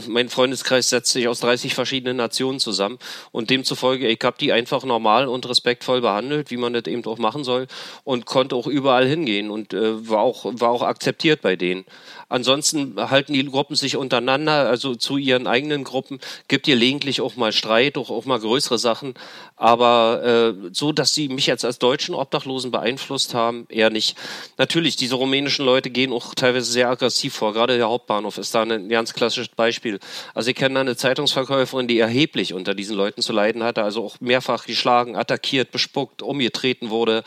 Mein 0.07 0.29
Freundeskreis 0.29 0.89
setzt 0.89 1.11
sich 1.11 1.27
aus 1.27 1.41
30 1.41 1.75
verschiedenen 1.75 2.17
Nationen 2.17 2.59
zusammen 2.59 2.97
und 3.31 3.49
demzufolge, 3.51 4.07
ich 4.07 4.19
habe 4.23 4.37
die 4.39 4.51
einfach 4.51 4.83
normal 4.83 5.27
und 5.27 5.47
respektvoll 5.47 6.01
behandelt, 6.01 6.49
wie 6.49 6.57
man 6.57 6.73
das 6.73 6.85
eben 6.87 7.05
auch 7.05 7.19
machen 7.19 7.43
soll 7.43 7.67
und 8.03 8.25
konnte 8.25 8.55
auch 8.55 8.67
überall 8.67 9.07
hingehen 9.07 9.51
und 9.51 9.73
äh, 9.73 10.09
war, 10.09 10.21
auch, 10.21 10.45
war 10.45 10.69
auch 10.69 10.81
akzeptiert 10.81 11.41
bei 11.41 11.55
denen. 11.55 11.85
Ansonsten 12.29 12.95
halten 12.97 13.33
die 13.33 13.45
Gruppen 13.45 13.75
sich 13.75 13.95
untereinander, 13.97 14.69
also 14.69 14.95
zu 14.95 15.17
ihren 15.17 15.47
eigenen 15.47 15.83
Gruppen, 15.83 16.19
gibt 16.47 16.65
gelegentlich 16.65 17.21
auch 17.21 17.35
mal 17.35 17.51
Streit, 17.51 17.97
auch, 17.97 18.09
auch 18.09 18.25
mal 18.25 18.39
größere 18.39 18.77
Sachen, 18.77 19.13
aber 19.55 19.98
äh, 19.99 20.53
so, 20.71 20.91
dass 20.91 21.13
sie 21.13 21.29
mich 21.29 21.47
jetzt 21.47 21.65
als 21.65 21.79
deutschen 21.79 22.15
Obdachlosen 22.15 22.71
beeinflusst 22.71 23.33
haben, 23.33 23.65
eher 23.69 23.89
nicht. 23.89 24.17
Natürlich, 24.57 24.95
diese 24.95 25.15
rumänischen 25.15 25.65
Leute 25.65 25.89
gehen 25.89 26.11
auch 26.11 26.35
teilweise 26.35 26.71
sehr 26.71 26.89
aggressiv 26.89 27.33
vor, 27.33 27.53
gerade 27.53 27.77
der 27.77 27.87
Hauptbahnhof 27.87 28.37
ist 28.37 28.53
da 28.55 28.63
ein 28.63 28.89
ganz 28.89 29.13
klassisches 29.13 29.49
Beispiel. 29.49 29.99
Also 30.33 30.49
ich 30.49 30.55
kenne 30.55 30.79
eine 30.79 30.95
Zeitungsverkäuferin, 30.95 31.87
die 31.87 31.99
erheblich 31.99 32.53
unter 32.53 32.73
diesen 32.75 32.95
Leuten 32.95 33.21
zu 33.21 33.33
leiden 33.33 33.63
hatte, 33.63 33.83
also 33.83 34.03
auch 34.03 34.19
mehrfach 34.19 34.65
geschlagen, 34.65 35.15
attackiert, 35.15 35.71
bespuckt, 35.71 36.21
umgetreten 36.21 36.89
wurde 36.89 37.23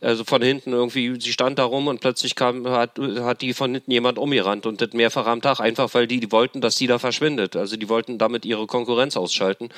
also 0.00 0.24
von 0.24 0.42
hinten 0.42 0.72
irgendwie, 0.72 1.20
sie 1.20 1.32
stand 1.32 1.58
da 1.58 1.64
rum 1.64 1.88
und 1.88 2.00
plötzlich 2.00 2.34
kam, 2.34 2.66
hat, 2.68 2.98
hat 2.98 3.42
die 3.42 3.52
von 3.52 3.74
hinten 3.74 3.90
jemand 3.90 4.18
umgerannt 4.18 4.66
und 4.66 4.80
das 4.80 4.92
mehrfach 4.92 5.26
am 5.26 5.42
Tag, 5.42 5.60
einfach 5.60 5.92
weil 5.94 6.06
die, 6.06 6.20
die 6.20 6.32
wollten, 6.32 6.60
dass 6.60 6.76
sie 6.76 6.86
da 6.86 6.98
verschwindet. 6.98 7.56
Also 7.56 7.76
die 7.76 7.88
wollten 7.88 8.18
damit 8.18 8.44
ihre 8.44 8.66
Konkurrenz 8.66 9.16
ausschalten. 9.16 9.68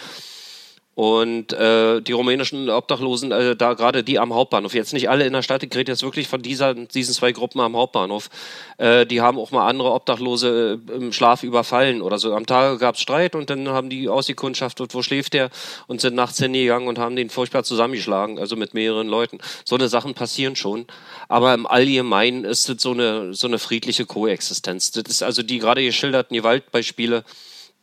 Und 0.94 1.54
äh, 1.54 2.02
die 2.02 2.12
rumänischen 2.12 2.68
Obdachlosen, 2.68 3.32
äh, 3.32 3.56
da 3.56 3.72
gerade 3.72 4.04
die 4.04 4.18
am 4.18 4.34
Hauptbahnhof, 4.34 4.74
jetzt 4.74 4.92
nicht 4.92 5.08
alle 5.08 5.24
in 5.24 5.32
der 5.32 5.40
Stadt, 5.40 5.62
ich 5.62 5.74
rede 5.74 5.90
jetzt 5.90 6.02
wirklich 6.02 6.28
von 6.28 6.42
dieser, 6.42 6.74
diesen 6.74 7.14
zwei 7.14 7.32
Gruppen 7.32 7.62
am 7.62 7.74
Hauptbahnhof, 7.74 8.28
äh, 8.76 9.06
die 9.06 9.22
haben 9.22 9.38
auch 9.38 9.50
mal 9.52 9.66
andere 9.66 9.92
Obdachlose 9.92 10.78
äh, 10.86 10.92
im 10.92 11.14
Schlaf 11.14 11.44
überfallen 11.44 12.02
oder 12.02 12.18
so. 12.18 12.34
Am 12.34 12.44
Tag 12.44 12.78
gab 12.80 12.96
es 12.96 13.00
Streit 13.00 13.34
und 13.34 13.48
dann 13.48 13.70
haben 13.70 13.88
die 13.88 14.10
ausgekundschaftet, 14.10 14.94
wo 14.94 15.00
schläft 15.00 15.32
der 15.32 15.48
und 15.86 16.02
sind 16.02 16.14
nachts 16.14 16.38
hingegangen 16.38 16.88
und 16.88 16.98
haben 16.98 17.16
den 17.16 17.30
furchtbar 17.30 17.64
zusammengeschlagen, 17.64 18.38
also 18.38 18.56
mit 18.56 18.74
mehreren 18.74 19.08
Leuten. 19.08 19.38
So 19.64 19.76
eine 19.76 19.88
Sachen 19.88 20.12
passieren 20.12 20.56
schon. 20.56 20.84
Aber 21.26 21.54
im 21.54 21.66
Allgemeinen 21.66 22.44
ist 22.44 22.68
es 22.68 22.82
so 22.82 22.90
eine, 22.90 23.32
so 23.32 23.46
eine 23.46 23.58
friedliche 23.58 24.04
Koexistenz. 24.04 24.90
Das 24.90 25.04
ist 25.08 25.22
also 25.22 25.42
die 25.42 25.58
gerade 25.58 25.82
geschilderten 25.82 26.36
Gewaltbeispiele, 26.36 27.24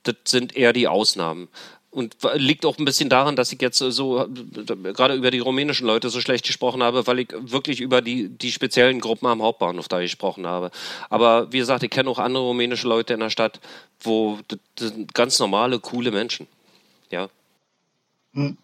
das 0.03 0.15
sind 0.25 0.55
eher 0.55 0.73
die 0.73 0.87
Ausnahmen. 0.87 1.49
Und 1.91 2.17
liegt 2.35 2.65
auch 2.65 2.77
ein 2.77 2.85
bisschen 2.85 3.09
daran, 3.09 3.35
dass 3.35 3.51
ich 3.51 3.59
jetzt 3.61 3.79
so 3.79 4.27
gerade 4.93 5.15
über 5.15 5.31
die 5.31 5.39
rumänischen 5.39 5.87
Leute 5.87 6.09
so 6.09 6.21
schlecht 6.21 6.45
gesprochen 6.45 6.83
habe, 6.83 7.07
weil 7.07 7.19
ich 7.19 7.29
wirklich 7.31 7.81
über 7.81 8.01
die, 8.01 8.29
die 8.29 8.51
speziellen 8.51 8.99
Gruppen 8.99 9.25
am 9.25 9.41
Hauptbahnhof 9.41 9.87
da 9.87 9.99
gesprochen 9.99 10.45
habe. 10.45 10.69
Aber 11.09 11.51
wie 11.51 11.57
gesagt, 11.57 11.81
ich 11.81 11.89
kenne 11.89 12.09
auch 12.09 12.19
andere 12.19 12.43
rumänische 12.43 12.87
Leute 12.87 13.15
in 13.15 13.19
der 13.19 13.31
Stadt, 13.31 13.59
wo 14.01 14.37
das 14.47 14.59
sind 14.79 15.15
ganz 15.15 15.39
normale, 15.39 15.79
coole 15.79 16.11
Menschen. 16.11 16.45
Ja. 17.09 17.27
Hm. 18.33 18.55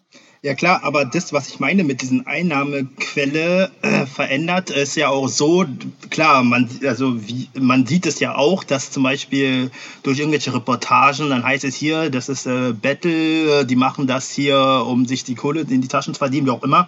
Ja 0.46 0.54
klar, 0.54 0.84
aber 0.84 1.04
das, 1.04 1.32
was 1.32 1.48
ich 1.48 1.58
meine 1.58 1.82
mit 1.82 2.02
diesen 2.02 2.24
Einnahmequelle 2.24 3.68
äh, 3.82 4.06
verändert, 4.06 4.70
ist 4.70 4.94
ja 4.94 5.08
auch 5.08 5.26
so, 5.26 5.64
klar, 6.10 6.44
man, 6.44 6.70
also 6.86 7.20
wie, 7.26 7.48
man 7.58 7.84
sieht 7.84 8.06
es 8.06 8.20
ja 8.20 8.36
auch, 8.36 8.62
dass 8.62 8.92
zum 8.92 9.02
Beispiel 9.02 9.72
durch 10.04 10.20
irgendwelche 10.20 10.54
Reportagen, 10.54 11.30
dann 11.30 11.42
heißt 11.42 11.64
es 11.64 11.74
hier, 11.74 12.10
das 12.10 12.28
ist 12.28 12.46
äh, 12.46 12.72
Battle, 12.72 13.66
die 13.66 13.74
machen 13.74 14.06
das 14.06 14.30
hier, 14.30 14.84
um 14.86 15.04
sich 15.04 15.24
die 15.24 15.34
Kohle 15.34 15.62
in 15.62 15.80
die 15.80 15.88
Taschen 15.88 16.14
zu 16.14 16.18
verdienen, 16.18 16.46
wie 16.46 16.52
auch 16.52 16.62
immer. 16.62 16.86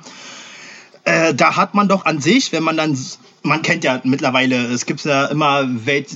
Äh, 1.02 1.34
da 1.34 1.56
hat 1.56 1.74
man 1.74 1.88
doch 1.88 2.04
an 2.04 2.20
sich, 2.20 2.52
wenn 2.52 2.62
man 2.62 2.76
dann 2.76 2.96
man 3.42 3.62
kennt 3.62 3.84
ja 3.84 4.00
mittlerweile, 4.04 4.66
es 4.66 4.86
gibt 4.86 5.04
ja 5.04 5.26
immer, 5.26 5.68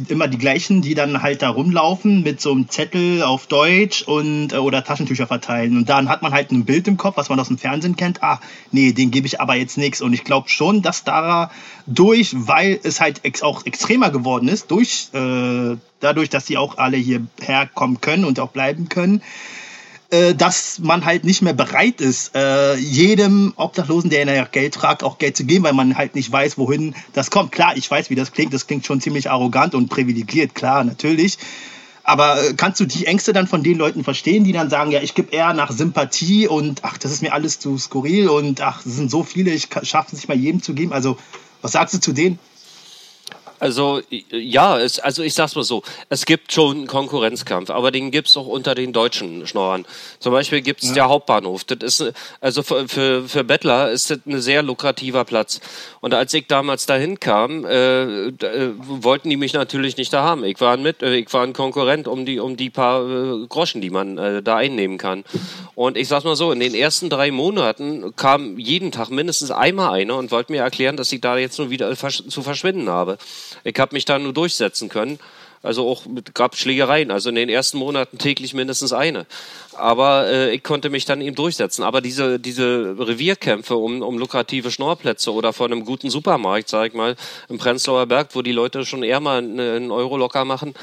immer 0.09 0.29
die 0.29 0.39
gleichen, 0.39 0.83
die 0.83 0.95
dann 0.95 1.23
halt 1.23 1.43
da 1.43 1.51
rumlaufen 1.51 2.23
mit 2.23 2.41
so 2.41 2.53
einem 2.53 2.69
Zettel 2.69 3.23
auf 3.23 3.47
Deutsch 3.47 4.03
und 4.03 4.53
äh, 4.53 4.57
oder 4.57 4.85
Taschentücher 4.85 5.27
verteilen. 5.27 5.77
Und 5.77 5.89
dann 5.89 6.09
hat 6.09 6.23
man 6.23 6.33
halt 6.33 6.51
ein 6.51 6.65
Bild 6.65 6.89
im 6.89 6.97
Kopf, 6.97 7.17
was 7.17 7.29
man 7.29 7.39
aus 7.39 7.49
dem 7.49 7.59
Fernsehen 7.59 7.97
kennt. 7.97 8.23
Ah, 8.23 8.41
nee, 8.71 8.93
den 8.93 9.11
gebe 9.11 9.27
ich 9.27 9.41
aber 9.41 9.55
jetzt 9.55 9.79
nichts. 9.79 10.01
Und 10.01 10.13
ich 10.13 10.25
glaube 10.25 10.49
schon, 10.49 10.83
dass 10.83 11.05
da 11.05 11.51
durch, 11.87 12.35
weil 12.35 12.79
es 12.83 13.01
halt 13.01 13.25
ex 13.25 13.43
auch 13.43 13.67
extremer 13.67 14.11
geworden 14.11 14.49
ist, 14.49 14.71
durch 14.71 15.09
äh, 15.13 15.77
dadurch, 16.01 16.29
dass 16.29 16.47
sie 16.47 16.59
auch 16.59 16.79
alle 16.79 16.97
hierher 16.97 17.69
kommen 17.73 18.01
können 18.01 18.25
und 18.25 18.41
auch 18.41 18.51
bleiben 18.51 18.89
können, 18.89 19.23
äh, 20.13 20.35
dass 20.35 20.79
man 20.79 21.07
halt 21.07 21.25
nicht 21.25 21.41
mehr 21.41 21.55
bereit 21.55 22.03
ist, 22.03 22.37
äh, 22.37 22.77
jedem 22.77 23.55
Obdachlosen, 23.57 24.11
der 24.11 24.27
nach 24.27 24.51
Geld 24.51 24.75
fragt, 24.75 25.03
auch 25.03 25.17
Geld 25.17 25.39
zu 25.39 25.45
geben, 25.45 25.65
weil 25.65 25.73
man 25.73 25.97
halt 25.97 26.15
nicht 26.15 26.31
weiß, 26.31 26.59
wohin 26.59 26.95
das 27.15 27.31
kommt. 27.31 27.51
Klar, 27.51 27.79
ich 27.79 27.91
weiß, 27.91 28.11
wie 28.11 28.15
das 28.15 28.33
klingt. 28.33 28.53
Das 28.53 28.67
klingt 28.67 28.85
schon 28.85 29.01
ziemlich 29.01 29.31
arrogant 29.31 29.75
und 29.75 29.89
privilegiert, 29.89 30.55
klar, 30.55 30.85
natürlich. 30.85 31.39
Aber 32.05 32.43
äh, 32.43 32.53
kannst 32.55 32.79
du 32.79 32.85
die 32.85 33.07
Ängste 33.07 33.33
dann 33.33 33.47
von 33.47 33.63
den 33.63 33.79
Leuten 33.79 34.05
verstehen, 34.05 34.45
die 34.45 34.53
dann 34.53 34.69
sagen, 34.69 34.91
ja, 34.91 35.01
ich 35.01 35.15
gebe 35.15 35.35
eher 35.35 35.55
nach 35.55 35.71
Sympathie 35.71 36.47
und 36.47 36.81
ach, 36.85 36.99
das 36.99 37.11
ist 37.11 37.23
mir 37.23 37.33
alles 37.33 37.59
zu 37.59 37.79
skurril 37.79 38.29
und 38.29 38.61
ach, 38.61 38.85
es 38.85 38.97
sind 38.97 39.11
so 39.11 39.23
viele, 39.23 39.51
ich 39.53 39.69
schaffe 39.83 40.09
es 40.09 40.13
nicht 40.13 40.29
mal 40.29 40.37
jedem 40.37 40.63
zu 40.63 40.75
geben. 40.75 40.93
Also, 40.93 41.17
was 41.63 41.73
sagst 41.73 41.95
du 41.95 42.01
zu 42.01 42.13
denen? 42.13 42.39
Also 43.63 44.01
ja, 44.33 44.77
es, 44.81 44.99
also 44.99 45.23
ich 45.23 45.35
sag's 45.35 45.55
mal 45.55 45.63
so, 45.63 45.85
es 46.09 46.27
gibt 46.27 46.53
schon 46.53 46.79
einen 46.79 46.87
Konkurrenzkampf, 46.89 47.71
aber 47.71 47.93
den 47.93 48.11
gibt's 48.11 48.37
auch 48.37 48.49
unter 48.49 48.75
den 48.75 48.93
deutschen 48.93 49.47
Schnorren. 49.47 49.87
Zum 50.19 50.33
Beispiel 50.33 50.63
gibt's 50.63 50.89
ja. 50.89 50.95
der 50.95 51.09
Hauptbahnhof. 51.09 51.63
Das 51.63 52.01
ist 52.01 52.13
also 52.41 52.65
für, 52.65 52.89
für, 52.89 53.29
für 53.29 53.45
Bettler 53.45 53.93
ist 53.93 54.11
das 54.11 54.19
ein 54.27 54.41
sehr 54.41 54.65
lukrativer 54.65 55.25
Platz. 55.25 55.61
Und 56.01 56.13
als 56.13 56.35
ich 56.35 56.49
damals 56.49 56.87
dahin 56.87 57.21
kam, 57.21 57.65
äh, 57.65 58.31
äh, 58.31 58.73
wollten 58.79 59.31
die 59.31 59.37
mich 59.37 59.53
natürlich 59.53 59.97
nicht 59.97 60.13
da 60.13 60.25
haben. 60.25 60.43
Ich 60.43 60.61
war 60.61 60.73
ein 60.73 60.83
mit, 60.83 61.01
äh, 61.01 61.15
ich 61.15 61.33
war 61.33 61.45
ein 61.45 61.53
Konkurrent 61.53 62.09
um 62.09 62.27
die 62.27 62.41
um 62.41 62.57
die 62.57 62.69
paar 62.69 63.09
äh, 63.09 63.47
Groschen, 63.47 63.81
die 63.81 63.91
man 63.91 64.19
äh, 64.19 64.43
da 64.43 64.57
einnehmen 64.57 64.99
kann. 64.99 65.23
Und 65.77 65.97
ich 65.97 66.09
sag's 66.09 66.25
mal 66.25 66.35
so, 66.35 66.51
in 66.51 66.59
den 66.59 66.75
ersten 66.75 67.11
drei 67.11 67.31
Monaten 67.31 68.17
kam 68.17 68.59
jeden 68.59 68.91
Tag 68.91 69.11
mindestens 69.11 69.53
einmal 69.53 69.93
einer 69.93 70.17
und 70.17 70.33
wollte 70.33 70.51
mir 70.51 70.63
erklären, 70.63 70.97
dass 70.97 71.13
ich 71.13 71.21
da 71.21 71.37
jetzt 71.37 71.61
nur 71.61 71.71
wieder 71.71 71.97
zu 71.97 72.43
verschwinden 72.43 72.89
habe. 72.89 73.19
Ich 73.65 73.79
habe 73.79 73.95
mich 73.95 74.05
da 74.05 74.19
nur 74.19 74.33
durchsetzen 74.33 74.89
können. 74.89 75.19
Also 75.63 75.89
auch 75.89 76.07
mit 76.07 76.35
gab 76.35 76.57
Schlägereien, 76.57 77.13
also 77.13 77.29
in 77.29 77.37
den 77.37 77.49
ersten 77.49 77.79
Monaten 77.79 78.19
täglich 78.19 78.53
mindestens 78.53 78.93
eine. 78.93 79.27
Aber 79.75 80.27
äh, 80.27 80.53
ich 80.53 80.65
konnte 80.65 80.91
mich 80.91 81.05
dann 81.05 81.21
eben 81.21 81.37
durchsetzen. 81.37 81.85
Aber 81.85 82.01
diese, 82.01 82.41
diese 82.41 82.97
Revierkämpfe 82.99 83.77
um, 83.77 84.03
um 84.03 84.19
lukrative 84.19 84.73
Schnorrplätze 84.73 85.33
oder 85.33 85.53
vor 85.53 85.67
einem 85.67 85.85
guten 85.85 86.11
Supermarkt, 86.11 86.69
sag 86.69 86.89
ich 86.89 86.95
mal, 86.95 87.15
im 87.49 87.59
Prenzlauer 87.59 88.07
Berg, 88.07 88.31
wo 88.33 88.43
die 88.43 88.51
Leute 88.51 88.85
schon 88.85 89.05
eher 89.05 89.21
mal 89.21 89.39
einen 89.39 89.93
Euro 89.93 90.17
locker 90.17 90.45
machen, 90.45 90.75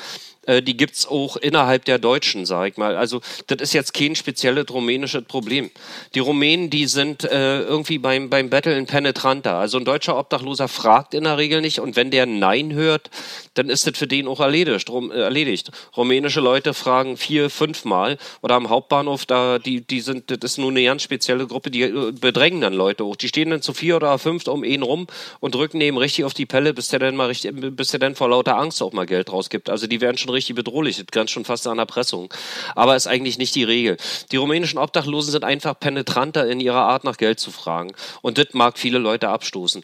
äh, 0.49 0.63
die 0.63 0.75
gibt's 0.75 1.07
auch 1.07 1.37
innerhalb 1.37 1.85
der 1.85 1.99
Deutschen, 1.99 2.45
sag 2.45 2.71
ich 2.71 2.77
mal. 2.77 2.97
Also 2.97 3.21
das 3.47 3.61
ist 3.61 3.73
jetzt 3.73 3.93
kein 3.93 4.15
spezielles 4.15 4.65
rumänisches 4.71 5.23
Problem. 5.25 5.69
Die 6.15 6.19
Rumänen, 6.19 6.69
die 6.71 6.87
sind 6.87 7.23
äh, 7.23 7.61
irgendwie 7.61 7.99
beim, 7.99 8.29
beim 8.29 8.49
Battlen 8.49 8.87
penetranter. 8.87 9.55
Also 9.55 9.77
ein 9.77 9.85
deutscher 9.85 10.17
Obdachloser 10.17 10.67
fragt 10.67 11.13
in 11.13 11.25
der 11.25 11.37
Regel 11.37 11.61
nicht 11.61 11.79
und 11.79 11.95
wenn 11.95 12.09
der 12.09 12.25
Nein 12.25 12.73
hört, 12.73 13.11
dann 13.53 13.69
ist 13.69 13.85
das 13.85 13.97
für 13.97 14.07
den 14.07 14.27
auch 14.27 14.39
erledigt. 14.39 14.89
Rum, 14.89 15.11
äh, 15.11 15.19
erledigt. 15.19 15.69
Rumänische 15.95 16.39
Leute 16.39 16.73
fragen 16.73 17.17
vier, 17.17 17.51
fünfmal 17.51 18.17
oder 18.41 18.55
am 18.55 18.69
Hauptbahnhof, 18.69 19.27
da 19.27 19.59
die, 19.59 19.81
die 19.81 20.01
sind, 20.01 20.31
das 20.31 20.51
ist 20.51 20.57
nur 20.57 20.71
eine 20.71 20.83
ganz 20.83 21.03
spezielle 21.03 21.45
Gruppe, 21.45 21.69
die 21.69 21.83
äh, 21.83 22.11
bedrängen 22.11 22.61
dann 22.61 22.73
Leute 22.73 23.05
hoch. 23.05 23.15
Die 23.15 23.27
stehen 23.27 23.51
dann 23.51 23.61
zu 23.61 23.73
vier 23.73 23.97
oder 23.97 24.17
fünf 24.17 24.47
um 24.47 24.63
ihn 24.63 24.81
rum 24.81 25.05
und 25.41 25.53
drücken 25.53 25.79
dem 25.79 25.97
richtig 25.97 26.25
auf 26.25 26.33
die 26.33 26.47
Pelle, 26.47 26.73
bis 26.73 26.87
der 26.87 26.97
dann 26.97 27.15
mal 27.15 27.27
richtig, 27.27 27.53
bis 27.75 27.89
der 27.89 27.99
dann 27.99 28.15
vor 28.15 28.29
lauter 28.29 28.57
Angst 28.57 28.81
auch 28.81 28.93
mal 28.93 29.05
Geld 29.05 29.31
rausgibt. 29.31 29.69
Also 29.69 29.85
die 29.85 30.01
werden 30.01 30.17
schon 30.17 30.31
richtig 30.31 30.38
bedrohlich, 30.47 30.97
das 30.97 31.07
grenzt 31.07 31.33
schon 31.33 31.45
fast 31.45 31.67
an 31.67 31.79
Erpressung. 31.79 32.33
Aber 32.75 32.95
ist 32.95 33.07
eigentlich 33.07 33.37
nicht 33.37 33.55
die 33.55 33.63
Regel. 33.63 33.97
Die 34.31 34.37
rumänischen 34.37 34.79
Obdachlosen 34.79 35.31
sind 35.31 35.43
einfach 35.43 35.79
penetranter 35.79 36.47
in 36.47 36.59
ihrer 36.59 36.83
Art 36.83 37.03
nach 37.03 37.17
Geld 37.17 37.39
zu 37.39 37.51
fragen. 37.51 37.93
Und 38.21 38.37
das 38.37 38.47
mag 38.53 38.77
viele 38.77 38.99
Leute 38.99 39.29
abstoßen. 39.29 39.83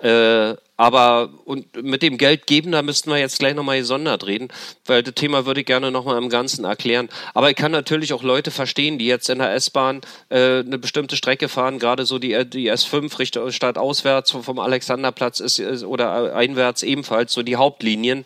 Äh, 0.00 0.54
aber 0.76 1.30
und 1.44 1.82
mit 1.82 2.02
dem 2.02 2.18
Geld 2.18 2.46
geben, 2.46 2.70
da 2.70 2.82
müssten 2.82 3.10
wir 3.10 3.18
jetzt 3.18 3.40
gleich 3.40 3.56
nochmal 3.56 3.78
gesondert 3.78 4.28
reden, 4.28 4.46
weil 4.86 5.02
das 5.02 5.14
Thema 5.14 5.44
würde 5.44 5.60
ich 5.60 5.66
gerne 5.66 5.90
nochmal 5.90 6.18
im 6.18 6.28
Ganzen 6.28 6.64
erklären. 6.64 7.08
Aber 7.34 7.50
ich 7.50 7.56
kann 7.56 7.72
natürlich 7.72 8.12
auch 8.12 8.22
Leute 8.22 8.52
verstehen, 8.52 8.96
die 8.96 9.06
jetzt 9.06 9.28
in 9.28 9.38
der 9.38 9.52
S-Bahn 9.54 10.02
äh, 10.28 10.60
eine 10.60 10.78
bestimmte 10.78 11.16
Strecke 11.16 11.48
fahren, 11.48 11.80
gerade 11.80 12.06
so 12.06 12.20
die, 12.20 12.48
die 12.48 12.70
S5 12.70 13.18
Richtung 13.18 13.50
Stadt 13.50 13.76
auswärts 13.76 14.30
vom 14.30 14.60
Alexanderplatz 14.60 15.40
ist, 15.40 15.58
ist 15.58 15.82
oder 15.82 16.32
einwärts 16.32 16.84
ebenfalls, 16.84 17.32
so 17.32 17.42
die 17.42 17.56
Hauptlinien 17.56 18.24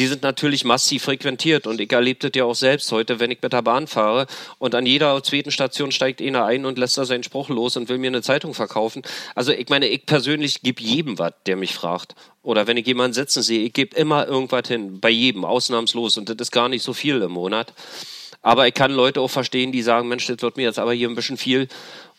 die 0.00 0.06
sind 0.06 0.22
natürlich 0.22 0.64
massiv 0.64 1.04
frequentiert. 1.04 1.66
Und 1.66 1.78
ich 1.78 1.92
erlebe 1.92 2.20
das 2.20 2.32
ja 2.34 2.44
auch 2.44 2.54
selbst 2.54 2.90
heute, 2.90 3.20
wenn 3.20 3.30
ich 3.30 3.42
mit 3.42 3.52
der 3.52 3.60
Bahn 3.60 3.86
fahre 3.86 4.26
und 4.58 4.74
an 4.74 4.86
jeder 4.86 5.22
zweiten 5.22 5.50
Station 5.50 5.92
steigt 5.92 6.22
einer 6.22 6.46
ein 6.46 6.64
und 6.64 6.78
lässt 6.78 6.96
da 6.96 7.04
seinen 7.04 7.22
Spruch 7.22 7.50
los 7.50 7.76
und 7.76 7.90
will 7.90 7.98
mir 7.98 8.06
eine 8.06 8.22
Zeitung 8.22 8.54
verkaufen. 8.54 9.02
Also 9.34 9.52
ich 9.52 9.68
meine, 9.68 9.88
ich 9.88 10.06
persönlich 10.06 10.62
gebe 10.62 10.80
jedem 10.80 11.18
was, 11.18 11.34
der 11.44 11.56
mich 11.56 11.74
fragt. 11.74 12.14
Oder 12.42 12.66
wenn 12.66 12.78
ich 12.78 12.86
jemanden 12.86 13.12
sitzen 13.12 13.42
sehe, 13.42 13.62
ich 13.62 13.74
gebe 13.74 13.94
immer 13.94 14.26
irgendwas 14.26 14.68
hin, 14.68 15.00
bei 15.00 15.10
jedem, 15.10 15.44
ausnahmslos. 15.44 16.16
Und 16.16 16.30
das 16.30 16.36
ist 16.40 16.50
gar 16.50 16.70
nicht 16.70 16.82
so 16.82 16.94
viel 16.94 17.20
im 17.20 17.32
Monat. 17.32 17.74
Aber 18.40 18.66
ich 18.66 18.72
kann 18.72 18.92
Leute 18.92 19.20
auch 19.20 19.30
verstehen, 19.30 19.70
die 19.70 19.82
sagen, 19.82 20.08
Mensch, 20.08 20.26
das 20.26 20.40
wird 20.40 20.56
mir 20.56 20.62
jetzt 20.62 20.78
aber 20.78 20.94
hier 20.94 21.10
ein 21.10 21.14
bisschen 21.14 21.36
viel 21.36 21.68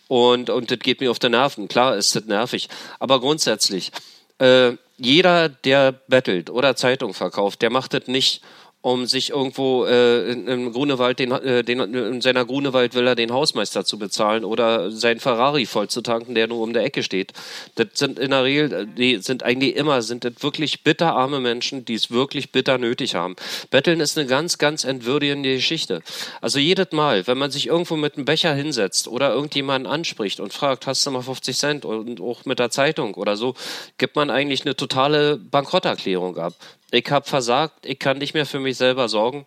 und, 0.07 0.51
und 0.51 0.69
das 0.69 0.77
geht 0.77 1.01
mir 1.01 1.09
auf 1.09 1.17
die 1.17 1.29
Nerven. 1.29 1.67
Klar 1.67 1.95
ist 1.95 2.15
das 2.15 2.25
nervig. 2.25 2.69
Aber 2.99 3.19
grundsätzlich, 3.19 3.91
äh, 4.37 4.73
jeder, 5.03 5.49
der 5.49 5.91
bettelt 5.91 6.49
oder 6.49 6.75
Zeitung 6.75 7.13
verkauft, 7.13 7.61
der 7.61 7.71
macht 7.71 7.93
das 7.93 8.07
nicht, 8.07 8.43
um 8.81 9.05
sich 9.05 9.29
irgendwo 9.29 9.85
äh, 9.85 10.31
im 10.31 10.71
Grunewald 10.71 11.19
den, 11.19 11.31
äh, 11.31 11.63
den, 11.63 11.79
in 11.79 12.21
seiner 12.21 12.45
Grunewald-Villa 12.45 13.13
den 13.13 13.31
Hausmeister 13.31 13.85
zu 13.85 13.99
bezahlen 13.99 14.43
oder 14.43 14.91
sein 14.91 15.19
Ferrari 15.19 15.67
voll 15.67 15.87
zu 15.87 16.01
tanken, 16.01 16.33
der 16.33 16.47
nur 16.47 16.61
um 16.61 16.73
der 16.73 16.83
Ecke 16.83 17.03
steht. 17.03 17.31
Das 17.75 17.87
sind 17.93 18.17
in 18.17 18.31
der 18.31 18.43
Regel, 18.43 18.87
die 18.87 19.17
sind 19.17 19.43
eigentlich 19.43 19.75
immer, 19.75 20.01
sind 20.01 20.23
das 20.23 20.33
wirklich 20.39 20.83
bitterarme 20.83 21.39
Menschen, 21.39 21.85
die 21.85 21.93
es 21.93 22.09
wirklich 22.09 22.51
bitter 22.51 22.79
nötig 22.79 23.13
haben. 23.13 23.35
Betteln 23.69 23.99
ist 23.99 24.17
eine 24.17 24.27
ganz, 24.27 24.57
ganz 24.57 24.83
entwürdigende 24.83 25.55
Geschichte. 25.55 26.01
Also 26.41 26.57
jedes 26.57 26.91
Mal, 26.91 27.27
wenn 27.27 27.37
man 27.37 27.51
sich 27.51 27.67
irgendwo 27.67 27.95
mit 27.95 28.15
einem 28.15 28.25
Becher 28.25 28.55
hinsetzt 28.55 29.07
oder 29.07 29.31
irgendjemanden 29.31 29.91
anspricht 29.91 30.39
und 30.39 30.53
fragt, 30.53 30.87
hast 30.87 31.05
du 31.05 31.11
mal 31.11 31.21
50 31.21 31.55
Cent 31.55 31.85
und 31.85 32.19
auch 32.19 32.45
mit 32.45 32.57
der 32.57 32.71
Zeitung 32.71 33.13
oder 33.13 33.37
so, 33.37 33.53
gibt 33.99 34.15
man 34.15 34.31
eigentlich 34.31 34.65
eine 34.65 34.75
totale 34.75 35.37
Bankrotterklärung 35.37 36.37
ab 36.37 36.55
ich 36.91 37.09
habe 37.09 37.27
versagt, 37.27 37.85
ich 37.85 37.99
kann 37.99 38.17
nicht 38.17 38.33
mehr 38.33 38.45
für 38.45 38.59
mich 38.59 38.77
selber 38.77 39.09
sorgen, 39.09 39.45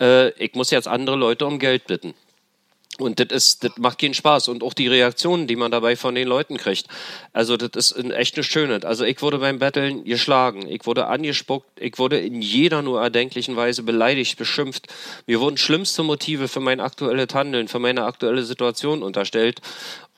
äh, 0.00 0.30
ich 0.42 0.54
muss 0.54 0.70
jetzt 0.70 0.88
andere 0.88 1.16
Leute 1.16 1.46
um 1.46 1.58
Geld 1.58 1.86
bitten. 1.86 2.14
Und 2.98 3.20
das 3.20 3.26
ist, 3.30 3.64
das 3.64 3.76
macht 3.76 3.98
keinen 3.98 4.14
Spaß. 4.14 4.48
Und 4.48 4.62
auch 4.62 4.72
die 4.72 4.88
Reaktionen, 4.88 5.46
die 5.46 5.56
man 5.56 5.70
dabei 5.70 5.96
von 5.96 6.14
den 6.14 6.26
Leuten 6.26 6.56
kriegt. 6.56 6.86
Also, 7.34 7.56
das 7.58 7.92
ist 7.92 8.10
echt 8.10 8.36
eine 8.36 8.44
Schöne. 8.44 8.80
Also, 8.84 9.04
ich 9.04 9.20
wurde 9.20 9.38
beim 9.38 9.58
Betteln 9.58 10.04
geschlagen. 10.04 10.66
Ich 10.66 10.86
wurde 10.86 11.06
angespuckt. 11.06 11.68
Ich 11.78 11.98
wurde 11.98 12.18
in 12.18 12.40
jeder 12.40 12.80
nur 12.80 13.02
erdenklichen 13.02 13.54
Weise 13.54 13.82
beleidigt, 13.82 14.38
beschimpft. 14.38 14.86
Mir 15.26 15.40
wurden 15.40 15.58
schlimmste 15.58 16.04
Motive 16.04 16.48
für 16.48 16.60
mein 16.60 16.80
aktuelles 16.80 17.34
Handeln, 17.34 17.68
für 17.68 17.80
meine 17.80 18.04
aktuelle 18.04 18.44
Situation 18.44 19.02
unterstellt. 19.02 19.60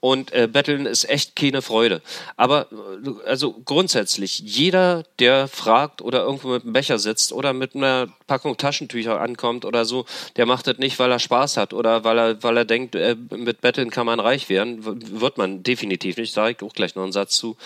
Und 0.01 0.33
äh, 0.33 0.49
Betteln 0.51 0.87
ist 0.87 1.09
echt 1.09 1.35
keine 1.35 1.63
Freude. 1.63 2.03
Aber 2.37 2.69
äh, 2.71 3.29
also 3.29 3.55
grundsätzlich, 3.65 4.39
jeder, 4.39 5.05
der 5.19 5.49
fragt 5.49 6.03
oder 6.03 6.23
irgendwo 6.23 6.49
mit 6.49 6.65
einem 6.65 6.73
Becher 6.73 6.99
sitzt 6.99 7.33
oder 7.33 7.53
mit 7.53 7.75
einer 7.75 8.09
Packung 8.27 8.57
Taschentücher 8.57 9.21
ankommt 9.21 9.65
oder 9.65 9.85
so, 9.85 10.05
der 10.37 10.47
macht 10.47 10.67
das 10.67 10.79
nicht, 10.79 10.99
weil 10.99 11.11
er 11.11 11.19
Spaß 11.19 11.57
hat 11.57 11.73
oder 11.73 12.05
weil 12.05 12.19
er, 12.19 12.43
weil 12.43 12.57
er 12.57 12.65
denkt, 12.65 12.95
äh, 12.95 13.17
mit 13.31 13.61
Betteln 13.61 13.91
kann 13.91 14.07
man 14.07 14.21
reich 14.21 14.49
werden. 14.49 15.21
Wird 15.21 15.39
man 15.39 15.63
definitiv 15.63 16.17
nicht, 16.17 16.33
sage 16.33 16.57
ich 16.59 16.63
auch 16.67 16.75
gleich 16.75 16.95
noch 16.95 17.03
einen 17.03 17.13
Satz 17.13 17.37
zu. 17.37 17.57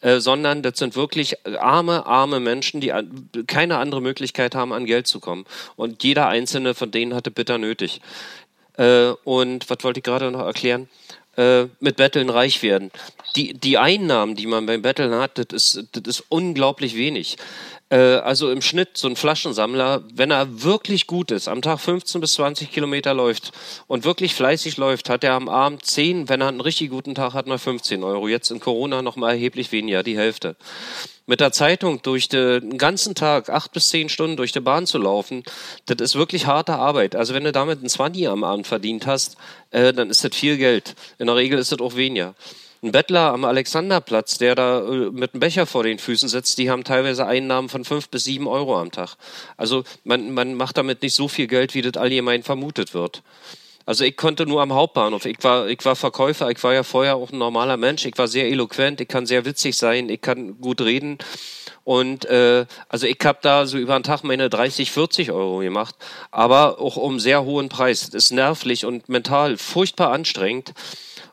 Äh, 0.00 0.20
sondern 0.20 0.62
das 0.62 0.78
sind 0.78 0.96
wirklich 0.96 1.46
arme, 1.46 2.06
arme 2.06 2.40
Menschen, 2.40 2.80
die 2.80 2.92
keine 3.46 3.76
andere 3.76 4.00
Möglichkeit 4.00 4.54
haben, 4.54 4.72
an 4.72 4.86
Geld 4.86 5.06
zu 5.06 5.20
kommen. 5.20 5.44
Und 5.76 6.02
jeder 6.02 6.28
einzelne 6.28 6.74
von 6.74 6.90
denen 6.90 7.14
hatte 7.14 7.30
bitter 7.30 7.58
nötig. 7.58 8.00
Äh, 8.78 9.10
und 9.24 9.68
was 9.68 9.78
wollte 9.82 10.00
ich 10.00 10.04
gerade 10.04 10.30
noch 10.30 10.46
erklären? 10.46 10.88
Äh, 11.40 11.68
mit 11.80 11.96
Betteln 11.96 12.28
reich 12.28 12.62
werden. 12.62 12.90
Die, 13.34 13.54
die 13.54 13.78
Einnahmen, 13.78 14.34
die 14.34 14.46
man 14.46 14.66
beim 14.66 14.82
Betteln 14.82 15.14
hat, 15.14 15.38
das 15.38 15.46
ist, 15.74 15.88
das 15.92 16.02
ist 16.18 16.24
unglaublich 16.28 16.96
wenig. 16.96 17.38
Äh, 17.90 17.96
also 17.96 18.50
im 18.50 18.62
Schnitt 18.62 18.96
so 18.96 19.08
ein 19.08 19.16
Flaschensammler, 19.16 20.02
wenn 20.14 20.30
er 20.30 20.62
wirklich 20.62 21.06
gut 21.06 21.30
ist, 21.30 21.48
am 21.48 21.60
Tag 21.60 21.80
15 21.80 22.20
bis 22.20 22.34
20 22.34 22.70
Kilometer 22.70 23.12
läuft 23.14 23.52
und 23.86 24.04
wirklich 24.04 24.34
fleißig 24.34 24.76
läuft, 24.76 25.10
hat 25.10 25.24
er 25.24 25.34
am 25.34 25.48
Abend 25.48 25.84
10, 25.84 26.28
wenn 26.28 26.40
er 26.40 26.48
einen 26.48 26.60
richtig 26.60 26.90
guten 26.90 27.14
Tag 27.14 27.34
hat, 27.34 27.46
mal 27.46 27.58
15 27.58 28.02
Euro. 28.04 28.28
Jetzt 28.28 28.50
in 28.50 28.60
Corona 28.60 29.02
noch 29.02 29.16
mal 29.16 29.30
erheblich 29.30 29.72
weniger, 29.72 30.02
die 30.02 30.16
Hälfte 30.16 30.56
mit 31.30 31.38
der 31.38 31.52
Zeitung 31.52 32.02
durch 32.02 32.28
den 32.28 32.76
ganzen 32.76 33.14
Tag, 33.14 33.50
acht 33.50 33.70
bis 33.70 33.88
zehn 33.90 34.08
Stunden 34.08 34.36
durch 34.36 34.50
die 34.50 34.58
Bahn 34.58 34.84
zu 34.84 34.98
laufen, 34.98 35.44
das 35.86 36.00
ist 36.00 36.16
wirklich 36.16 36.46
harte 36.46 36.74
Arbeit. 36.74 37.14
Also 37.14 37.34
wenn 37.34 37.44
du 37.44 37.52
damit 37.52 37.78
einen 37.78 37.88
20 37.88 38.26
am 38.26 38.42
Abend 38.42 38.66
verdient 38.66 39.06
hast, 39.06 39.36
äh, 39.70 39.92
dann 39.92 40.10
ist 40.10 40.24
das 40.24 40.34
viel 40.34 40.56
Geld. 40.56 40.96
In 41.20 41.28
der 41.28 41.36
Regel 41.36 41.60
ist 41.60 41.70
das 41.70 41.78
auch 41.78 41.94
weniger. 41.94 42.34
Ein 42.82 42.92
Bettler 42.92 43.32
am 43.32 43.44
Alexanderplatz, 43.44 44.38
der 44.38 44.54
da 44.54 44.80
äh, 44.80 45.10
mit 45.10 45.34
einem 45.34 45.40
Becher 45.40 45.66
vor 45.66 45.82
den 45.82 45.98
Füßen 45.98 46.30
sitzt, 46.30 46.56
die 46.56 46.70
haben 46.70 46.82
teilweise 46.82 47.26
Einnahmen 47.26 47.68
von 47.68 47.84
fünf 47.84 48.08
bis 48.08 48.24
sieben 48.24 48.48
Euro 48.48 48.80
am 48.80 48.90
Tag. 48.90 49.16
Also 49.58 49.84
man, 50.04 50.32
man 50.32 50.54
macht 50.54 50.78
damit 50.78 51.02
nicht 51.02 51.14
so 51.14 51.28
viel 51.28 51.46
Geld, 51.46 51.74
wie 51.74 51.82
das 51.82 52.00
allgemein 52.00 52.42
vermutet 52.42 52.94
wird. 52.94 53.22
Also 53.84 54.04
ich 54.04 54.16
konnte 54.16 54.46
nur 54.46 54.62
am 54.62 54.72
Hauptbahnhof. 54.72 55.26
Ich 55.26 55.42
war, 55.42 55.68
ich 55.68 55.84
war 55.84 55.94
Verkäufer, 55.94 56.50
ich 56.50 56.62
war 56.62 56.72
ja 56.72 56.82
vorher 56.82 57.16
auch 57.16 57.32
ein 57.32 57.38
normaler 57.38 57.76
Mensch. 57.76 58.06
Ich 58.06 58.16
war 58.16 58.28
sehr 58.28 58.48
eloquent, 58.48 59.00
ich 59.02 59.08
kann 59.08 59.26
sehr 59.26 59.44
witzig 59.44 59.76
sein, 59.76 60.08
ich 60.08 60.22
kann 60.22 60.58
gut 60.60 60.80
reden. 60.80 61.18
Und 61.84 62.24
äh, 62.26 62.64
also 62.88 63.06
ich 63.06 63.18
habe 63.24 63.40
da 63.42 63.66
so 63.66 63.76
über 63.76 63.98
den 63.98 64.04
Tag 64.04 64.22
meine 64.22 64.48
30, 64.48 64.90
40 64.90 65.32
Euro 65.32 65.58
gemacht, 65.58 65.96
aber 66.30 66.78
auch 66.80 66.96
um 66.96 67.18
sehr 67.20 67.44
hohen 67.44 67.68
Preis. 67.68 68.08
Das 68.10 68.24
ist 68.24 68.30
nervlich 68.30 68.86
und 68.86 69.08
mental 69.10 69.58
furchtbar 69.58 70.12
anstrengend. 70.12 70.72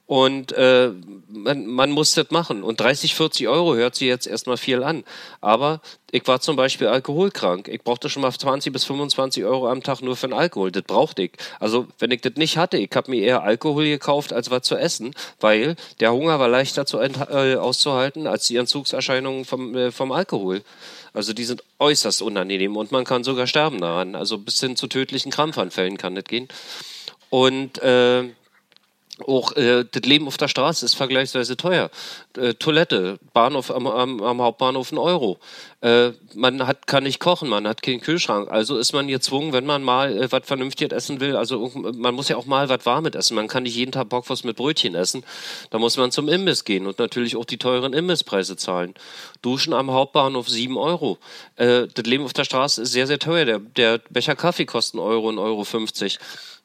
Und 0.07 0.53
äh, 0.53 0.91
man, 1.27 1.67
man 1.67 1.91
muss 1.91 2.13
das 2.13 2.31
machen. 2.31 2.63
Und 2.63 2.79
30, 2.79 3.13
40 3.13 3.49
Euro 3.49 3.75
hört 3.75 3.95
sich 3.95 4.07
jetzt 4.07 4.25
erstmal 4.25 4.55
viel 4.55 4.81
an. 4.81 5.03
Aber 5.41 5.81
ich 6.11 6.25
war 6.27 6.39
zum 6.39 6.55
Beispiel 6.55 6.87
alkoholkrank. 6.87 7.67
Ich 7.67 7.83
brauchte 7.83 8.09
schon 8.09 8.21
mal 8.21 8.31
20 8.31 8.71
bis 8.71 8.85
25 8.85 9.43
Euro 9.43 9.67
am 9.69 9.83
Tag 9.83 10.01
nur 10.01 10.15
für 10.15 10.29
den 10.29 10.33
Alkohol. 10.33 10.71
Das 10.71 10.83
brauchte 10.83 11.23
ich. 11.23 11.31
Also 11.59 11.87
wenn 11.99 12.11
ich 12.11 12.21
das 12.21 12.35
nicht 12.35 12.57
hatte, 12.57 12.77
ich 12.77 12.89
habe 12.95 13.11
mir 13.11 13.21
eher 13.21 13.43
Alkohol 13.43 13.83
gekauft, 13.83 14.31
als 14.31 14.49
was 14.49 14.61
zu 14.61 14.77
essen, 14.77 15.13
weil 15.41 15.75
der 15.99 16.13
Hunger 16.13 16.39
war 16.39 16.47
leichter 16.47 16.85
zu 16.85 16.99
äh, 16.99 17.55
auszuhalten 17.55 18.27
als 18.27 18.47
die 18.47 18.55
Entzugserscheinungen 18.55 19.43
vom, 19.43 19.75
äh, 19.75 19.91
vom 19.91 20.13
Alkohol. 20.13 20.63
Also 21.11 21.33
die 21.33 21.43
sind 21.43 21.63
äußerst 21.79 22.21
unangenehm 22.21 22.77
und 22.77 22.93
man 22.93 23.03
kann 23.03 23.25
sogar 23.25 23.45
sterben 23.45 23.81
daran. 23.81 24.15
Also 24.15 24.37
bis 24.37 24.61
hin 24.61 24.77
zu 24.77 24.87
tödlichen 24.87 25.33
Krampfanfällen 25.33 25.97
kann 25.97 26.15
das 26.15 26.23
gehen. 26.23 26.47
Und 27.29 27.79
äh, 27.79 28.23
auch 29.25 29.55
äh, 29.55 29.85
das 29.89 30.03
Leben 30.03 30.27
auf 30.27 30.37
der 30.37 30.47
Straße 30.47 30.85
ist 30.85 30.93
vergleichsweise 30.93 31.57
teuer. 31.57 31.89
Äh, 32.37 32.53
Toilette, 32.53 33.19
Bahnhof 33.33 33.71
am, 33.71 33.87
am, 33.87 34.21
am, 34.21 34.41
Hauptbahnhof 34.41 34.91
ein 34.91 34.97
Euro. 34.97 35.39
Äh, 35.79 36.13
man 36.33 36.65
hat, 36.65 36.87
kann 36.87 37.03
nicht 37.03 37.19
kochen, 37.19 37.49
man 37.49 37.67
hat 37.67 37.83
keinen 37.83 38.01
Kühlschrank. 38.01 38.49
Also 38.49 38.79
ist 38.79 38.93
man 38.93 39.07
gezwungen, 39.07 39.53
wenn 39.53 39.65
man 39.65 39.83
mal 39.83 40.17
äh, 40.17 40.31
was 40.31 40.41
vernünftig 40.45 40.91
essen 40.91 41.19
will. 41.19 41.35
Also 41.35 41.71
man 41.75 42.15
muss 42.15 42.29
ja 42.29 42.35
auch 42.35 42.47
mal 42.47 42.67
was 42.67 42.85
Warmes 42.87 43.13
essen. 43.13 43.35
Man 43.35 43.47
kann 43.47 43.63
nicht 43.63 43.75
jeden 43.75 43.91
Tag 43.91 44.09
Bockwurst 44.09 44.43
mit 44.43 44.55
Brötchen 44.57 44.95
essen. 44.95 45.23
Da 45.69 45.77
muss 45.77 45.95
man 45.95 46.11
zum 46.11 46.29
Imbiss 46.29 46.63
gehen 46.63 46.87
und 46.87 46.97
natürlich 46.97 47.35
auch 47.35 47.45
die 47.45 47.59
teuren 47.59 47.93
Imbisspreise 47.93 48.57
zahlen. 48.57 48.95
Duschen 49.43 49.73
am 49.73 49.91
Hauptbahnhof 49.91 50.49
sieben 50.49 50.77
Euro. 50.77 51.19
Äh, 51.57 51.85
das 51.93 52.05
Leben 52.05 52.23
auf 52.23 52.33
der 52.33 52.45
Straße 52.45 52.81
ist 52.81 52.91
sehr, 52.91 53.05
sehr 53.05 53.19
teuer. 53.19 53.45
Der, 53.45 53.59
der 53.59 53.99
Becher 54.09 54.35
Kaffee 54.35 54.65
kostet 54.65 54.95
einen 54.95 55.07
Euro, 55.07 55.29
einen 55.29 55.37
Euro 55.37 55.63
50. 55.63 56.17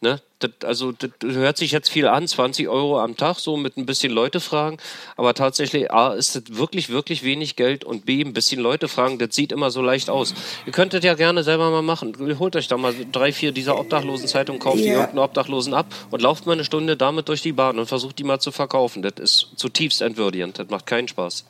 Ne? 0.02 0.20
Das, 0.40 0.50
also 0.64 0.90
das 0.90 1.10
hört 1.22 1.56
sich 1.56 1.70
jetzt 1.70 1.88
viel 1.88 2.08
an, 2.08 2.26
20 2.26 2.68
Euro 2.68 3.00
am 3.00 3.16
Tag, 3.16 3.38
so 3.38 3.56
mit 3.56 3.76
ein 3.76 3.86
bisschen 3.86 4.12
Leute 4.12 4.40
fragen. 4.40 4.78
Aber 5.16 5.32
tatsächlich, 5.32 5.92
A, 5.92 6.12
ist 6.14 6.34
das 6.34 6.42
wirklich, 6.48 6.88
wirklich 6.88 7.22
wenig 7.22 7.54
Geld 7.54 7.84
und 7.84 8.04
B, 8.04 8.20
ein 8.20 8.32
bisschen 8.32 8.60
Leute 8.60 8.88
fragen, 8.88 9.01
das 9.18 9.34
sieht 9.34 9.52
immer 9.52 9.70
so 9.70 9.82
leicht 9.82 10.10
aus. 10.10 10.34
Ihr 10.66 10.72
könntet 10.72 11.04
ja 11.04 11.14
gerne 11.14 11.42
selber 11.42 11.70
mal 11.70 11.82
machen. 11.82 12.14
Holt 12.38 12.56
euch 12.56 12.68
da 12.68 12.76
mal 12.76 12.94
drei, 13.12 13.32
vier 13.32 13.52
dieser 13.52 13.78
Obdachlosen-Zeitungen, 13.78 14.60
kauft 14.60 14.78
yeah. 14.78 14.84
die 14.84 14.90
irgendeinen 14.90 15.18
Obdachlosen 15.18 15.74
ab 15.74 15.86
und 16.10 16.22
lauft 16.22 16.46
mal 16.46 16.52
eine 16.52 16.64
Stunde 16.64 16.96
damit 16.96 17.28
durch 17.28 17.42
die 17.42 17.52
Bahn 17.52 17.78
und 17.78 17.86
versucht 17.86 18.18
die 18.18 18.24
mal 18.24 18.40
zu 18.40 18.52
verkaufen. 18.52 19.02
Das 19.02 19.14
ist 19.18 19.48
zutiefst 19.56 20.02
entwürdigend. 20.02 20.58
Das 20.58 20.68
macht 20.68 20.86
keinen 20.86 21.08
Spaß. 21.08 21.44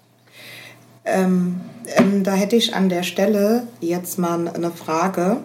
Ähm, 1.04 1.60
ähm, 1.96 2.22
da 2.22 2.32
hätte 2.34 2.56
ich 2.56 2.74
an 2.74 2.88
der 2.88 3.02
Stelle 3.02 3.66
jetzt 3.80 4.18
mal 4.18 4.48
eine 4.48 4.70
Frage. 4.70 5.38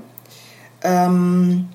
Ähm, 0.83 1.69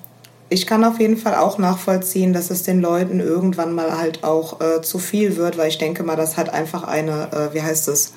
ich 0.49 0.67
kann 0.67 0.83
auf 0.83 0.99
jeden 0.99 1.17
Fall 1.17 1.35
auch 1.35 1.57
nachvollziehen, 1.57 2.33
dass 2.33 2.51
es 2.51 2.63
den 2.63 2.81
Leuten 2.81 3.19
irgendwann 3.19 3.73
mal 3.73 3.97
halt 3.97 4.23
auch 4.23 4.61
äh, 4.61 4.81
zu 4.81 4.99
viel 4.99 5.37
wird, 5.37 5.57
weil 5.57 5.69
ich 5.69 5.77
denke 5.77 6.03
mal, 6.03 6.15
das 6.15 6.37
hat 6.37 6.53
einfach 6.53 6.83
eine, 6.83 7.31
äh, 7.31 7.53
wie 7.53 7.61
heißt 7.61 7.87
es, 7.87 8.13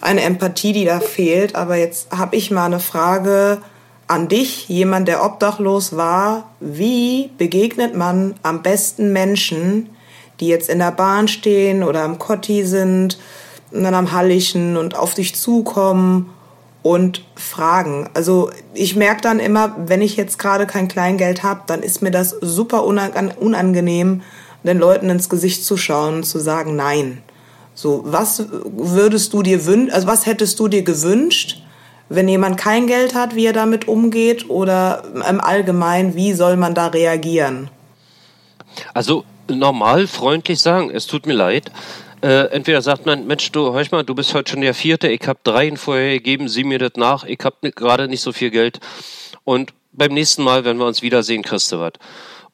eine 0.00 0.22
Empathie, 0.22 0.72
die 0.72 0.84
da 0.84 1.00
fehlt. 1.00 1.54
Aber 1.54 1.76
jetzt 1.76 2.10
habe 2.10 2.36
ich 2.36 2.50
mal 2.50 2.66
eine 2.66 2.80
Frage 2.80 3.58
an 4.08 4.28
dich, 4.28 4.68
jemand, 4.68 5.08
der 5.08 5.24
obdachlos 5.24 5.96
war. 5.96 6.50
Wie 6.60 7.30
begegnet 7.38 7.94
man 7.94 8.34
am 8.42 8.62
besten 8.62 9.12
Menschen, 9.12 9.90
die 10.40 10.48
jetzt 10.48 10.68
in 10.68 10.78
der 10.78 10.92
Bahn 10.92 11.28
stehen 11.28 11.82
oder 11.82 12.02
am 12.02 12.18
Kotti 12.18 12.64
sind, 12.64 13.18
dann 13.70 13.94
am 13.94 14.12
Hallischen 14.12 14.76
und 14.76 14.96
auf 14.96 15.14
dich 15.14 15.34
zukommen 15.34 16.32
und 16.92 17.24
fragen. 17.34 18.08
Also 18.14 18.50
ich 18.72 18.94
merke 18.94 19.20
dann 19.20 19.40
immer, 19.40 19.74
wenn 19.86 20.02
ich 20.02 20.16
jetzt 20.16 20.38
gerade 20.38 20.66
kein 20.66 20.88
Kleingeld 20.88 21.42
habe, 21.42 21.62
dann 21.66 21.82
ist 21.82 22.00
mir 22.00 22.10
das 22.12 22.30
super 22.40 22.84
unangenehm, 22.84 24.22
den 24.62 24.78
Leuten 24.78 25.10
ins 25.10 25.28
Gesicht 25.28 25.64
zu 25.64 25.76
schauen 25.76 26.16
und 26.16 26.24
zu 26.24 26.38
sagen 26.38 26.76
Nein. 26.76 27.22
So, 27.74 28.02
was 28.06 28.46
würdest 28.64 29.32
du 29.32 29.42
dir 29.42 29.66
wünschen, 29.66 29.92
also 29.92 30.06
was 30.06 30.26
hättest 30.26 30.58
du 30.60 30.68
dir 30.68 30.82
gewünscht, 30.82 31.62
wenn 32.08 32.28
jemand 32.28 32.56
kein 32.56 32.86
Geld 32.86 33.14
hat, 33.14 33.34
wie 33.34 33.46
er 33.46 33.52
damit 33.52 33.88
umgeht 33.88 34.48
oder 34.48 35.02
im 35.28 35.40
Allgemeinen, 35.40 36.14
wie 36.14 36.32
soll 36.34 36.56
man 36.56 36.74
da 36.74 36.86
reagieren? 36.86 37.68
Also 38.94 39.24
normal 39.48 40.06
freundlich 40.06 40.60
sagen, 40.60 40.90
es 40.90 41.06
tut 41.06 41.26
mir 41.26 41.34
leid. 41.34 41.70
Äh, 42.26 42.48
entweder 42.48 42.82
sagt 42.82 43.06
man, 43.06 43.24
Mensch, 43.28 43.52
du, 43.52 43.72
hör 43.72 43.86
mal, 43.92 44.02
du 44.02 44.12
bist 44.12 44.34
heute 44.34 44.50
schon 44.50 44.60
der 44.60 44.74
Vierte, 44.74 45.06
ich 45.06 45.24
habe 45.28 45.38
dreien 45.44 45.76
vorher 45.76 46.14
gegeben, 46.14 46.48
sieh 46.48 46.64
mir 46.64 46.80
das 46.80 46.94
nach, 46.96 47.22
ich 47.22 47.38
habe 47.44 47.70
gerade 47.70 48.08
nicht 48.08 48.20
so 48.20 48.32
viel 48.32 48.50
Geld. 48.50 48.80
Und 49.44 49.72
beim 49.92 50.12
nächsten 50.12 50.42
Mal, 50.42 50.64
wenn 50.64 50.76
wir 50.76 50.86
uns 50.86 51.02
wiedersehen, 51.02 51.44
kriegst 51.44 51.70
du 51.70 51.78
was. 51.78 51.92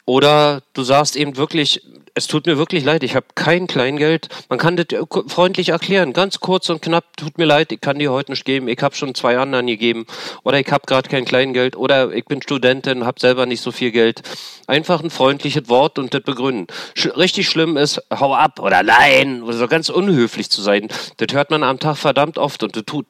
Oder 0.05 0.61
du 0.75 0.83
sagst 0.83 1.17
eben 1.17 1.39
wirklich, 1.39 1.81
es 2.15 2.27
tut 2.27 2.47
mir 2.47 2.59
wirklich 2.59 2.85
leid, 2.85 3.03
ich 3.05 3.17
habe 3.17 3.27
kein 3.35 3.67
Kleingeld. 3.67 4.29
Man 4.51 4.59
kann 4.59 4.77
das 4.77 4.87
freundlich 5.29 5.71
erklären, 5.71 6.13
ganz 6.13 6.41
kurz 6.41 6.69
und 6.69 6.83
knapp, 6.83 7.17
tut 7.17 7.39
mir 7.39 7.47
leid, 7.47 7.73
ich 7.73 7.81
kann 7.81 7.99
dir 7.99 8.13
heute 8.13 8.33
nicht 8.33 8.45
geben, 8.45 8.69
ich 8.69 8.81
habe 8.83 8.95
schon 8.95 9.15
zwei 9.15 9.39
anderen 9.39 9.67
gegeben 9.67 10.07
oder 10.43 10.61
ich 10.61 10.71
habe 10.71 10.85
gerade 10.87 11.09
kein 11.09 11.25
Kleingeld 11.25 11.75
oder 11.75 12.13
ich 12.13 12.27
bin 12.27 12.43
Studentin, 12.43 13.07
habe 13.07 13.19
selber 13.19 13.47
nicht 13.47 13.63
so 13.63 13.73
viel 13.73 13.93
Geld. 13.93 14.23
Einfach 14.67 15.03
ein 15.03 15.11
freundliches 15.11 15.69
Wort 15.69 15.99
und 15.99 16.13
das 16.13 16.23
begründen. 16.23 16.67
Sch 16.95 17.07
richtig 17.17 17.49
schlimm 17.49 17.77
ist, 17.77 18.01
hau 18.13 18.35
ab 18.35 18.61
oder 18.61 18.83
nein 18.83 19.43
oder 19.43 19.55
so 19.55 19.67
ganz 19.67 19.89
unhöflich 19.89 20.51
zu 20.51 20.61
sein. 20.61 20.89
Das 21.17 21.35
hört 21.35 21.51
man 21.51 21.63
am 21.63 21.79
Tag 21.79 21.97
verdammt 21.97 22.37
oft 22.39 22.63
und 22.63 22.77
das 22.77 22.85
tut 22.85 23.07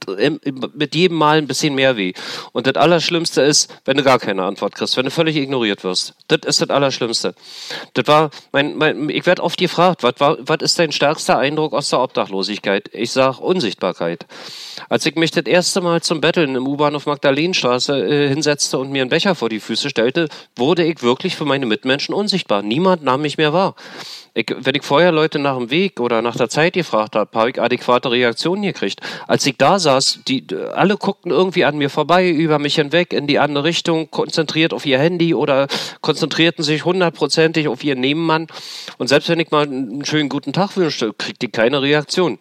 mit 0.74 0.94
jedem 0.94 1.16
Mal 1.16 1.38
ein 1.38 1.46
bisschen 1.46 1.74
mehr 1.74 1.96
weh. 1.96 2.12
Und 2.52 2.66
das 2.66 2.76
Allerschlimmste 2.76 3.42
ist, 3.42 3.72
wenn 3.84 3.96
du 3.96 4.02
gar 4.04 4.18
keine 4.18 4.44
Antwort 4.44 4.74
kriegst, 4.74 4.96
wenn 4.96 5.04
du 5.04 5.10
völlig 5.10 5.36
ignoriert 5.36 5.82
wirst. 5.84 6.14
Das 6.28 6.40
ist 6.44 6.60
das 6.60 6.70
Allerschlimmste. 6.70 7.34
Das 7.94 8.06
war 8.06 8.30
mein, 8.52 8.76
mein 8.76 8.91
ich 9.08 9.26
werde 9.26 9.42
oft 9.42 9.58
gefragt, 9.58 10.02
was, 10.02 10.62
ist 10.62 10.78
dein 10.78 10.92
stärkster 10.92 11.38
Eindruck 11.38 11.72
aus 11.72 11.88
der 11.88 12.00
Obdachlosigkeit? 12.00 12.88
Ich 12.92 13.10
sage 13.12 13.38
Unsichtbarkeit. 13.38 14.26
Als 14.88 15.06
ich 15.06 15.16
mich 15.16 15.30
das 15.30 15.44
erste 15.44 15.80
Mal 15.80 16.02
zum 16.02 16.20
Betteln 16.20 16.54
im 16.56 16.66
U-Bahnhof 16.66 17.06
Magdalenenstraße 17.06 17.98
äh, 17.98 18.28
hinsetzte 18.28 18.78
und 18.78 18.90
mir 18.90 19.02
einen 19.02 19.10
Becher 19.10 19.34
vor 19.34 19.48
die 19.48 19.60
Füße 19.60 19.90
stellte, 19.90 20.28
wurde 20.56 20.84
ich 20.84 21.02
wirklich 21.02 21.36
für 21.36 21.44
meine 21.44 21.66
Mitmenschen 21.66 22.14
unsichtbar. 22.14 22.62
Niemand 22.62 23.02
nahm 23.02 23.22
mich 23.22 23.38
mehr 23.38 23.52
wahr. 23.52 23.74
Ich, 24.34 24.46
wenn 24.56 24.74
ich 24.74 24.82
vorher 24.82 25.12
Leute 25.12 25.38
nach 25.38 25.58
dem 25.58 25.70
Weg 25.70 26.00
oder 26.00 26.22
nach 26.22 26.36
der 26.36 26.48
Zeit 26.48 26.72
gefragt 26.72 27.16
habe, 27.16 27.38
habe 27.38 27.50
ich 27.50 27.60
adäquate 27.60 28.10
Reaktionen 28.10 28.62
gekriegt. 28.62 29.00
Als 29.26 29.44
ich 29.44 29.58
da 29.58 29.78
saß, 29.78 30.20
die 30.26 30.46
alle 30.74 30.96
guckten 30.96 31.30
irgendwie 31.30 31.66
an 31.66 31.76
mir 31.76 31.90
vorbei, 31.90 32.30
über 32.30 32.58
mich 32.58 32.76
hinweg, 32.76 33.12
in 33.12 33.26
die 33.26 33.38
andere 33.38 33.64
Richtung, 33.64 34.10
konzentriert 34.10 34.72
auf 34.72 34.86
ihr 34.86 34.98
Handy 34.98 35.34
oder 35.34 35.66
konzentrierten 36.00 36.64
sich 36.64 36.86
hundertprozentig 36.86 37.68
auf 37.68 37.84
ihren 37.84 38.00
Nebenmann. 38.00 38.46
Und 38.96 39.08
selbst 39.08 39.28
wenn 39.28 39.38
ich 39.38 39.50
mal 39.50 39.64
einen 39.64 40.04
schönen 40.06 40.30
guten 40.30 40.54
Tag 40.54 40.76
wünschte, 40.78 41.12
kriegte 41.12 41.46
ich 41.46 41.52
keine 41.52 41.82
Reaktion. 41.82 42.38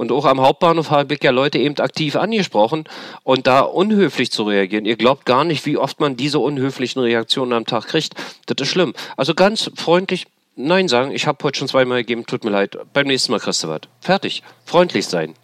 Und 0.00 0.12
auch 0.12 0.24
am 0.24 0.40
Hauptbahnhof 0.40 0.90
habe 0.90 1.12
ich 1.12 1.22
ja 1.22 1.30
Leute 1.30 1.58
eben 1.58 1.76
aktiv 1.76 2.16
angesprochen 2.16 2.84
und 3.22 3.46
da 3.46 3.60
unhöflich 3.60 4.32
zu 4.32 4.44
reagieren. 4.44 4.86
Ihr 4.86 4.96
glaubt 4.96 5.26
gar 5.26 5.44
nicht, 5.44 5.66
wie 5.66 5.76
oft 5.76 6.00
man 6.00 6.16
diese 6.16 6.38
unhöflichen 6.38 7.02
Reaktionen 7.02 7.52
am 7.52 7.66
Tag 7.66 7.88
kriegt. 7.88 8.14
Das 8.46 8.56
ist 8.66 8.72
schlimm. 8.72 8.94
Also 9.18 9.34
ganz 9.34 9.70
freundlich 9.76 10.26
Nein 10.56 10.88
sagen. 10.88 11.10
Ich 11.12 11.26
habe 11.26 11.44
heute 11.44 11.58
schon 11.58 11.68
zweimal 11.68 11.98
gegeben, 11.98 12.24
tut 12.24 12.44
mir 12.44 12.50
leid. 12.50 12.78
Beim 12.94 13.08
nächsten 13.08 13.30
Mal 13.30 13.40
kriegst 13.40 13.62
du 13.62 13.68
was. 13.68 13.82
Fertig. 14.00 14.42
Freundlich 14.64 15.06
sein. 15.06 15.34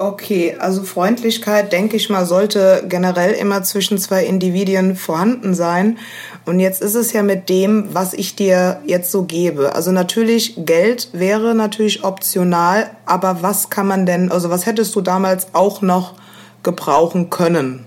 Okay, 0.00 0.54
also 0.60 0.84
Freundlichkeit, 0.84 1.72
denke 1.72 1.96
ich 1.96 2.08
mal, 2.08 2.24
sollte 2.24 2.84
generell 2.88 3.32
immer 3.32 3.64
zwischen 3.64 3.98
zwei 3.98 4.24
Individuen 4.24 4.94
vorhanden 4.94 5.54
sein. 5.54 5.98
Und 6.46 6.60
jetzt 6.60 6.80
ist 6.80 6.94
es 6.94 7.12
ja 7.12 7.24
mit 7.24 7.48
dem, 7.48 7.92
was 7.92 8.14
ich 8.14 8.36
dir 8.36 8.80
jetzt 8.86 9.10
so 9.10 9.24
gebe. 9.24 9.74
Also 9.74 9.90
natürlich, 9.90 10.54
Geld 10.56 11.08
wäre 11.14 11.52
natürlich 11.52 12.04
optional, 12.04 12.92
aber 13.06 13.42
was 13.42 13.70
kann 13.70 13.88
man 13.88 14.06
denn, 14.06 14.30
also 14.30 14.50
was 14.50 14.66
hättest 14.66 14.94
du 14.94 15.00
damals 15.00 15.52
auch 15.52 15.82
noch 15.82 16.14
gebrauchen 16.62 17.28
können? 17.28 17.84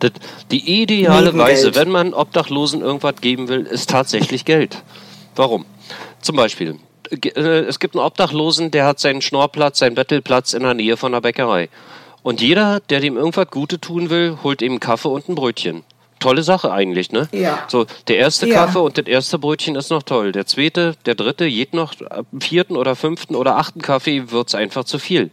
Das, 0.00 0.10
die 0.50 0.82
ideale 0.82 1.38
Weise, 1.38 1.76
wenn 1.76 1.88
man 1.88 2.14
Obdachlosen 2.14 2.80
irgendwas 2.80 3.14
geben 3.20 3.46
will, 3.46 3.62
ist 3.62 3.88
tatsächlich 3.88 4.44
Geld. 4.44 4.82
Warum? 5.36 5.66
Zum 6.20 6.34
Beispiel, 6.34 6.80
es 7.12 7.78
gibt 7.78 7.94
einen 7.94 8.04
Obdachlosen, 8.04 8.70
der 8.70 8.86
hat 8.86 8.98
seinen 8.98 9.20
Schnorrplatz, 9.20 9.78
seinen 9.78 9.94
Bettelplatz 9.94 10.54
in 10.54 10.62
der 10.62 10.74
Nähe 10.74 10.96
von 10.96 11.12
der 11.12 11.20
Bäckerei. 11.20 11.68
Und 12.22 12.40
jeder, 12.40 12.80
der 12.80 13.00
dem 13.00 13.16
irgendwas 13.16 13.48
Gute 13.50 13.80
tun 13.80 14.08
will, 14.08 14.38
holt 14.42 14.62
ihm 14.62 14.72
einen 14.72 14.80
Kaffee 14.80 15.08
und 15.08 15.28
ein 15.28 15.34
Brötchen. 15.34 15.82
Tolle 16.20 16.44
Sache 16.44 16.70
eigentlich, 16.70 17.10
ne? 17.10 17.28
Ja. 17.32 17.64
So, 17.66 17.84
der 18.06 18.18
erste 18.18 18.48
ja. 18.48 18.54
Kaffee 18.54 18.78
und 18.78 18.96
das 18.96 19.06
erste 19.06 19.40
Brötchen 19.40 19.74
ist 19.74 19.90
noch 19.90 20.04
toll. 20.04 20.30
Der 20.30 20.46
zweite, 20.46 20.94
der 21.04 21.16
dritte, 21.16 21.46
jed 21.46 21.74
noch, 21.74 21.94
am 22.08 22.40
vierten 22.40 22.76
oder 22.76 22.94
fünften 22.94 23.34
oder 23.34 23.56
achten 23.56 23.82
Kaffee 23.82 24.30
wird's 24.30 24.54
einfach 24.54 24.84
zu 24.84 25.00
viel. 25.00 25.30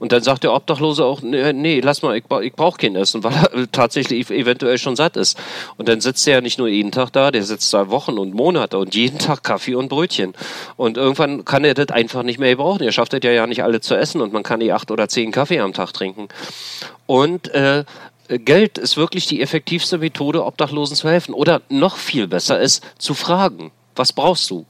Und 0.00 0.12
dann 0.12 0.22
sagt 0.22 0.44
der 0.44 0.54
Obdachlose 0.54 1.04
auch, 1.04 1.20
nee, 1.20 1.52
nee 1.52 1.80
lass 1.80 2.00
mal, 2.02 2.16
ich, 2.16 2.24
ich 2.42 2.52
brauche 2.54 2.78
kein 2.78 2.96
Essen, 2.96 3.22
weil 3.22 3.34
er 3.34 3.70
tatsächlich 3.72 4.30
eventuell 4.30 4.78
schon 4.78 4.96
satt 4.96 5.16
ist. 5.16 5.38
Und 5.76 5.88
dann 5.88 6.00
sitzt 6.00 6.26
er 6.26 6.34
ja 6.34 6.40
nicht 6.40 6.58
nur 6.58 6.68
jeden 6.68 6.90
Tag 6.90 7.12
da, 7.12 7.30
der 7.30 7.44
sitzt 7.44 7.72
da 7.72 7.90
Wochen 7.90 8.18
und 8.18 8.34
Monate 8.34 8.78
und 8.78 8.94
jeden 8.94 9.18
Tag 9.18 9.44
Kaffee 9.44 9.74
und 9.74 9.88
Brötchen. 9.88 10.32
Und 10.76 10.96
irgendwann 10.96 11.44
kann 11.44 11.64
er 11.64 11.74
das 11.74 11.90
einfach 11.90 12.22
nicht 12.22 12.40
mehr 12.40 12.50
gebrauchen. 12.50 12.82
Er 12.82 12.92
schafft 12.92 13.12
das 13.12 13.20
ja, 13.22 13.30
ja 13.30 13.46
nicht 13.46 13.62
alle 13.62 13.80
zu 13.80 13.94
essen 13.94 14.22
und 14.22 14.32
man 14.32 14.42
kann 14.42 14.60
die 14.60 14.72
acht 14.72 14.90
oder 14.90 15.06
zehn 15.08 15.32
Kaffee 15.32 15.60
am 15.60 15.74
Tag 15.74 15.92
trinken. 15.92 16.28
Und 17.06 17.48
äh, 17.54 17.84
Geld 18.28 18.78
ist 18.78 18.96
wirklich 18.96 19.26
die 19.26 19.42
effektivste 19.42 19.98
Methode, 19.98 20.44
Obdachlosen 20.46 20.96
zu 20.96 21.10
helfen. 21.10 21.34
Oder 21.34 21.60
noch 21.68 21.98
viel 21.98 22.26
besser 22.26 22.58
ist, 22.58 22.82
zu 22.96 23.12
fragen, 23.12 23.70
was 23.96 24.14
brauchst 24.14 24.48
du? 24.50 24.64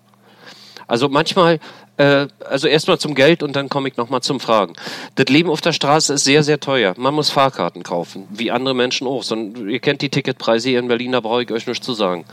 Also 0.91 1.09
manchmal 1.09 1.61
äh, 2.01 2.29
also 2.49 2.67
erstmal 2.67 2.99
zum 2.99 3.15
Geld 3.15 3.43
und 3.43 3.55
dann 3.55 3.69
komme 3.69 3.89
ich 3.89 3.97
nochmal 3.99 4.23
zum 4.23 4.41
Fragen. 4.41 4.73
Das 5.17 5.27
Leben 5.27 5.51
auf 5.51 5.61
der 5.61 5.73
Straße 5.73 6.15
ist 6.15 6.25
sehr, 6.25 6.43
sehr 6.43 6.59
teuer. 6.59 6.95
Man 6.97 7.13
muss 7.13 7.29
Fahrkarten 7.29 7.83
kaufen, 7.83 8.27
wie 8.31 8.51
andere 8.51 8.75
Menschen 8.75 9.07
auch. 9.07 9.23
So, 9.23 9.37
ihr 9.37 9.81
kennt 9.81 10.01
die 10.01 10.09
Ticketpreise 10.09 10.71
hier 10.71 10.79
in 10.79 10.89
Berlin, 10.89 11.13
da 11.13 11.21
brauche 11.21 11.43
ich 11.43 11.53
euch 11.53 11.67
nichts 11.67 11.85
zu 11.85 11.93
sagen. 11.93 12.25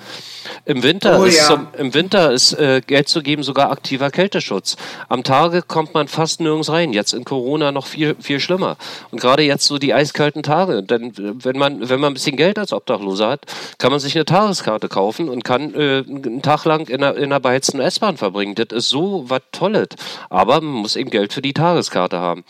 Im 0.63 0.83
Winter 0.83 1.19
oh, 1.19 1.23
ist, 1.25 1.37
ja. 1.37 1.47
zum, 1.47 1.67
im 1.77 1.93
Winter 1.93 2.31
ist 2.31 2.53
äh, 2.53 2.81
Geld 2.85 3.09
zu 3.09 3.21
geben 3.21 3.43
sogar 3.43 3.69
aktiver 3.71 4.09
Kälteschutz. 4.09 4.77
Am 5.09 5.23
Tage 5.23 5.61
kommt 5.61 5.93
man 5.93 6.07
fast 6.07 6.39
nirgends 6.39 6.69
rein. 6.69 6.93
Jetzt 6.93 7.13
in 7.13 7.25
Corona 7.25 7.73
noch 7.73 7.85
viel, 7.85 8.15
viel 8.19 8.39
schlimmer. 8.39 8.77
Und 9.11 9.19
gerade 9.19 9.43
jetzt 9.43 9.65
so 9.65 9.77
die 9.77 9.93
eiskalten 9.93 10.43
Tage. 10.43 10.83
Denn 10.83 11.11
wenn 11.17 11.57
man, 11.57 11.89
wenn 11.89 11.99
man 11.99 12.11
ein 12.11 12.13
bisschen 12.13 12.37
Geld 12.37 12.57
als 12.57 12.71
Obdachloser 12.71 13.29
hat, 13.29 13.41
kann 13.77 13.91
man 13.91 13.99
sich 13.99 14.15
eine 14.15 14.25
Tageskarte 14.25 14.87
kaufen 14.87 15.27
und 15.27 15.43
kann 15.43 15.73
äh, 15.73 16.03
einen 16.07 16.41
Tag 16.41 16.63
lang 16.63 16.87
in 16.87 17.03
einer, 17.03 17.17
in 17.17 17.25
einer 17.25 17.41
beheizten 17.41 17.81
S-Bahn 17.81 18.15
verbringen. 18.15 18.55
Das 18.55 18.67
ist 18.71 18.89
so 18.89 19.25
was 19.27 19.41
Tolles. 19.57 19.89
Aber 20.29 20.61
man 20.61 20.81
muss 20.81 20.95
eben 20.95 21.09
Geld 21.09 21.33
für 21.33 21.41
die 21.41 21.53
Tageskarte 21.53 22.19
haben. 22.19 22.43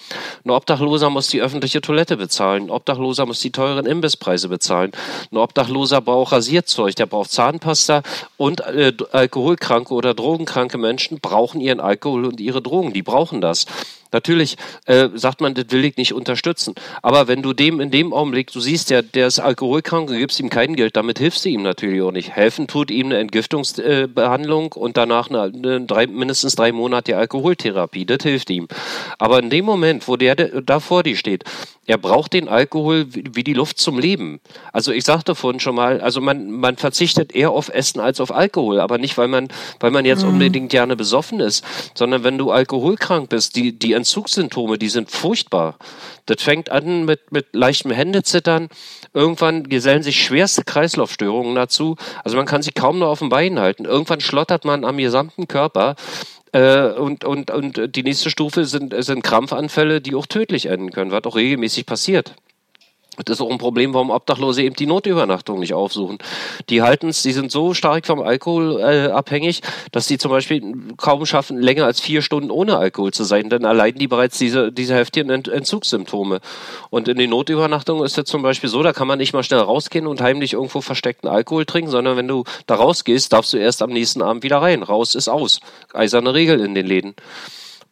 Ein 0.44 0.52
Obdachloser 0.52 1.10
muss 1.10 1.30
die 1.30 1.42
öffentliche 1.42 1.82
Toilette 1.82 2.18
bezahlen. 2.18 2.64
Ein 2.64 2.70
Obdachloser 2.70 3.26
muss 3.26 3.40
die 3.40 3.52
teuren 3.52 3.86
Imbisspreise 3.86 4.50
bezahlen. 4.50 4.92
Ein 5.32 5.38
Obdachloser 5.38 6.02
braucht 6.02 6.34
Rasierzeug, 6.34 6.96
der 6.96 7.06
braucht 7.06 7.32
Zahnpasta 7.32 8.04
und 8.36 8.62
äh, 8.62 8.94
alkoholkranke 9.12 9.94
oder 9.94 10.14
drogenkranke 10.14 10.78
Menschen 10.78 11.20
brauchen 11.20 11.62
ihren 11.62 11.80
Alkohol 11.80 12.26
und 12.26 12.42
ihre 12.42 12.62
Drogen. 12.62 12.94
Die 12.94 13.04
brauchen 13.04 13.42
das. 13.42 13.66
Natürlich 14.18 14.58
äh, 14.86 15.10
sagt 15.14 15.42
man, 15.42 15.54
das 15.54 15.66
will 15.70 15.86
ich 15.86 15.96
nicht 15.96 16.12
unterstützen. 16.12 16.74
Aber 17.04 17.28
wenn 17.28 17.44
du 17.44 17.54
dem 17.54 17.80
in 17.80 17.92
dem 17.92 18.14
Augenblick, 18.14 18.52
du 18.52 18.60
siehst, 18.60 18.90
der, 18.90 19.04
der 19.04 19.28
ist 19.28 19.38
alkoholkrank 19.38 20.10
und 20.10 20.18
gibst 20.18 20.40
ihm 20.40 20.50
kein 20.50 20.76
Geld, 20.76 20.96
damit 20.96 21.20
hilfst 21.20 21.46
du 21.46 21.50
ihm 21.50 21.62
natürlich 21.62 22.02
auch 22.02 22.12
nicht. 22.12 22.32
Helfen 22.32 22.66
tut 22.66 22.90
ihm 22.90 23.06
eine 23.08 23.20
Entgiftungsbehandlung 23.20 24.74
äh, 24.76 24.80
und 24.80 24.98
danach 24.98 25.30
eine, 25.30 25.44
eine 25.44 25.82
drei, 25.82 26.08
mindestens 26.08 26.56
drei 26.56 26.72
Monate 26.72 27.16
Alkoholtherapie. 27.16 28.08
Das 28.08 28.24
hilft 28.24 28.50
ihm. 28.50 28.68
Aber 29.20 29.38
in 29.38 29.52
dem 29.52 29.66
Moment, 29.66 30.08
wo 30.08 30.16
der, 30.16 30.36
der 30.36 30.62
da 30.64 30.80
vor 30.80 31.04
dir 31.04 31.16
steht, 31.16 31.44
er 31.86 31.98
braucht 31.98 32.34
den 32.34 32.50
Alkohol 32.50 33.06
wie, 33.14 33.24
wie 33.34 33.44
die 33.44 33.54
Luft 33.54 33.80
zum 33.80 33.98
Leben. 33.98 34.42
Also 34.74 34.92
ich 34.92 35.06
sagte 35.06 35.36
vorhin 35.36 35.62
schon 35.62 35.76
mal, 35.76 36.02
also 36.02 36.20
man, 36.22 36.52
man 36.52 36.76
verzichtet 36.76 37.34
eher 37.34 37.52
auf 37.52 37.70
Essen 37.70 38.02
als 38.02 38.20
auf 38.20 38.34
Alkohol, 38.34 38.82
aber 38.82 38.98
nicht, 38.98 39.18
weil 39.18 39.30
man, 39.30 39.48
weil 39.80 39.92
man 39.92 40.06
jetzt 40.06 40.24
mhm. 40.24 40.30
unbedingt 40.30 40.70
gerne 40.70 40.98
besoffen 40.98 41.40
ist, 41.40 41.64
sondern 41.94 42.24
wenn 42.24 42.38
du 42.38 42.52
alkoholkrank 42.52 43.30
bist, 43.30 43.56
die, 43.56 43.72
die 43.72 43.94
Entzugssymptome, 44.08 44.78
die 44.78 44.88
sind 44.88 45.12
furchtbar. 45.12 45.78
Das 46.28 46.42
fängt 46.42 46.72
an 46.72 47.04
mit, 47.04 47.32
mit 47.34 47.48
leichtem 47.52 47.92
Händezittern. 47.92 48.70
Irgendwann 49.14 49.68
gesellen 49.68 50.02
sich 50.02 50.24
schwerste 50.24 50.64
Kreislaufstörungen 50.64 51.56
dazu. 51.56 51.98
Also 52.24 52.38
man 52.38 52.46
kann 52.46 52.62
sich 52.62 52.74
kaum 52.74 53.00
noch 53.00 53.10
auf 53.10 53.20
den 53.20 53.28
Beinen 53.28 53.60
halten. 53.60 53.84
Irgendwann 53.84 54.22
schlottert 54.22 54.64
man 54.64 54.86
am 54.86 54.98
gesamten 54.98 55.50
Körper. 55.50 55.96
Äh, 56.54 56.92
und, 56.92 57.26
und, 57.26 57.52
und 57.52 57.96
die 57.96 58.04
nächste 58.04 58.30
Stufe 58.30 58.64
sind, 58.64 58.96
sind 59.04 59.24
Krampfanfälle, 59.24 60.00
die 60.00 60.16
auch 60.16 60.26
tödlich 60.26 60.68
enden 60.68 60.92
können, 60.92 61.12
was 61.12 61.26
auch 61.26 61.36
regelmäßig 61.36 61.86
passiert. 61.86 62.34
Das 63.26 63.38
ist 63.38 63.42
auch 63.42 63.50
ein 63.50 63.58
Problem, 63.58 63.94
warum 63.94 64.12
Obdachlose 64.12 64.62
eben 64.62 64.76
die 64.76 64.86
Notübernachtung 64.86 65.60
nicht 65.60 65.74
aufsuchen. 65.74 66.20
Die 66.70 66.84
halten 66.84 67.10
es, 67.10 67.24
die 67.24 67.32
sind 67.32 67.52
so 67.52 67.74
stark 67.74 68.06
vom 68.06 68.22
Alkohol 68.22 68.80
äh, 68.80 69.12
abhängig, 69.12 69.62
dass 69.92 70.08
die 70.08 70.18
zum 70.18 70.32
Beispiel 70.32 70.76
kaum 70.98 71.26
schaffen, 71.26 71.58
länger 71.60 71.86
als 71.86 72.00
vier 72.00 72.22
Stunden 72.22 72.52
ohne 72.52 72.78
Alkohol 72.78 73.12
zu 73.12 73.24
sein. 73.24 73.50
Dann 73.50 73.64
erleiden 73.64 74.00
die 74.00 74.08
bereits 74.08 74.38
diese, 74.38 74.72
diese 74.72 74.96
heftigen 74.96 75.32
Ent 75.32 75.48
Entzugssymptome. 75.48 76.42
Und 76.90 77.08
in 77.08 77.18
den 77.18 77.32
Notübernachtungen 77.32 78.06
ist 78.06 78.18
es 78.18 78.26
zum 78.26 78.44
Beispiel 78.44 78.70
so, 78.70 78.84
da 78.84 78.94
kann 78.94 79.08
man 79.08 79.18
nicht 79.18 79.34
mal 79.34 79.44
schnell 79.44 79.62
rausgehen 79.62 80.06
und 80.06 80.22
heimlich 80.22 80.54
irgendwo 80.54 80.82
versteckten 80.82 81.30
Alkohol 81.30 81.66
trinken, 81.66 81.90
sondern 81.90 82.18
wenn 82.18 82.28
du 82.28 82.44
da 82.68 82.76
rausgehst, 82.76 83.34
darfst 83.34 83.54
du 83.54 83.58
erst 83.58 83.82
am 83.82 83.90
nächsten 83.90 84.22
Abend 84.22 84.44
wieder 84.44 84.58
rein. 84.58 84.84
Raus 84.84 85.16
ist 85.16 85.28
aus. 85.28 85.60
Eiserne 85.94 86.34
Regel 86.34 86.60
in 86.60 86.76
den 86.76 86.86
Läden. 86.86 87.16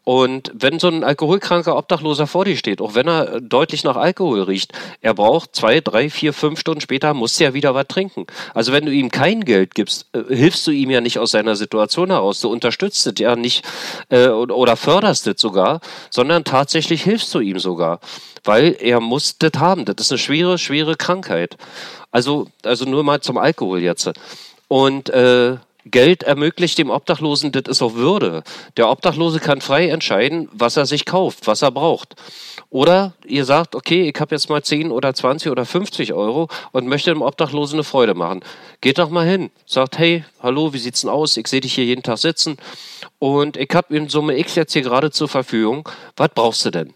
Und 0.06 0.51
wenn 0.53 0.80
so 0.80 0.88
ein 0.88 1.03
alkoholkranker 1.03 1.76
Obdachloser 1.76 2.28
vor 2.28 2.45
dir 2.45 2.56
steht, 2.56 2.80
auch 2.80 2.93
wenn 2.93 3.08
er 3.08 3.41
deutlich 3.41 3.84
nach 3.84 3.95
Alkohol 3.95 4.43
riecht, 4.43 4.72
er 5.01 5.16
braucht 5.16 5.56
zwei, 5.56 5.82
drei, 5.82 6.12
vier, 6.12 6.32
fünf 6.32 6.60
Stunden 6.60 6.80
später, 6.80 7.16
muss 7.16 7.41
er 7.41 7.56
wieder 7.56 7.74
was 7.74 7.88
trinken. 7.88 8.28
Also 8.53 8.72
wenn 8.72 8.86
du 8.86 8.91
ihm 8.91 9.10
kein 9.10 9.43
Geld 9.43 9.74
gibst, 9.74 10.06
äh, 10.14 10.24
hilfst 10.34 10.68
du 10.68 10.72
ihm 10.72 10.91
ja 10.91 11.01
nicht 11.01 11.18
aus 11.18 11.32
seiner 11.32 11.56
Situation 11.56 12.12
heraus. 12.12 12.39
Du 12.39 12.49
unterstützt 12.49 13.08
es 13.08 13.14
ja 13.18 13.36
nicht 13.36 13.66
äh, 14.10 14.28
oder 14.28 14.76
förderst 14.78 15.26
es 15.26 15.41
sogar, 15.41 15.82
sondern 16.12 16.43
tatsächlich 16.43 17.01
hilfst 17.01 17.34
du 17.34 17.39
ihm 17.39 17.58
sogar. 17.58 17.99
Weil 18.43 18.78
er 18.80 18.99
muss 18.99 19.39
das 19.39 19.53
haben. 19.58 19.86
Das 19.86 19.95
ist 19.99 20.12
eine 20.12 20.20
schwere, 20.20 20.60
schwere 20.60 20.95
Krankheit. 20.97 21.58
Also, 22.12 22.47
also 22.62 22.86
nur 22.86 23.03
mal 23.03 23.22
zum 23.22 23.39
Alkohol 23.39 23.82
jetzt. 23.82 24.12
Und 24.68 25.10
äh, 25.10 25.58
Geld 25.86 26.24
ermöglicht 26.24 26.80
dem 26.80 26.90
Obdachlosen, 26.90 27.52
das 27.52 27.66
ist 27.68 27.82
auch 27.84 27.94
Würde. 27.94 28.44
Der 28.76 28.90
Obdachlose 28.90 29.40
kann 29.40 29.62
frei 29.62 29.90
entscheiden, 29.90 30.50
was 30.52 30.78
er 30.78 30.88
sich 30.88 31.06
kauft, 31.06 31.46
was 31.46 31.62
er 31.62 31.70
braucht. 31.70 32.16
Oder 32.72 33.14
ihr 33.24 33.46
sagt, 33.46 33.76
okay, 33.76 34.10
ich 34.10 34.20
habe 34.20 34.34
jetzt 34.34 34.50
mal 34.50 34.64
10 34.64 34.92
oder 34.92 35.14
20 35.14 35.52
oder 35.52 35.64
50 35.64 36.14
Euro 36.14 36.50
und 36.72 36.88
möchte 36.88 37.12
dem 37.12 37.22
Obdachlosen 37.22 37.76
eine 37.76 37.84
Freude 37.84 38.16
machen. 38.16 38.42
Geht 38.82 38.98
doch 38.98 39.10
mal 39.10 39.28
hin. 39.28 39.52
Sagt, 39.68 40.00
hey, 40.00 40.26
hallo, 40.42 40.74
wie 40.74 40.80
sieht's 40.80 41.02
denn 41.02 41.10
aus? 41.12 41.38
Ich 41.38 41.48
sehe 41.48 41.62
dich 41.62 41.76
hier 41.76 41.86
jeden 41.86 42.02
Tag 42.02 42.18
sitzen 42.18 42.58
und 43.20 43.56
ich 43.56 43.70
habe 43.72 43.96
in 43.96 44.10
Summe 44.10 44.40
X 44.40 44.56
jetzt 44.56 44.74
hier 44.74 44.82
gerade 44.82 45.12
zur 45.12 45.28
Verfügung. 45.28 45.88
Was 46.16 46.30
brauchst 46.34 46.66
du 46.66 46.72
denn? 46.72 46.95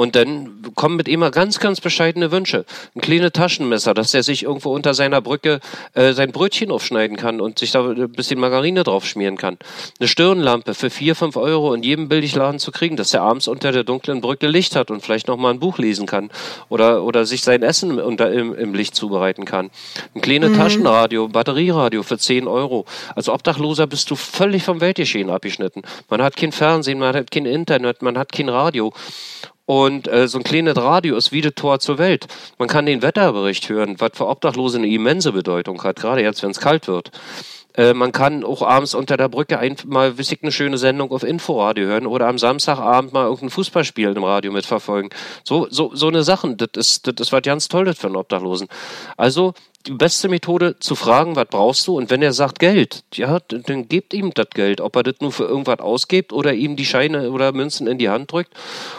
Und 0.00 0.16
dann 0.16 0.62
kommen 0.76 0.96
mit 0.96 1.08
immer 1.08 1.30
ganz, 1.30 1.58
ganz 1.58 1.82
bescheidene 1.82 2.32
Wünsche. 2.32 2.64
Ein 2.96 3.02
kleines 3.02 3.32
Taschenmesser, 3.32 3.92
dass 3.92 4.14
er 4.14 4.22
sich 4.22 4.44
irgendwo 4.44 4.72
unter 4.74 4.94
seiner 4.94 5.20
Brücke 5.20 5.60
äh, 5.92 6.14
sein 6.14 6.32
Brötchen 6.32 6.70
aufschneiden 6.70 7.18
kann 7.18 7.38
und 7.38 7.58
sich 7.58 7.72
da 7.72 7.86
ein 7.86 8.10
bisschen 8.10 8.40
Margarine 8.40 8.82
drauf 8.82 9.04
schmieren 9.04 9.36
kann. 9.36 9.58
Eine 9.98 10.08
Stirnlampe 10.08 10.72
für 10.72 10.88
vier, 10.88 11.14
fünf 11.14 11.36
Euro 11.36 11.74
in 11.74 11.82
jedem 11.82 12.08
Billigladen 12.08 12.58
zu 12.58 12.72
kriegen, 12.72 12.96
dass 12.96 13.12
er 13.12 13.20
abends 13.20 13.46
unter 13.46 13.72
der 13.72 13.84
dunklen 13.84 14.22
Brücke 14.22 14.46
Licht 14.46 14.74
hat 14.74 14.90
und 14.90 15.02
vielleicht 15.02 15.28
noch 15.28 15.36
mal 15.36 15.50
ein 15.50 15.60
Buch 15.60 15.76
lesen 15.76 16.06
kann 16.06 16.30
oder, 16.70 17.04
oder 17.04 17.26
sich 17.26 17.42
sein 17.42 17.62
Essen 17.62 18.00
unter, 18.00 18.32
im, 18.32 18.54
im 18.54 18.72
Licht 18.72 18.94
zubereiten 18.94 19.44
kann. 19.44 19.68
Ein 20.14 20.22
kleines 20.22 20.52
mhm. 20.52 20.56
Taschenradio, 20.56 21.28
Batterieradio 21.28 22.02
für 22.04 22.16
zehn 22.16 22.48
Euro. 22.48 22.86
Als 23.14 23.28
Obdachloser 23.28 23.86
bist 23.86 24.10
du 24.10 24.16
völlig 24.16 24.62
vom 24.62 24.80
Weltgeschehen 24.80 25.28
abgeschnitten. 25.28 25.82
Man 26.08 26.22
hat 26.22 26.36
kein 26.36 26.52
Fernsehen, 26.52 26.98
man 26.98 27.14
hat 27.14 27.30
kein 27.30 27.44
Internet, 27.44 28.00
man 28.00 28.16
hat 28.16 28.32
kein 28.32 28.48
Radio. 28.48 28.94
Und 29.70 30.08
äh, 30.08 30.26
so 30.26 30.38
ein 30.38 30.42
kleines 30.42 30.76
Radio 30.76 31.16
ist 31.16 31.30
wie 31.30 31.42
das 31.42 31.52
Tor 31.54 31.78
zur 31.78 31.98
Welt. 31.98 32.26
Man 32.58 32.66
kann 32.66 32.86
den 32.86 33.02
Wetterbericht 33.02 33.68
hören, 33.68 33.94
was 34.00 34.10
für 34.14 34.26
Obdachlose 34.26 34.78
eine 34.78 34.88
immense 34.88 35.30
Bedeutung 35.30 35.80
hat, 35.84 35.94
gerade 35.94 36.22
jetzt, 36.22 36.42
wenn 36.42 36.50
es 36.50 36.58
kalt 36.58 36.88
wird. 36.88 37.12
Äh, 37.80 37.94
man 37.94 38.12
kann 38.12 38.44
auch 38.44 38.60
abends 38.60 38.94
unter 38.94 39.16
der 39.16 39.30
Brücke 39.30 39.58
einmal 39.58 40.18
wissig 40.18 40.40
eine 40.42 40.52
schöne 40.52 40.76
Sendung 40.76 41.12
auf 41.12 41.22
Inforadio 41.22 41.86
hören 41.86 42.06
oder 42.06 42.28
am 42.28 42.36
Samstagabend 42.36 43.14
mal 43.14 43.24
irgendein 43.24 43.48
Fußballspiel 43.48 44.10
im 44.14 44.24
Radio 44.24 44.52
mitverfolgen. 44.52 45.08
So, 45.44 45.66
so, 45.70 45.90
so 45.94 46.08
eine 46.08 46.22
Sachen, 46.22 46.58
das 46.58 46.68
ist, 46.74 47.06
das 47.06 47.14
ist 47.18 47.32
was 47.32 47.40
ganz 47.40 47.68
Tolles 47.68 47.98
für 47.98 48.08
einen 48.08 48.16
Obdachlosen. 48.16 48.68
Also 49.16 49.54
die 49.86 49.92
beste 49.92 50.28
Methode 50.28 50.78
zu 50.78 50.94
fragen, 50.94 51.36
was 51.36 51.46
brauchst 51.48 51.86
du? 51.86 51.96
Und 51.96 52.10
wenn 52.10 52.20
er 52.20 52.34
sagt 52.34 52.58
Geld, 52.58 53.02
ja, 53.14 53.38
dann 53.48 53.88
gebt 53.88 54.12
ihm 54.12 54.34
das 54.34 54.50
Geld, 54.50 54.82
ob 54.82 54.94
er 54.96 55.02
das 55.02 55.14
nur 55.20 55.32
für 55.32 55.44
irgendwas 55.44 55.78
ausgibt 55.78 56.34
oder 56.34 56.52
ihm 56.52 56.76
die 56.76 56.84
Scheine 56.84 57.30
oder 57.30 57.52
Münzen 57.52 57.86
in 57.86 57.96
die 57.96 58.10
Hand 58.10 58.30
drückt. 58.30 58.52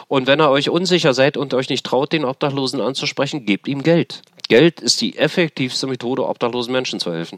Und 0.08 0.26
wenn 0.26 0.42
ihr 0.42 0.50
euch 0.50 0.72
unsicher 0.72 1.14
seid 1.14 1.38
und 1.38 1.54
euch 1.54 1.70
nicht 1.70 1.86
traut, 1.86 2.14
den 2.14 2.26
Obdachlosen 2.26 2.82
anzusprechen, 2.82 3.46
gebt 3.46 3.68
ihm 3.68 3.84
Geld. 3.84 4.24
Geld 4.48 4.82
ist 4.82 5.02
die 5.02 5.20
effektivste 5.20 5.86
Methode, 5.86 6.28
obdachlosen 6.28 6.74
Menschen 6.74 7.00
zu 7.00 7.14
helfen. 7.14 7.38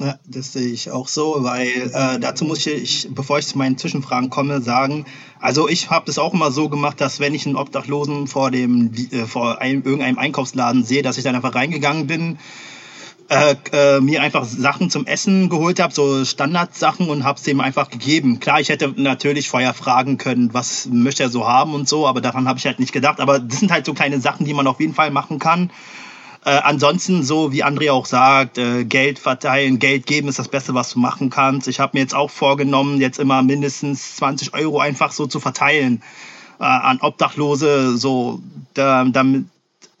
Ja, 0.00 0.18
das 0.26 0.54
sehe 0.54 0.68
ich 0.68 0.90
auch 0.90 1.08
so, 1.08 1.36
weil 1.40 1.68
äh, 1.92 2.18
dazu 2.18 2.46
muss 2.46 2.66
ich, 2.66 3.08
bevor 3.10 3.38
ich 3.38 3.46
zu 3.46 3.58
meinen 3.58 3.76
Zwischenfragen 3.76 4.30
komme, 4.30 4.62
sagen, 4.62 5.04
also 5.40 5.68
ich 5.68 5.90
habe 5.90 6.06
das 6.06 6.18
auch 6.18 6.32
immer 6.32 6.50
so 6.50 6.70
gemacht, 6.70 7.02
dass 7.02 7.20
wenn 7.20 7.34
ich 7.34 7.44
einen 7.44 7.56
Obdachlosen 7.56 8.26
vor 8.26 8.50
dem 8.50 8.92
äh, 9.10 9.26
vor 9.26 9.60
einem, 9.60 9.82
irgendeinem 9.82 10.18
Einkaufsladen 10.18 10.84
sehe, 10.84 11.02
dass 11.02 11.18
ich 11.18 11.24
dann 11.24 11.34
einfach 11.34 11.54
reingegangen 11.54 12.06
bin, 12.06 12.38
äh, 13.28 13.56
äh, 13.72 14.00
mir 14.00 14.22
einfach 14.22 14.46
Sachen 14.46 14.88
zum 14.88 15.04
Essen 15.04 15.50
geholt 15.50 15.80
habe, 15.80 15.92
so 15.92 16.24
Standardsachen 16.24 17.10
und 17.10 17.24
habe 17.24 17.38
es 17.38 17.46
ihm 17.46 17.60
einfach 17.60 17.90
gegeben. 17.90 18.40
Klar, 18.40 18.58
ich 18.58 18.70
hätte 18.70 18.94
natürlich 18.96 19.50
vorher 19.50 19.74
fragen 19.74 20.16
können, 20.16 20.54
was 20.54 20.88
möchte 20.90 21.24
er 21.24 21.28
so 21.28 21.46
haben 21.46 21.74
und 21.74 21.86
so, 21.86 22.06
aber 22.06 22.22
daran 22.22 22.48
habe 22.48 22.58
ich 22.58 22.64
halt 22.64 22.80
nicht 22.80 22.92
gedacht. 22.92 23.20
Aber 23.20 23.38
das 23.38 23.60
sind 23.60 23.70
halt 23.70 23.84
so 23.84 23.92
kleine 23.92 24.18
Sachen, 24.18 24.46
die 24.46 24.54
man 24.54 24.66
auf 24.66 24.80
jeden 24.80 24.94
Fall 24.94 25.10
machen 25.10 25.38
kann. 25.38 25.70
Äh, 26.44 26.50
ansonsten, 26.50 27.22
so 27.22 27.52
wie 27.52 27.64
André 27.64 27.92
auch 27.92 28.06
sagt, 28.06 28.56
äh, 28.56 28.84
Geld 28.84 29.18
verteilen, 29.18 29.78
Geld 29.78 30.06
geben 30.06 30.28
ist 30.28 30.38
das 30.38 30.48
Beste, 30.48 30.74
was 30.74 30.90
du 30.90 30.98
machen 30.98 31.28
kannst. 31.28 31.68
Ich 31.68 31.80
habe 31.80 31.90
mir 31.94 32.00
jetzt 32.00 32.14
auch 32.14 32.30
vorgenommen, 32.30 33.00
jetzt 33.00 33.18
immer 33.18 33.42
mindestens 33.42 34.16
20 34.16 34.54
Euro 34.54 34.80
einfach 34.80 35.12
so 35.12 35.26
zu 35.26 35.38
verteilen 35.38 36.02
äh, 36.58 36.64
an 36.64 37.00
Obdachlose, 37.02 37.98
so 37.98 38.40
da, 38.72 39.04
damit 39.04 39.44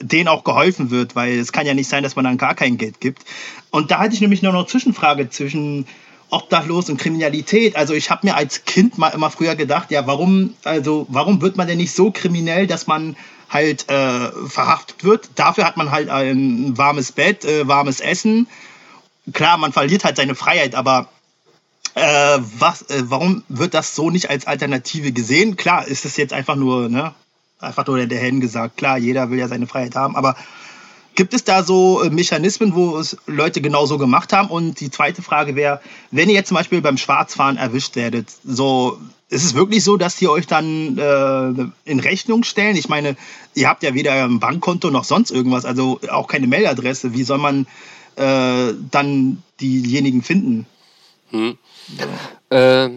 denen 0.02 0.28
auch 0.28 0.44
geholfen 0.44 0.90
wird, 0.90 1.14
weil 1.14 1.38
es 1.38 1.52
kann 1.52 1.66
ja 1.66 1.74
nicht 1.74 1.88
sein, 1.88 2.02
dass 2.02 2.16
man 2.16 2.24
dann 2.24 2.38
gar 2.38 2.54
kein 2.54 2.78
Geld 2.78 3.00
gibt. 3.00 3.22
Und 3.70 3.90
da 3.90 3.98
hatte 3.98 4.14
ich 4.14 4.22
nämlich 4.22 4.42
nur 4.42 4.52
noch 4.52 4.60
eine 4.60 4.68
Zwischenfrage 4.68 5.28
zwischen 5.28 5.86
Obdachlos 6.30 6.88
und 6.88 6.96
Kriminalität. 6.96 7.76
Also 7.76 7.92
ich 7.92 8.10
habe 8.10 8.26
mir 8.26 8.34
als 8.34 8.64
Kind 8.64 8.96
mal 8.96 9.08
immer 9.08 9.30
früher 9.30 9.56
gedacht, 9.56 9.90
ja, 9.90 10.06
warum, 10.06 10.54
also 10.64 11.06
warum 11.10 11.42
wird 11.42 11.56
man 11.56 11.66
denn 11.66 11.76
nicht 11.76 11.92
so 11.92 12.10
kriminell, 12.10 12.66
dass 12.66 12.86
man 12.86 13.16
halt 13.50 13.88
äh, 13.90 14.30
verhaftet 14.48 15.04
wird. 15.04 15.28
Dafür 15.34 15.64
hat 15.64 15.76
man 15.76 15.90
halt 15.90 16.08
ein 16.08 16.78
warmes 16.78 17.12
Bett, 17.12 17.44
äh, 17.44 17.68
warmes 17.68 18.00
Essen. 18.00 18.46
Klar, 19.32 19.58
man 19.58 19.72
verliert 19.72 20.04
halt 20.04 20.16
seine 20.16 20.34
Freiheit, 20.34 20.74
aber 20.74 21.08
äh, 21.94 22.38
was, 22.58 22.82
äh, 22.82 23.02
warum 23.10 23.42
wird 23.48 23.74
das 23.74 23.94
so 23.94 24.10
nicht 24.10 24.30
als 24.30 24.46
Alternative 24.46 25.12
gesehen? 25.12 25.56
Klar, 25.56 25.86
ist 25.86 26.04
es 26.04 26.16
jetzt 26.16 26.32
einfach 26.32 26.56
nur, 26.56 26.88
ne, 26.88 27.12
einfach 27.58 27.86
nur 27.86 28.06
der 28.06 28.18
Helden 28.18 28.40
gesagt. 28.40 28.76
Klar, 28.76 28.96
jeder 28.98 29.30
will 29.30 29.38
ja 29.38 29.48
seine 29.48 29.66
Freiheit 29.66 29.96
haben, 29.96 30.16
aber 30.16 30.36
Gibt 31.16 31.34
es 31.34 31.44
da 31.44 31.62
so 31.62 32.02
äh, 32.02 32.08
Mechanismen, 32.08 32.74
wo 32.74 32.96
es 32.96 33.16
Leute 33.26 33.60
genauso 33.60 33.98
gemacht 33.98 34.32
haben? 34.32 34.48
Und 34.48 34.80
die 34.80 34.90
zweite 34.90 35.22
Frage 35.22 35.54
wäre, 35.54 35.80
wenn 36.10 36.28
ihr 36.28 36.34
jetzt 36.34 36.48
zum 36.48 36.56
Beispiel 36.56 36.80
beim 36.80 36.96
Schwarzfahren 36.96 37.56
erwischt 37.56 37.96
werdet, 37.96 38.28
so 38.44 38.98
ist 39.30 39.44
es 39.44 39.54
wirklich 39.54 39.84
so, 39.84 39.96
dass 39.96 40.16
die 40.16 40.28
euch 40.28 40.46
dann 40.46 40.98
äh, 40.98 41.90
in 41.90 42.00
Rechnung 42.00 42.42
stellen? 42.42 42.76
Ich 42.76 42.88
meine, 42.88 43.16
ihr 43.54 43.68
habt 43.68 43.84
ja 43.84 43.94
weder 43.94 44.24
ein 44.24 44.40
Bankkonto 44.40 44.90
noch 44.90 45.04
sonst 45.04 45.30
irgendwas, 45.30 45.64
also 45.64 46.00
auch 46.10 46.26
keine 46.26 46.48
Mailadresse. 46.48 47.14
Wie 47.14 47.22
soll 47.22 47.38
man 47.38 47.66
äh, 48.16 48.74
dann 48.90 49.42
diejenigen 49.60 50.22
finden? 50.22 50.66
Hm. 51.30 51.56
Ja. 52.50 52.84
Äh, 52.84 52.90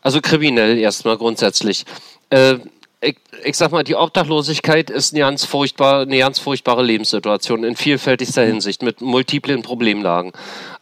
also 0.00 0.20
kriminell 0.20 0.78
erstmal 0.78 1.18
grundsätzlich. 1.18 1.84
Äh, 2.30 2.58
ich, 3.00 3.16
ich 3.44 3.56
sag 3.56 3.72
mal, 3.72 3.82
die 3.82 3.96
Obdachlosigkeit 3.96 4.90
ist 4.90 5.12
eine 5.12 5.22
ganz, 5.22 5.44
furchtbar, 5.44 6.02
eine 6.02 6.18
ganz 6.18 6.38
furchtbare 6.38 6.84
Lebenssituation 6.84 7.64
in 7.64 7.74
vielfältigster 7.74 8.44
Hinsicht 8.44 8.82
mit 8.82 9.00
multiplen 9.00 9.62
Problemlagen. 9.62 10.30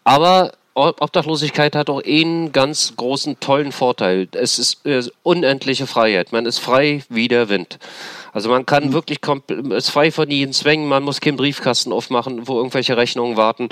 Aber 0.04 0.52
Obdachlosigkeit 0.80 1.76
hat 1.76 1.90
auch 1.90 2.02
einen 2.04 2.52
ganz 2.52 2.94
großen, 2.96 3.38
tollen 3.40 3.72
Vorteil. 3.72 4.28
Es 4.32 4.58
ist, 4.58 4.84
ist 4.86 5.12
unendliche 5.22 5.86
Freiheit. 5.86 6.32
Man 6.32 6.46
ist 6.46 6.58
frei 6.58 7.02
wie 7.08 7.28
der 7.28 7.48
Wind. 7.48 7.78
Also 8.32 8.48
man 8.48 8.66
kann 8.66 8.88
mhm. 8.88 8.92
wirklich 8.92 9.18
ist 9.70 9.90
frei 9.90 10.10
von 10.10 10.30
jeden 10.30 10.52
Zwängen, 10.52 10.88
man 10.88 11.02
muss 11.02 11.20
keinen 11.20 11.36
Briefkasten 11.36 11.92
aufmachen, 11.92 12.46
wo 12.46 12.58
irgendwelche 12.58 12.96
Rechnungen 12.96 13.36
warten. 13.36 13.68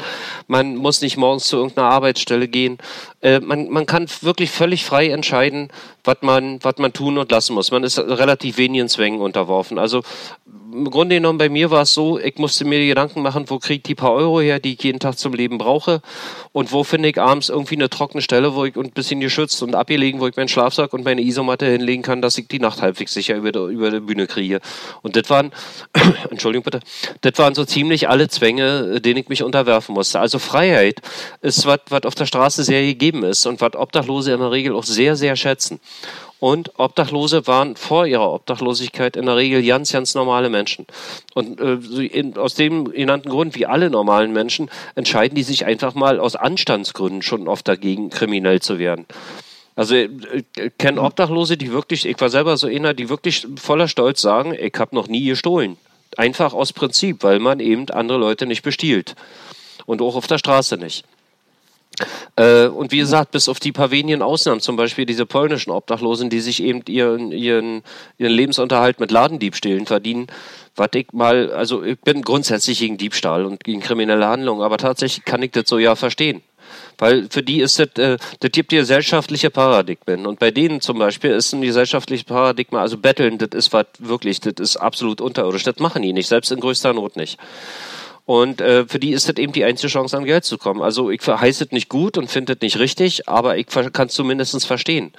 Man 0.47 0.77
muss 0.77 1.01
nicht 1.01 1.17
morgens 1.17 1.47
zu 1.47 1.57
irgendeiner 1.57 1.91
Arbeitsstelle 1.91 2.49
gehen. 2.49 2.79
Äh, 3.21 3.41
man, 3.41 3.69
man 3.71 3.87
kann 3.87 4.07
wirklich 4.21 4.51
völlig 4.51 4.85
frei 4.85 5.09
entscheiden, 5.11 5.71
was 6.09 6.23
man, 6.23 6.59
was 6.63 6.79
man 6.79 6.93
tun 6.93 7.19
und 7.19 7.31
lassen 7.31 7.55
muss. 7.55 7.71
Man 7.71 7.85
ist 7.85 7.99
relativ 7.99 8.57
wenigen 8.57 8.89
Zwängen 8.89 9.21
unterworfen. 9.21 9.79
Also 9.79 10.03
im 10.73 10.91
Grunde 10.91 11.17
genommen 11.17 11.39
bei 11.39 11.49
mir 11.49 11.71
war 11.71 11.83
es 11.83 11.95
so, 11.95 12.19
ich 12.19 12.37
musste 12.37 12.65
mir 12.65 12.85
Gedanken 12.87 13.23
machen, 13.23 13.45
wo 13.49 13.59
kriege 13.59 13.79
ich 13.79 13.83
die 13.83 13.95
paar 13.95 14.13
Euro 14.13 14.41
her, 14.41 14.61
die 14.61 14.75
ich 14.75 14.83
jeden 14.83 15.01
Tag 15.01 15.19
zum 15.19 15.33
Leben 15.33 15.59
brauche 15.59 16.03
und 16.53 16.73
wo 16.73 16.85
finde 16.85 17.09
ich 17.09 17.19
abends 17.19 17.49
irgendwie 17.49 17.77
eine 17.77 17.89
trockene 17.89 18.23
Stelle, 18.23 18.55
wo 18.55 18.65
ich 18.65 18.77
ein 18.77 18.91
bisschen 18.91 19.21
geschützt 19.21 19.63
und 19.63 19.75
abgelegen, 19.75 20.21
wo 20.21 20.27
ich 20.27 20.37
meinen 20.37 20.49
Schlafsack 20.49 20.93
und 20.93 21.05
meine 21.05 21.23
Isomatte 21.23 21.67
hinlegen 21.67 22.03
kann, 22.03 22.21
dass 22.21 22.37
ich 22.37 22.49
die 22.49 22.59
Nacht 22.59 22.83
halbwegs 22.83 23.15
sicher 23.15 23.37
über, 23.37 23.53
die, 23.53 23.59
über 23.59 23.91
die 23.91 24.01
Bühne 24.01 24.27
kriege. 24.27 24.61
Und 25.03 25.17
das 25.17 25.29
waren, 25.31 25.53
Entschuldigung 26.31 26.65
bitte, 26.65 26.81
das 27.23 27.39
waren 27.39 27.55
so 27.55 27.65
ziemlich 27.65 28.09
alle 28.09 28.29
Zwänge, 28.29 29.01
denen 29.01 29.19
ich 29.19 29.29
mich 29.29 29.43
unterwerfen 29.43 29.95
musste. 29.95 30.21
Also 30.21 30.39
Freiheit 30.39 31.01
ist 31.41 31.67
was, 31.67 31.81
was 31.89 32.03
auf 32.03 32.15
der 32.15 32.27
Straße 32.27 32.63
sehr 32.63 32.83
gegeben 32.83 33.25
ist 33.25 33.47
und 33.47 33.61
was 33.61 33.75
Obdachlose 33.75 34.33
in 34.33 34.41
der 34.41 34.51
Regel 34.51 34.75
auch 34.75 34.85
sehr, 34.85 35.17
sehr 35.17 35.35
schätzen. 35.37 35.81
Und 36.41 36.79
Obdachlose 36.79 37.47
waren 37.49 37.75
vor 37.75 38.07
ihrer 38.07 38.33
Obdachlosigkeit 38.33 39.17
in 39.17 39.27
der 39.27 39.37
Regel 39.37 39.65
ganz, 39.65 39.91
ganz 39.93 40.15
normale 40.15 40.49
Menschen. 40.49 40.87
Und 41.35 41.61
äh, 41.61 41.75
in, 42.07 42.37
aus 42.37 42.55
dem 42.55 42.93
genannten 42.93 43.29
Grund, 43.29 43.57
wie 43.57 43.67
alle 43.67 43.91
normalen 43.91 44.33
Menschen, 44.33 44.71
entscheiden 44.95 45.35
die 45.35 45.43
sich 45.43 45.67
einfach 45.67 45.95
mal 45.95 46.21
aus 46.21 46.37
Anstandsgründen 46.37 47.23
schon 47.23 47.49
oft 47.49 47.67
dagegen, 47.67 48.11
kriminell 48.11 48.61
zu 48.61 48.79
werden. 48.79 49.07
Also 49.75 49.97
ich 49.97 50.11
äh, 50.57 50.71
kenne 50.79 51.03
Obdachlose, 51.03 51.57
die 51.57 51.73
wirklich, 51.73 52.07
ich 52.07 52.21
war 52.21 52.29
selber 52.29 52.57
so 52.57 52.69
einer, 52.69 52.95
die 52.95 53.09
wirklich 53.09 53.47
voller 53.57 53.89
Stolz 53.89 54.21
sagen, 54.21 54.55
ich 54.55 54.75
habe 54.79 54.95
noch 54.95 55.09
nie 55.09 55.25
gestohlen. 55.25 55.77
Einfach 56.17 56.53
aus 56.53 56.73
Prinzip, 56.73 57.25
weil 57.25 57.41
man 57.41 57.59
eben 57.59 57.89
andere 57.91 58.19
Leute 58.19 58.47
nicht 58.47 58.63
bestiehlt. 58.63 59.17
Und 59.87 60.03
auch 60.03 60.15
auf 60.15 60.27
der 60.29 60.39
Straße 60.39 60.77
nicht. 60.77 61.05
Äh, 62.37 62.67
und 62.67 62.93
wie 62.93 62.99
gesagt, 62.99 63.33
bis 63.33 63.49
auf 63.49 63.61
die 63.61 63.73
paar 63.73 63.91
wenigen 63.91 64.23
Ausnahmen, 64.23 64.61
zum 64.61 64.77
Beispiel 64.77 65.07
diese 65.07 65.27
polnischen 65.27 65.71
Obdachlosen, 65.71 66.31
die 66.31 66.41
sich 66.41 66.63
eben 66.63 66.83
ihren, 66.89 67.33
ihren, 67.33 67.83
ihren 68.19 68.33
Lebensunterhalt 68.33 69.01
mit 69.01 69.11
Ladendiebstählen 69.11 69.87
verdienen, 69.87 70.27
was 70.77 70.91
ich 70.95 71.13
mal, 71.13 71.51
also 71.53 71.83
ich 71.83 71.99
bin 72.01 72.23
grundsätzlich 72.23 72.79
gegen 72.79 72.99
Diebstahl 72.99 73.45
und 73.45 73.65
gegen 73.65 73.81
kriminelle 73.81 74.27
Handlungen, 74.27 74.63
aber 74.63 74.79
tatsächlich 74.79 75.25
kann 75.25 75.43
ich 75.43 75.51
das 75.51 75.69
so 75.69 75.79
ja 75.79 75.97
verstehen. 75.97 76.43
Weil 76.99 77.29
für 77.31 77.43
die 77.43 77.61
ist 77.61 77.79
das, 77.79 77.89
äh, 77.97 78.19
das 78.41 78.51
gibt 78.51 78.71
gesellschaftliche 78.71 79.51
Paradigmen. 79.51 80.27
Und 80.27 80.39
bei 80.39 80.51
denen 80.51 80.81
zum 80.81 80.99
Beispiel 80.99 81.31
ist 81.31 81.53
ein 81.53 81.63
gesellschaftliches 81.63 82.25
Paradigma, 82.25 82.81
also 82.81 82.99
Betteln, 82.99 83.39
das 83.39 83.51
ist 83.53 83.73
was 83.73 83.87
wirklich, 83.99 84.41
das 84.41 84.55
ist 84.59 84.77
absolut 84.77 85.21
unterirdisch. 85.21 85.63
Das 85.63 85.79
machen 85.79 86.03
die 86.03 86.13
nicht, 86.13 86.29
selbst 86.29 86.51
in 86.51 86.61
größter 86.61 86.93
Not 86.93 87.17
nicht. 87.17 87.39
Und 88.29 88.61
äh, 88.61 88.85
für 88.87 88.99
die 88.99 89.13
ist 89.13 89.27
das 89.27 89.37
eben 89.37 89.55
die 89.55 89.65
einzige 89.65 89.91
Chance, 89.91 90.15
an 90.15 90.27
Geld 90.27 90.45
zu 90.45 90.59
kommen. 90.59 90.83
Also 90.83 91.09
ich 91.09 91.27
heiße 91.27 91.65
es 91.65 91.71
nicht 91.71 91.89
gut 91.89 92.19
und 92.19 92.31
finde 92.31 92.53
es 92.53 92.61
nicht 92.61 92.79
richtig, 92.79 93.27
aber 93.27 93.57
ich 93.57 93.69
kann 93.69 94.09
es 94.09 94.13
zumindest 94.13 94.67
verstehen. 94.67 95.15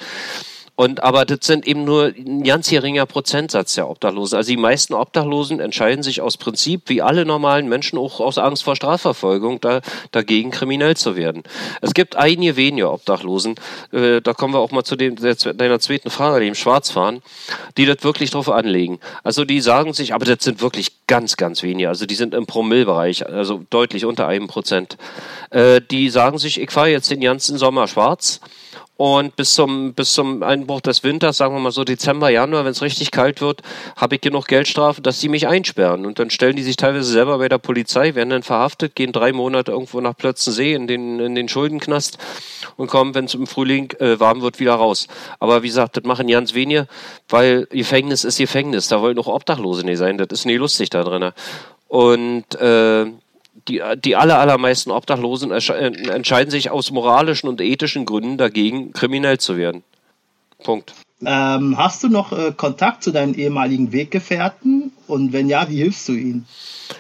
Und 0.80 1.04
aber 1.04 1.26
das 1.26 1.40
sind 1.42 1.68
eben 1.68 1.84
nur 1.84 2.06
ein 2.06 2.42
ganz 2.44 2.70
geringer 2.70 3.06
Prozentsatz 3.06 3.76
der 3.76 3.90
Obdachlosen. 3.90 4.38
Also 4.38 4.52
die 4.52 4.56
meisten 4.56 4.94
Obdachlosen 4.94 5.60
entscheiden 5.60 6.04
sich 6.04 6.22
aus 6.22 6.38
Prinzip, 6.38 6.84
wie 6.86 7.02
alle 7.02 7.26
normalen 7.26 7.68
Menschen, 7.68 8.00
auch 8.00 8.22
aus 8.22 8.38
Angst 8.38 8.64
vor 8.64 8.78
Strafverfolgung, 8.78 9.60
da, 9.60 9.82
dagegen 10.14 10.52
kriminell 10.52 10.96
zu 10.96 11.18
werden. 11.18 11.44
Es 11.82 11.94
gibt 11.94 12.16
einige 12.16 12.56
wenige 12.56 12.90
Obdachlosen, 12.90 13.56
äh, 13.92 14.22
da 14.22 14.34
kommen 14.34 14.54
wir 14.54 14.60
auch 14.60 14.72
mal 14.72 14.86
zu 14.86 14.96
dem, 14.96 15.18
der, 15.18 15.36
deiner 15.36 15.82
zweiten 15.82 16.10
Frage, 16.10 16.46
dem 16.46 16.56
Schwarzfahren, 16.56 17.24
die 17.76 17.86
das 17.86 18.02
wirklich 18.04 18.32
drauf 18.32 18.48
anlegen. 18.48 19.02
Also 19.22 19.44
die 19.44 19.60
sagen 19.60 19.92
sich, 19.92 20.14
aber 20.14 20.24
das 20.24 20.46
sind 20.46 20.62
wirklich 20.62 20.94
ganz, 21.08 21.36
ganz 21.36 21.62
wenige. 21.62 21.90
Also 21.90 22.06
die 22.06 22.16
sind 22.16 22.34
im 22.34 22.46
Promillbereich, 22.46 23.28
also 23.28 23.66
deutlich 23.70 24.06
unter 24.06 24.30
einem 24.30 24.48
Prozent. 24.48 24.96
Äh, 25.50 25.82
die 25.92 26.10
sagen 26.10 26.38
sich, 26.38 26.58
ich 26.58 26.72
fahre 26.72 26.88
jetzt 26.88 27.12
den 27.12 27.20
ganzen 27.20 27.58
Sommer 27.58 27.90
schwarz 27.90 28.40
und 29.00 29.38
bis 29.38 29.54
zum, 29.54 29.94
bis 29.94 30.12
zum 30.12 30.44
Einbruch 30.44 30.82
des 30.82 31.04
Winters, 31.06 31.38
sagen 31.38 31.56
wir 31.56 31.62
mal 31.62 31.72
so 31.72 31.86
Dezember, 31.86 32.30
Januar, 32.30 32.66
wenn 32.66 32.72
es 32.72 32.82
richtig 32.82 33.12
kalt 33.12 33.40
wird, 33.40 33.62
habe 33.96 34.16
ich 34.16 34.22
genug 34.22 34.48
Geldstrafe, 34.48 35.02
dass 35.02 35.22
sie 35.22 35.30
mich 35.30 35.48
einsperren. 35.48 36.06
Und 36.06 36.20
dann 36.20 36.30
stellen 36.30 36.58
die 36.58 36.64
sich 36.64 36.76
teilweise 36.76 37.10
selber 37.10 37.38
bei 37.38 37.48
der 37.48 37.60
Polizei, 37.60 38.14
werden 38.16 38.30
dann 38.30 38.44
verhaftet, 38.44 38.96
gehen 38.96 39.14
drei 39.14 39.32
Monate 39.32 39.72
irgendwo 39.72 40.02
nach 40.02 40.18
Plötzensee 40.18 40.74
in 40.74 40.88
den, 40.88 41.22
in 41.22 41.34
den 41.34 41.48
Schuldenknast 41.48 42.18
und 42.76 42.88
kommen, 42.88 43.16
wenn 43.16 43.24
es 43.24 43.36
im 43.36 43.48
Frühling 43.48 43.94
äh, 44.00 44.20
warm 44.20 44.42
wird, 44.42 44.60
wieder 44.60 44.74
raus. 44.74 45.08
Aber 45.40 45.64
wie 45.64 45.68
gesagt, 45.68 45.96
das 45.96 46.04
machen 46.04 46.28
ganz 46.28 46.54
wenige, 46.54 46.88
weil 47.30 47.68
Gefängnis 47.72 48.26
ist 48.26 48.38
Gefängnis. 48.38 48.90
Da 48.90 49.02
wollen 49.02 49.18
auch 49.18 49.28
Obdachlose 49.28 49.86
nicht 49.86 50.00
sein. 50.00 50.18
Das 50.18 50.28
ist 50.30 50.46
nie 50.46 50.58
lustig 50.58 50.90
da 50.90 51.04
drin. 51.04 51.32
Und 51.88 52.54
äh, 52.56 53.06
die, 53.68 53.82
die 53.98 54.16
aller, 54.16 54.40
allermeisten 54.40 54.92
Obdachlosen 54.92 55.52
äh, 55.52 56.10
entscheiden 56.10 56.52
sich 56.52 56.72
aus 56.72 56.92
moralischen 56.92 57.50
und 57.50 57.62
ethischen 57.62 58.06
Gründen 58.06 58.38
dagegen, 58.38 58.94
kriminell 58.94 59.40
zu 59.40 59.58
werden. 59.58 59.84
Punkt. 60.64 60.94
Ähm, 61.26 61.78
hast 61.78 62.04
du 62.04 62.08
noch 62.08 62.32
äh, 62.32 62.54
Kontakt 62.56 63.04
zu 63.04 63.12
deinen 63.12 63.34
ehemaligen 63.34 63.92
Weggefährten? 63.92 64.94
Und 65.08 65.34
wenn 65.34 65.50
ja, 65.50 65.68
wie 65.70 65.78
hilfst 65.78 66.08
du 66.08 66.14
ihnen? 66.14 66.48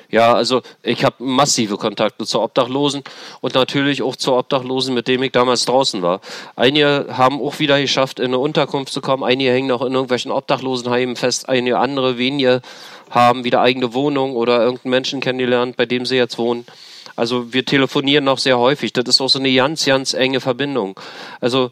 Ja, 0.09 0.33
also 0.33 0.61
ich 0.83 1.03
habe 1.05 1.23
massive 1.23 1.77
Kontakte 1.77 2.25
zu 2.25 2.41
Obdachlosen 2.41 3.03
und 3.41 3.55
natürlich 3.55 4.01
auch 4.01 4.15
zu 4.15 4.33
Obdachlosen, 4.33 4.93
mit 4.93 5.07
denen 5.07 5.23
ich 5.23 5.31
damals 5.31 5.65
draußen 5.65 6.01
war. 6.01 6.19
Einige 6.55 7.07
haben 7.11 7.39
auch 7.41 7.59
wieder 7.59 7.79
geschafft, 7.79 8.19
in 8.19 8.27
eine 8.27 8.39
Unterkunft 8.39 8.91
zu 8.91 9.01
kommen, 9.01 9.23
einige 9.23 9.51
hängen 9.51 9.67
noch 9.67 9.81
in 9.81 9.93
irgendwelchen 9.93 10.31
Obdachlosenheimen 10.31 11.15
fest, 11.15 11.47
einige 11.47 11.79
andere 11.79 12.17
wenige 12.17 12.61
haben 13.09 13.43
wieder 13.43 13.61
eigene 13.61 13.93
Wohnung 13.93 14.35
oder 14.35 14.61
irgendeinen 14.61 14.91
Menschen 14.91 15.21
kennengelernt, 15.21 15.75
bei 15.75 15.85
dem 15.85 16.05
sie 16.05 16.15
jetzt 16.15 16.37
wohnen. 16.37 16.65
Also 17.19 17.51
wir 17.51 17.65
telefonieren 17.65 18.23
noch 18.23 18.37
sehr 18.37 18.57
häufig. 18.57 18.93
Das 18.93 19.03
ist 19.05 19.19
auch 19.19 19.27
so 19.27 19.39
eine 19.39 19.53
ganz, 19.53 19.83
ganz 19.83 20.13
enge 20.13 20.39
Verbindung. 20.39 20.97
Also 21.41 21.71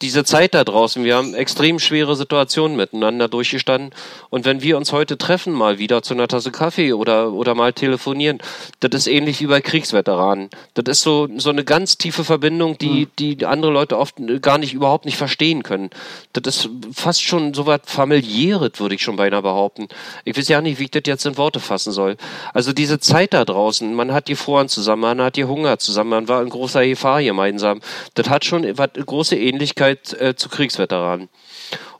diese 0.00 0.22
Zeit 0.24 0.54
da 0.54 0.62
draußen, 0.62 1.02
wir 1.02 1.16
haben 1.16 1.34
extrem 1.34 1.80
schwere 1.80 2.14
Situationen 2.14 2.76
miteinander 2.76 3.26
durchgestanden. 3.26 3.90
Und 4.30 4.44
wenn 4.44 4.62
wir 4.62 4.76
uns 4.76 4.92
heute 4.92 5.18
treffen, 5.18 5.52
mal 5.52 5.78
wieder 5.80 6.02
zu 6.02 6.14
einer 6.14 6.28
Tasse 6.28 6.52
Kaffee 6.52 6.92
oder, 6.92 7.32
oder 7.32 7.56
mal 7.56 7.72
telefonieren, 7.72 8.38
das 8.78 8.90
ist 8.94 9.06
ähnlich 9.08 9.40
wie 9.40 9.46
bei 9.46 9.60
Kriegsveteranen. 9.60 10.48
Das 10.74 10.84
ist 10.86 11.02
so, 11.02 11.28
so 11.38 11.50
eine 11.50 11.64
ganz 11.64 11.98
tiefe 11.98 12.22
Verbindung, 12.22 12.78
die, 12.78 13.02
hm. 13.02 13.10
die 13.18 13.46
andere 13.46 13.72
Leute 13.72 13.98
oft 13.98 14.14
gar 14.42 14.58
nicht, 14.58 14.74
überhaupt 14.74 15.06
nicht 15.06 15.16
verstehen 15.16 15.64
können. 15.64 15.90
Das 16.32 16.56
ist 16.56 16.68
fast 16.92 17.22
schon 17.22 17.52
so 17.52 17.66
was 17.66 17.80
familiäres, 17.84 18.78
würde 18.78 18.94
ich 18.94 19.02
schon 19.02 19.16
beinahe 19.16 19.42
behaupten. 19.42 19.88
Ich 20.24 20.36
weiß 20.36 20.46
ja 20.46 20.60
nicht, 20.60 20.78
wie 20.78 20.84
ich 20.84 20.92
das 20.92 21.02
jetzt 21.06 21.26
in 21.26 21.36
Worte 21.36 21.58
fassen 21.58 21.92
soll. 21.92 22.16
Also 22.52 22.72
diese 22.72 23.00
Zeit 23.00 23.34
da 23.34 23.44
draußen, 23.44 23.92
man 23.92 24.12
hat 24.12 24.28
die 24.28 24.36
Foren 24.36 24.68
zusammen, 24.68 24.83
man 24.96 25.20
hat 25.20 25.36
die 25.36 25.44
Hunger 25.44 25.78
zusammen, 25.78 26.10
man 26.10 26.28
war 26.28 26.42
in 26.42 26.48
großer 26.48 26.86
Gefahr 26.86 27.22
gemeinsam. 27.22 27.80
Das 28.14 28.28
hat 28.28 28.44
schon 28.44 28.66
was, 28.78 28.90
große 28.94 29.36
Ähnlichkeit 29.36 30.12
äh, 30.20 30.34
zu 30.36 30.48
Kriegsveteranen. 30.48 31.28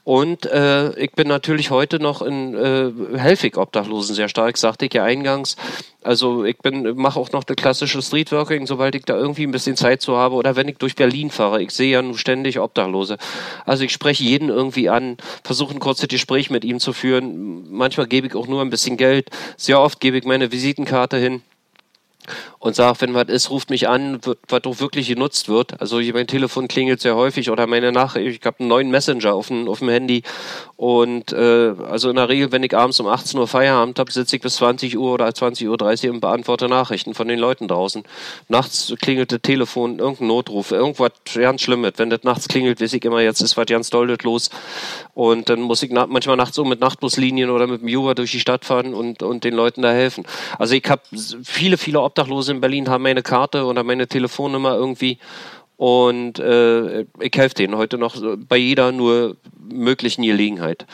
Und 0.05 0.45
äh, 0.45 0.95
ich 0.99 1.13
bin 1.13 1.27
natürlich 1.27 1.71
heute 1.71 1.99
noch 1.99 2.21
in 2.21 2.53
äh, 2.53 3.17
Helfig 3.17 3.57
Obdachlosen 3.57 4.13
sehr 4.13 4.29
stark, 4.29 4.55
sagte 4.55 4.85
ich 4.85 4.93
ja 4.93 5.03
eingangs. 5.03 5.55
Also 6.03 6.45
ich 6.45 6.59
bin 6.59 6.95
mache 6.95 7.19
auch 7.19 7.31
noch 7.31 7.43
das 7.43 7.55
klassische 7.55 8.03
Streetworking, 8.03 8.67
sobald 8.67 8.93
ich 8.93 9.03
da 9.05 9.15
irgendwie 9.15 9.47
ein 9.47 9.51
bisschen 9.51 9.75
Zeit 9.75 10.03
zu 10.03 10.15
habe 10.15 10.35
oder 10.35 10.55
wenn 10.55 10.67
ich 10.67 10.77
durch 10.77 10.95
Berlin 10.95 11.31
fahre. 11.31 11.59
Ich 11.63 11.71
sehe 11.71 11.91
ja 11.91 12.03
nun 12.03 12.19
ständig 12.19 12.59
Obdachlose. 12.59 13.17
Also 13.65 13.83
ich 13.83 13.91
spreche 13.91 14.23
jeden 14.23 14.49
irgendwie 14.49 14.89
an, 14.89 15.17
versuche 15.43 15.73
ein 15.73 15.79
kurzes 15.79 16.07
Gespräch 16.07 16.51
mit 16.51 16.63
ihm 16.65 16.79
zu 16.79 16.93
führen. 16.93 17.65
Manchmal 17.71 18.05
gebe 18.05 18.27
ich 18.27 18.35
auch 18.35 18.45
nur 18.45 18.61
ein 18.61 18.69
bisschen 18.69 18.97
Geld. 18.97 19.31
Sehr 19.57 19.81
oft 19.81 19.99
gebe 19.99 20.19
ich 20.19 20.23
meine 20.23 20.51
Visitenkarte 20.51 21.17
hin 21.17 21.41
und 22.65 22.75
sagt, 22.75 23.01
wenn 23.01 23.13
was 23.13 23.27
ist, 23.27 23.51
ruft 23.51 23.69
mich 23.69 23.87
an, 23.87 24.19
was 24.47 24.61
doch 24.63 24.79
wirklich 24.79 25.07
genutzt 25.07 25.49
wird. 25.49 25.79
Also 25.79 26.01
mein 26.01 26.25
Telefon 26.25 26.67
klingelt 26.67 26.99
sehr 26.99 27.15
häufig 27.15 27.51
oder 27.51 27.67
meine 27.67 27.91
Nachricht, 27.91 28.39
ich 28.39 28.43
habe 28.43 28.59
einen 28.59 28.69
neuen 28.69 28.89
Messenger 28.89 29.35
auf 29.35 29.49
dem, 29.49 29.67
auf 29.67 29.79
dem 29.79 29.89
Handy 29.89 30.23
und 30.75 31.31
äh, 31.31 31.73
also 31.87 32.09
in 32.09 32.15
der 32.15 32.27
Regel, 32.27 32.51
wenn 32.51 32.63
ich 32.63 32.75
abends 32.75 32.99
um 32.99 33.05
18 33.05 33.39
Uhr 33.39 33.47
Feierabend 33.47 33.99
habe, 33.99 34.11
sitze 34.11 34.37
ich 34.37 34.41
bis 34.41 34.55
20 34.55 34.97
Uhr 34.97 35.13
oder 35.13 35.27
20.30 35.27 36.07
Uhr 36.07 36.13
und 36.15 36.21
beantworte 36.21 36.67
Nachrichten 36.67 37.13
von 37.13 37.27
den 37.27 37.37
Leuten 37.37 37.67
draußen. 37.67 38.01
Nachts 38.49 38.95
klingelt 38.99 39.31
das 39.31 39.41
Telefon, 39.43 39.99
irgendein 39.99 40.27
Notruf, 40.27 40.71
irgendwas 40.71 41.11
ganz 41.35 41.61
Schlimmes. 41.61 41.93
Wenn 41.97 42.09
das 42.09 42.23
nachts 42.23 42.47
klingelt, 42.47 42.81
weiß 42.81 42.93
ich 42.93 43.05
immer, 43.05 43.21
jetzt 43.21 43.41
ist 43.41 43.57
was 43.57 43.67
ganz 43.67 43.91
dolles 43.91 44.23
los 44.23 44.49
und 45.13 45.49
dann 45.49 45.61
muss 45.61 45.83
ich 45.83 45.91
na 45.91 46.07
manchmal 46.07 46.35
nachts 46.35 46.55
so 46.55 46.65
mit 46.65 46.79
Nachtbuslinien 46.79 47.51
oder 47.51 47.67
mit 47.67 47.83
dem 47.83 47.95
Uber 47.95 48.15
durch 48.15 48.31
die 48.31 48.39
Stadt 48.39 48.65
fahren 48.65 48.95
und, 48.95 49.21
und 49.21 49.43
den 49.43 49.53
Leuten 49.53 49.83
da 49.83 49.91
helfen. 49.91 50.25
Also 50.57 50.73
ich 50.73 50.89
habe 50.89 51.03
viele, 51.43 51.77
viele 51.77 52.01
Obdachlose 52.01 52.54
in 52.55 52.61
Berlin 52.61 52.89
haben 52.89 53.03
meine 53.03 53.21
Karte 53.21 53.65
oder 53.65 53.83
meine 53.83 54.07
Telefonnummer 54.07 54.75
irgendwie 54.75 55.19
und 55.77 56.39
äh, 56.39 57.01
ich 57.19 57.33
helfe 57.35 57.55
denen 57.55 57.75
heute 57.75 57.97
noch 57.97 58.15
bei 58.47 58.57
jeder 58.57 58.91
nur 58.91 59.37
möglichen 59.69 60.23
Gelegenheit. 60.23 60.85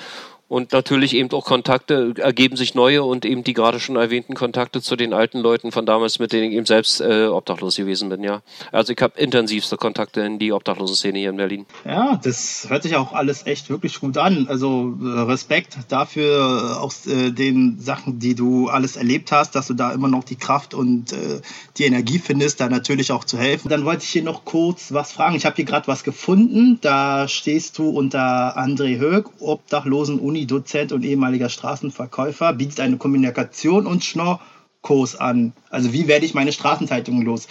Und 0.52 0.74
natürlich 0.74 1.16
eben 1.16 1.32
auch 1.32 1.45
Kontakte 1.45 2.14
ergeben 2.18 2.58
sich 2.58 2.76
neue 2.76 3.04
und 3.04 3.24
eben 3.24 3.45
die 3.45 3.54
gerade 3.54 3.80
schon 3.80 3.95
erwähnten 3.95 4.34
Kontakte 4.34 4.82
zu 4.82 4.97
den 4.97 5.14
alten 5.14 5.39
Leuten 5.39 5.72
von 5.72 5.86
damals, 5.86 6.20
mit 6.20 6.34
denen 6.34 6.52
ich 6.52 6.58
eben 6.58 6.66
selbst 6.66 6.99
äh, 6.99 7.28
obdachlos 7.28 7.78
gewesen 7.78 8.10
bin, 8.10 8.22
ja. 8.22 8.41
Also 8.74 8.91
ich 8.91 9.02
habe 9.02 9.18
intensivste 9.18 9.78
Kontakte 9.78 10.20
in 10.20 10.39
die 10.39 10.52
Obdachlosenszene 10.52 11.20
hier 11.20 11.30
in 11.30 11.38
Berlin. 11.38 11.66
Ja, 11.86 12.20
das 12.22 12.66
hört 12.68 12.84
sich 12.84 12.97
auch 12.97 13.14
alles 13.14 13.47
echt 13.47 13.70
wirklich 13.70 13.97
gut 14.02 14.18
an. 14.18 14.47
Also 14.49 14.93
äh, 15.02 15.22
Respekt 15.22 15.78
dafür, 15.88 16.76
äh, 16.76 16.80
aus 16.80 17.08
äh, 17.08 17.32
den 17.32 17.80
Sachen, 17.80 18.20
die 18.20 18.36
du 18.36 18.68
alles 18.68 18.97
erlebt 18.97 19.32
hast, 19.32 19.56
dass 19.56 19.68
du 19.68 19.74
da 19.74 19.93
immer 19.93 20.10
noch 20.10 20.26
die 20.26 20.36
Kraft 20.36 20.74
und 20.74 21.14
äh, 21.14 21.39
die 21.78 21.86
Energie 21.86 22.20
findest, 22.20 22.60
da 22.60 22.68
natürlich 22.68 23.14
auch 23.14 23.24
zu 23.24 23.38
helfen. 23.38 23.70
Dann 23.70 23.86
wollte 23.86 24.04
ich 24.04 24.10
hier 24.10 24.24
noch 24.24 24.43
kurz 24.43 24.91
was 24.91 25.14
fragen. 25.14 25.38
Ich 25.38 25.45
habe 25.45 25.56
hier 25.56 25.64
gerade 25.64 25.88
was 25.88 26.04
gefunden. 26.04 26.78
Da 26.82 27.30
stehst 27.30 27.78
du 27.78 27.88
unter 27.88 28.58
André 28.58 28.99
Höck, 28.99 29.30
Obdachlosen-Uni 29.39 30.41
Uni-Dozent 30.42 30.92
und 30.92 31.04
ehemaliger 31.04 31.50
Straßenverkäufer, 31.50 32.54
bietet 32.54 32.80
eine 32.80 32.98
Kommunikation 32.98 33.86
und 33.86 34.04
Schnorrkurs 34.04 35.16
an. 35.16 35.54
Also 35.70 35.94
wie 35.94 36.08
werde 36.08 36.26
ich 36.26 36.34
meine 36.34 36.52
Straßenzeitungen 36.52 37.24
los? 37.24 37.48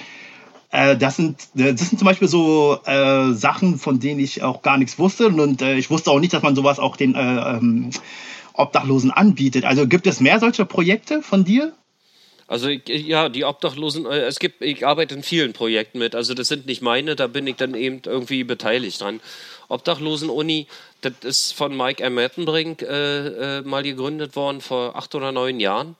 Äh, 0.70 0.97
das, 0.97 1.16
sind, 1.16 1.49
das 1.55 1.88
sind 1.88 1.99
zum 1.99 2.07
Beispiel 2.07 2.28
so 2.28 2.78
äh, 2.84 3.32
Sachen, 3.32 3.78
von 3.78 4.01
denen 4.01 4.20
ich 4.20 4.43
auch 4.43 4.62
gar 4.62 4.76
nichts 4.76 4.99
wusste. 4.99 5.28
Und 5.28 5.62
äh, 5.62 5.76
ich 5.76 5.91
wusste 5.91 6.11
auch 6.11 6.20
nicht, 6.20 6.32
dass 6.32 6.43
man 6.43 6.57
sowas 6.57 6.78
auch 6.78 6.97
den 6.97 7.14
äh, 7.14 7.18
ähm, 7.20 7.91
Obdachlosen 8.55 9.11
anbietet. 9.11 9.64
Also 9.64 9.86
gibt 9.86 10.07
es 10.07 10.20
mehr 10.20 10.41
solcher 10.41 10.64
Projekte 10.64 11.22
von 11.22 11.45
dir? 11.45 11.72
Also 12.49 12.68
ja, 12.68 13.28
die 13.28 13.45
Obdachlosen, 13.45 14.07
äh, 14.07 14.22
es 14.22 14.41
gibt, 14.41 14.61
ich 14.61 14.84
arbeite 14.84 15.14
in 15.14 15.22
vielen 15.22 15.53
Projekten 15.53 16.01
mit. 16.01 16.16
Also 16.16 16.34
das 16.34 16.49
sind 16.49 16.66
nicht 16.66 16.82
meine, 16.82 17.14
da 17.14 17.28
bin 17.28 17.47
ich 17.47 17.55
dann 17.55 17.74
eben 17.74 18.03
irgendwie 18.05 18.43
beteiligt 18.43 19.01
dran. 19.01 19.20
Obdachlosen-Uni, 19.70 20.66
das 21.00 21.12
ist 21.22 21.52
von 21.52 21.76
Mike 21.76 22.02
M. 22.02 22.14
Mettenbrink 22.14 22.82
äh, 22.82 23.58
äh, 23.58 23.62
mal 23.62 23.82
gegründet 23.82 24.36
worden 24.36 24.60
vor 24.60 24.96
acht 24.96 25.14
oder 25.14 25.32
neun 25.32 25.60
Jahren 25.60 25.96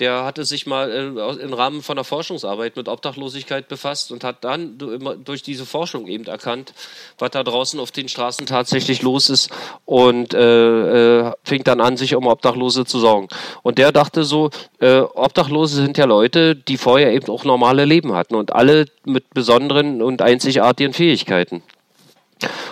der 0.00 0.24
hatte 0.24 0.44
sich 0.44 0.66
mal 0.66 0.90
äh, 0.90 1.42
im 1.42 1.52
Rahmen 1.52 1.82
von 1.82 1.96
einer 1.96 2.04
Forschungsarbeit 2.04 2.76
mit 2.76 2.88
Obdachlosigkeit 2.88 3.68
befasst 3.68 4.10
und 4.10 4.24
hat 4.24 4.42
dann 4.42 4.78
durch 4.78 5.42
diese 5.42 5.66
Forschung 5.66 6.06
eben 6.08 6.24
erkannt, 6.24 6.72
was 7.18 7.30
da 7.30 7.44
draußen 7.44 7.78
auf 7.78 7.90
den 7.90 8.08
Straßen 8.08 8.46
tatsächlich 8.46 9.02
los 9.02 9.28
ist 9.28 9.50
und 9.84 10.34
äh, 10.34 11.20
äh, 11.20 11.32
fing 11.44 11.62
dann 11.64 11.80
an, 11.80 11.96
sich 11.96 12.14
um 12.16 12.26
Obdachlose 12.26 12.86
zu 12.86 12.98
sorgen. 12.98 13.28
Und 13.62 13.78
der 13.78 13.92
dachte 13.92 14.24
so, 14.24 14.50
Obdachlose 14.80 15.76
sind 15.76 15.98
ja 15.98 16.06
Leute, 16.06 16.56
die 16.56 16.78
vorher 16.78 17.12
eben 17.12 17.28
auch 17.28 17.44
normale 17.44 17.84
Leben 17.84 18.14
hatten 18.14 18.34
und 18.34 18.52
alle 18.52 18.86
mit 19.04 19.30
besonderen 19.34 20.02
und 20.02 20.22
einzigartigen 20.22 20.94
Fähigkeiten. 20.94 21.62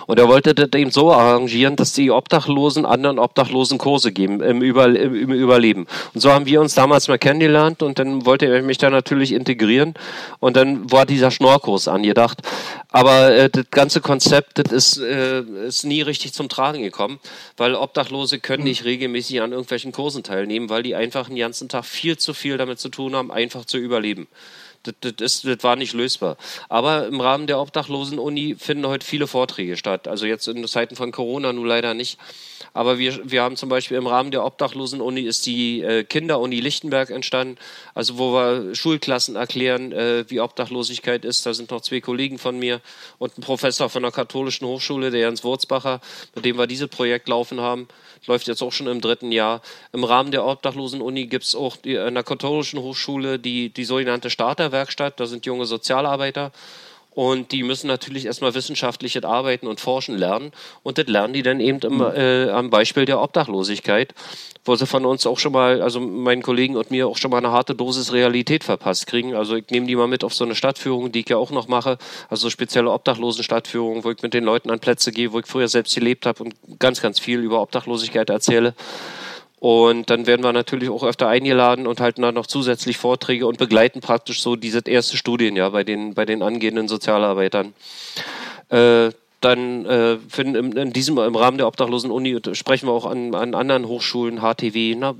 Und 0.07 0.19
er 0.19 0.27
wollte 0.27 0.53
das 0.53 0.69
eben 0.79 0.91
so 0.91 1.11
arrangieren, 1.11 1.75
dass 1.75 1.93
die 1.93 2.11
Obdachlosen 2.11 2.85
anderen 2.85 3.19
Obdachlosen 3.19 3.77
Kurse 3.77 4.11
geben 4.11 4.41
im, 4.41 4.61
Über, 4.61 4.87
im 4.87 5.31
Überleben. 5.31 5.87
Und 6.13 6.21
so 6.21 6.31
haben 6.31 6.45
wir 6.45 6.61
uns 6.61 6.75
damals 6.75 7.07
mal 7.07 7.19
kennengelernt 7.19 7.83
und 7.83 7.99
dann 7.99 8.25
wollte 8.25 8.45
er 8.47 8.61
mich 8.61 8.77
da 8.77 8.89
natürlich 8.89 9.31
integrieren 9.33 9.93
und 10.39 10.55
dann 10.55 10.91
war 10.91 11.05
dieser 11.05 11.31
Schnorrkurs 11.31 11.87
angedacht. 11.87 12.41
Aber 12.91 13.31
äh, 13.31 13.49
das 13.49 13.65
ganze 13.71 14.01
Konzept, 14.01 14.57
das 14.57 14.71
ist, 14.71 14.97
äh, 14.97 15.41
ist 15.41 15.85
nie 15.85 16.01
richtig 16.01 16.33
zum 16.33 16.49
Tragen 16.49 16.81
gekommen, 16.81 17.19
weil 17.57 17.75
Obdachlose 17.75 18.39
können 18.39 18.63
nicht 18.63 18.85
regelmäßig 18.85 19.41
an 19.41 19.51
irgendwelchen 19.51 19.91
Kursen 19.91 20.23
teilnehmen, 20.23 20.69
weil 20.69 20.83
die 20.83 20.95
einfach 20.95 21.27
den 21.27 21.37
ganzen 21.37 21.69
Tag 21.69 21.85
viel 21.85 22.17
zu 22.17 22.33
viel 22.33 22.57
damit 22.57 22.79
zu 22.79 22.89
tun 22.89 23.15
haben, 23.15 23.31
einfach 23.31 23.65
zu 23.65 23.77
überleben. 23.77 24.27
Das, 24.83 25.15
das, 25.17 25.41
das 25.41 25.63
war 25.63 25.75
nicht 25.75 25.93
lösbar. 25.93 26.37
Aber 26.69 27.07
im 27.07 27.19
Rahmen 27.19 27.47
der 27.47 27.59
Obdachlosen-Uni 27.59 28.55
finden 28.57 28.87
heute 28.87 29.05
viele 29.05 29.27
Vorträge 29.27 29.75
statt. 29.75 30.07
Also 30.07 30.25
jetzt 30.25 30.47
in 30.47 30.65
Zeiten 30.67 30.95
von 30.95 31.11
Corona 31.11 31.51
nun 31.51 31.65
leider 31.65 31.93
nicht. 31.93 32.17
Aber 32.73 32.97
wir, 32.97 33.19
wir 33.29 33.41
haben 33.41 33.55
zum 33.55 33.69
Beispiel 33.69 33.97
im 33.97 34.07
Rahmen 34.07 34.31
der 34.31 34.45
Obdachlosen-Uni 34.45 35.21
ist 35.21 35.45
die 35.45 35.81
äh, 35.81 36.03
Kinder-Uni 36.03 36.59
Lichtenberg 36.59 37.09
entstanden, 37.09 37.57
also 37.93 38.17
wo 38.17 38.33
wir 38.33 38.75
Schulklassen 38.75 39.35
erklären, 39.35 39.91
äh, 39.91 40.25
wie 40.29 40.39
Obdachlosigkeit 40.39 41.25
ist. 41.25 41.45
Da 41.45 41.53
sind 41.53 41.71
noch 41.71 41.81
zwei 41.81 41.99
Kollegen 41.99 42.37
von 42.37 42.57
mir 42.57 42.81
und 43.17 43.37
ein 43.37 43.41
Professor 43.41 43.89
von 43.89 44.03
der 44.03 44.11
Katholischen 44.11 44.67
Hochschule, 44.67 45.11
der 45.11 45.21
Jens 45.21 45.43
Wurzbacher, 45.43 45.99
mit 46.35 46.45
dem 46.45 46.57
wir 46.57 46.67
dieses 46.67 46.87
Projekt 46.87 47.27
laufen 47.27 47.59
haben 47.59 47.87
läuft 48.27 48.47
jetzt 48.47 48.61
auch 48.61 48.71
schon 48.71 48.87
im 48.87 49.01
dritten 49.01 49.31
Jahr. 49.31 49.61
Im 49.93 50.03
Rahmen 50.03 50.31
der 50.31 50.45
Obdachlosen-Uni 50.45 51.27
gibt 51.27 51.45
es 51.45 51.55
auch 51.55 51.77
die, 51.77 51.95
in 51.95 52.13
der 52.13 52.23
katholischen 52.23 52.79
Hochschule 52.79 53.39
die, 53.39 53.69
die 53.69 53.85
sogenannte 53.85 54.29
Starterwerkstatt. 54.29 55.19
Da 55.19 55.25
sind 55.25 55.45
junge 55.45 55.65
Sozialarbeiter. 55.65 56.51
Und 57.19 57.51
die 57.51 57.63
müssen 57.63 57.87
natürlich 57.87 58.27
erstmal 58.27 58.53
wissenschaftliches 58.53 59.25
Arbeiten 59.25 59.67
und 59.67 59.81
Forschen 59.81 60.17
lernen. 60.17 60.53
Und 60.83 60.97
das 60.97 61.07
lernen 61.07 61.33
die 61.33 61.43
dann 61.43 61.59
eben 61.59 61.79
im, 61.79 61.99
äh, 61.99 62.49
am 62.49 62.69
Beispiel 62.69 63.03
der 63.03 63.19
Obdachlosigkeit 63.19 64.13
wo 64.65 64.75
sie 64.75 64.85
von 64.85 65.05
uns 65.05 65.25
auch 65.25 65.39
schon 65.39 65.53
mal, 65.53 65.81
also 65.81 65.99
meinen 65.99 66.43
Kollegen 66.43 66.75
und 66.75 66.91
mir 66.91 67.07
auch 67.07 67.17
schon 67.17 67.31
mal 67.31 67.37
eine 67.37 67.51
harte 67.51 67.73
Dosis 67.75 68.13
Realität 68.13 68.63
verpasst 68.63 69.07
kriegen. 69.07 69.33
Also 69.33 69.55
ich 69.55 69.69
nehme 69.69 69.87
die 69.87 69.95
mal 69.95 70.07
mit 70.07 70.23
auf 70.23 70.33
so 70.33 70.43
eine 70.43 70.53
Stadtführung, 70.53 71.11
die 71.11 71.21
ich 71.21 71.29
ja 71.29 71.37
auch 71.37 71.49
noch 71.49 71.67
mache, 71.67 71.97
also 72.29 72.43
so 72.43 72.49
spezielle 72.49 72.91
Obdachlosen-Stadtführungen, 72.91 74.03
wo 74.03 74.11
ich 74.11 74.21
mit 74.21 74.33
den 74.33 74.43
Leuten 74.43 74.69
an 74.69 74.79
Plätze 74.79 75.11
gehe, 75.11 75.31
wo 75.31 75.39
ich 75.39 75.47
früher 75.47 75.67
selbst 75.67 75.95
gelebt 75.95 76.25
habe 76.25 76.43
und 76.43 76.55
ganz, 76.77 77.01
ganz 77.01 77.19
viel 77.19 77.39
über 77.39 77.61
Obdachlosigkeit 77.61 78.29
erzähle. 78.29 78.75
Und 79.59 80.09
dann 80.09 80.25
werden 80.25 80.43
wir 80.43 80.53
natürlich 80.53 80.89
auch 80.89 81.03
öfter 81.03 81.27
eingeladen 81.27 81.85
und 81.85 81.99
halten 81.99 82.21
dann 82.21 82.35
noch 82.35 82.47
zusätzlich 82.47 82.97
Vorträge 82.97 83.45
und 83.45 83.57
begleiten 83.57 83.99
praktisch 83.99 84.41
so 84.41 84.55
diese 84.55 84.81
erste 84.85 85.17
Studienjahr 85.17 85.71
bei 85.71 85.83
den, 85.83 86.13
bei 86.13 86.25
den 86.25 86.41
angehenden 86.41 86.87
Sozialarbeitern. 86.87 87.73
Äh, 88.69 89.09
dann 89.41 89.85
äh, 89.85 90.17
finden 90.27 90.55
im, 90.55 90.77
in 90.77 90.93
diesem, 90.93 91.17
im 91.17 91.35
Rahmen 91.35 91.57
der 91.57 91.67
Obdachlosen-Uni 91.67 92.39
sprechen 92.53 92.87
wir 92.87 92.93
auch 92.93 93.05
an, 93.05 93.33
an 93.35 93.55
anderen 93.55 93.87
Hochschulen, 93.87 94.41
HTW, 94.41 94.95
na, 94.97 95.15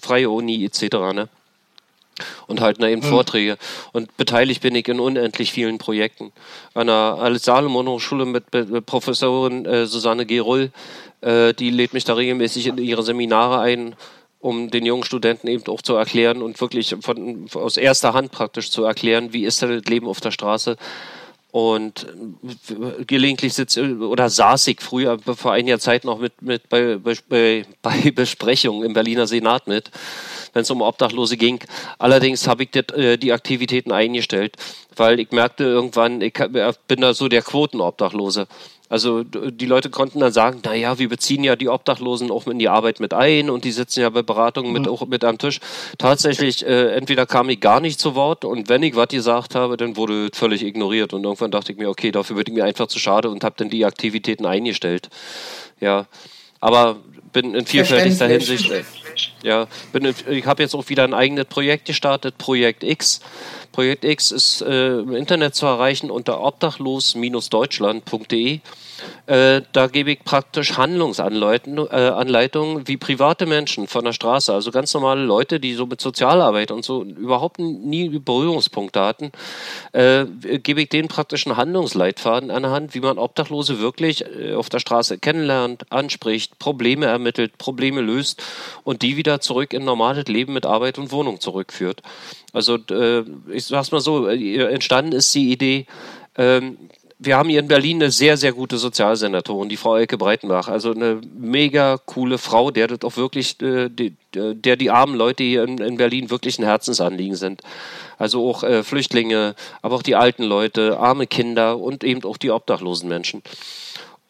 Freie 0.00 0.30
Uni 0.30 0.64
etc. 0.64 0.82
Ne? 1.14 1.28
Und 2.46 2.60
halten 2.60 2.82
da 2.82 2.88
eben 2.88 3.02
mhm. 3.02 3.10
Vorträge. 3.10 3.56
Und 3.92 4.14
beteiligt 4.16 4.62
bin 4.62 4.74
ich 4.74 4.88
in 4.88 5.00
unendlich 5.00 5.52
vielen 5.52 5.78
Projekten. 5.78 6.32
An 6.74 6.86
der 6.86 6.94
Alice-Salomon-Hochschule 6.94 8.26
mit, 8.26 8.52
mit, 8.52 8.86
Professorin 8.86 9.64
äh, 9.64 9.86
Susanne 9.86 10.26
Gerull, 10.26 10.70
äh, 11.24 11.54
die 11.54 11.70
lädt 11.70 11.94
mich 11.94 12.04
da 12.04 12.14
regelmäßig 12.14 12.66
in 12.66 12.78
ihre 12.78 13.02
Seminare 13.02 13.60
ein 13.60 13.96
um 14.40 14.70
den 14.70 14.84
jungen 14.84 15.04
Studenten 15.04 15.48
eben 15.48 15.66
auch 15.68 15.80
zu 15.80 15.94
erklären 15.94 16.42
und 16.42 16.60
wirklich 16.60 16.94
von, 17.00 17.46
aus 17.54 17.78
erster 17.78 18.12
Hand 18.12 18.30
praktisch 18.30 18.70
zu 18.70 18.84
erklären, 18.84 19.32
wie 19.32 19.46
ist 19.46 19.62
das 19.62 19.86
Leben 19.86 20.06
auf 20.06 20.20
der 20.20 20.32
Straße, 20.32 20.76
und 21.54 22.08
gelegentlich 23.06 23.54
sitze 23.54 23.96
oder 23.98 24.28
saß 24.28 24.66
ich 24.66 24.80
früher 24.80 25.20
vor 25.20 25.52
einiger 25.52 25.78
Zeit 25.78 26.04
noch 26.04 26.18
mit, 26.18 26.42
mit 26.42 26.68
bei, 26.68 26.98
bei, 27.28 27.64
bei 27.80 28.10
Besprechungen 28.14 28.82
im 28.84 28.92
Berliner 28.92 29.28
Senat 29.28 29.68
mit, 29.68 29.88
wenn 30.52 30.62
es 30.62 30.70
um 30.72 30.82
Obdachlose 30.82 31.36
ging. 31.36 31.60
Allerdings 32.00 32.48
habe 32.48 32.64
ich 32.64 32.70
das, 32.72 32.86
äh, 32.98 33.18
die 33.18 33.32
Aktivitäten 33.32 33.92
eingestellt, 33.92 34.56
weil 34.96 35.20
ich 35.20 35.30
merkte 35.30 35.62
irgendwann, 35.62 36.22
ich 36.22 36.34
bin 36.88 37.00
da 37.00 37.14
so 37.14 37.28
der 37.28 37.42
Quotenobdachlose. 37.42 38.48
Also 38.90 39.24
die 39.24 39.64
Leute 39.64 39.88
konnten 39.88 40.20
dann 40.20 40.32
sagen, 40.32 40.60
naja, 40.62 40.98
wir 40.98 41.08
beziehen 41.08 41.42
ja 41.42 41.56
die 41.56 41.70
Obdachlosen 41.70 42.30
auch 42.30 42.46
in 42.46 42.58
die 42.58 42.68
Arbeit 42.68 43.00
mit 43.00 43.14
ein 43.14 43.48
und 43.48 43.64
die 43.64 43.72
sitzen 43.72 44.00
ja 44.00 44.10
bei 44.10 44.22
Beratungen 44.22 44.72
mit, 44.72 44.82
mhm. 44.82 44.88
auch 44.88 45.06
mit 45.06 45.24
am 45.24 45.38
Tisch. 45.38 45.60
Tatsächlich, 45.96 46.66
äh, 46.66 46.92
entweder 46.94 47.24
kam 47.24 47.48
ich 47.48 47.60
gar 47.60 47.80
nicht 47.80 47.98
zu 47.98 48.14
Wort 48.14 48.44
und 48.44 48.68
wenn 48.68 48.82
ich 48.82 48.94
was 48.94 49.08
gesagt 49.08 49.54
habe, 49.54 49.78
dann 49.78 49.96
wurde 49.96 50.28
völlig 50.34 50.62
ignoriert 50.62 51.14
und 51.14 51.24
irgendwann 51.24 51.50
dachte 51.50 51.72
ich 51.72 51.78
mir, 51.78 51.88
okay, 51.88 52.10
dafür 52.10 52.36
würde 52.36 52.52
ich 52.52 52.56
mir 52.56 52.64
einfach 52.64 52.86
zu 52.86 52.98
schade 52.98 53.30
und 53.30 53.42
habe 53.42 53.54
dann 53.56 53.70
die 53.70 53.86
Aktivitäten 53.86 54.44
eingestellt. 54.44 55.08
Ja, 55.80 56.06
aber 56.60 56.96
bin 57.32 57.54
in 57.54 57.66
vielfältigster 57.66 58.28
Hinsicht, 58.28 58.70
äh, 59.14 59.48
ja, 59.48 59.66
bin 59.92 60.04
in, 60.04 60.28
ich 60.28 60.46
habe 60.46 60.62
jetzt 60.62 60.74
auch 60.74 60.88
wieder 60.88 61.04
ein 61.04 61.14
eigenes 61.14 61.46
Projekt 61.46 61.86
gestartet, 61.86 62.38
Projekt 62.38 62.84
X. 62.84 63.20
Projekt 63.72 64.04
X 64.04 64.30
ist 64.30 64.60
äh, 64.62 64.98
im 64.98 65.14
Internet 65.14 65.54
zu 65.54 65.66
erreichen 65.66 66.10
unter 66.10 66.40
obdachlos-deutschland.de. 66.40 68.60
Äh, 69.26 69.62
da 69.72 69.86
gebe 69.86 70.12
ich 70.12 70.22
praktisch 70.22 70.76
Handlungsanleitungen, 70.76 71.88
äh, 72.82 72.88
wie 72.88 72.96
private 72.98 73.46
Menschen 73.46 73.86
von 73.86 74.04
der 74.04 74.12
Straße, 74.12 74.52
also 74.52 74.70
ganz 74.70 74.92
normale 74.92 75.22
Leute, 75.22 75.60
die 75.60 75.74
so 75.74 75.86
mit 75.86 76.00
Sozialarbeit 76.00 76.70
und 76.70 76.84
so 76.84 77.02
überhaupt 77.02 77.58
nie 77.58 78.10
Berührungspunkte 78.18 79.00
hatten, 79.00 79.32
äh, 79.92 80.26
gebe 80.58 80.82
ich 80.82 80.90
denen 80.90 81.08
praktisch 81.08 81.46
einen 81.46 81.56
Handlungsleitfaden 81.56 82.50
an 82.50 82.62
der 82.62 82.70
Hand, 82.72 82.94
wie 82.94 83.00
man 83.00 83.18
Obdachlose 83.18 83.80
wirklich 83.80 84.24
äh, 84.26 84.54
auf 84.54 84.68
der 84.68 84.78
Straße 84.80 85.18
kennenlernt, 85.18 85.90
anspricht, 85.90 86.58
Probleme 86.58 87.06
ermittelt, 87.06 87.56
Probleme 87.56 88.02
löst 88.02 88.42
und 88.82 89.00
die 89.00 89.16
wieder 89.16 89.40
zurück 89.40 89.72
in 89.72 89.84
normales 89.84 90.26
Leben 90.26 90.52
mit 90.52 90.66
Arbeit 90.66 90.98
und 90.98 91.12
Wohnung 91.12 91.40
zurückführt. 91.40 92.02
Also 92.52 92.78
äh, 92.90 93.24
ich 93.50 93.64
sag's 93.64 93.90
mal 93.90 94.00
so, 94.00 94.26
entstanden 94.26 95.12
ist 95.12 95.34
die 95.34 95.50
Idee, 95.50 95.86
ähm, 96.36 96.76
wir 97.18 97.36
haben 97.36 97.48
hier 97.48 97.60
in 97.60 97.68
Berlin 97.68 98.02
eine 98.02 98.10
sehr, 98.10 98.36
sehr 98.36 98.52
gute 98.52 98.76
Sozialsenatorin, 98.76 99.68
die 99.68 99.76
Frau 99.76 99.96
Elke 99.96 100.18
Breitenbach. 100.18 100.68
Also 100.68 100.92
eine 100.92 101.20
mega 101.36 101.98
coole 102.04 102.38
Frau, 102.38 102.70
der 102.70 102.88
das 102.88 103.02
auch 103.02 103.16
wirklich, 103.16 103.60
äh, 103.62 103.88
die, 103.88 104.14
der 104.34 104.76
die 104.76 104.90
armen 104.90 105.14
Leute 105.14 105.44
hier 105.44 105.64
in, 105.64 105.78
in, 105.78 105.96
Berlin 105.96 106.30
wirklich 106.30 106.58
ein 106.58 106.64
Herzensanliegen 106.64 107.36
sind. 107.36 107.62
Also 108.18 108.48
auch 108.48 108.62
äh, 108.62 108.82
Flüchtlinge, 108.82 109.54
aber 109.82 109.96
auch 109.96 110.02
die 110.02 110.16
alten 110.16 110.42
Leute, 110.44 110.98
arme 110.98 111.26
Kinder 111.26 111.78
und 111.78 112.04
eben 112.04 112.24
auch 112.24 112.36
die 112.36 112.50
obdachlosen 112.50 113.08
Menschen. 113.08 113.42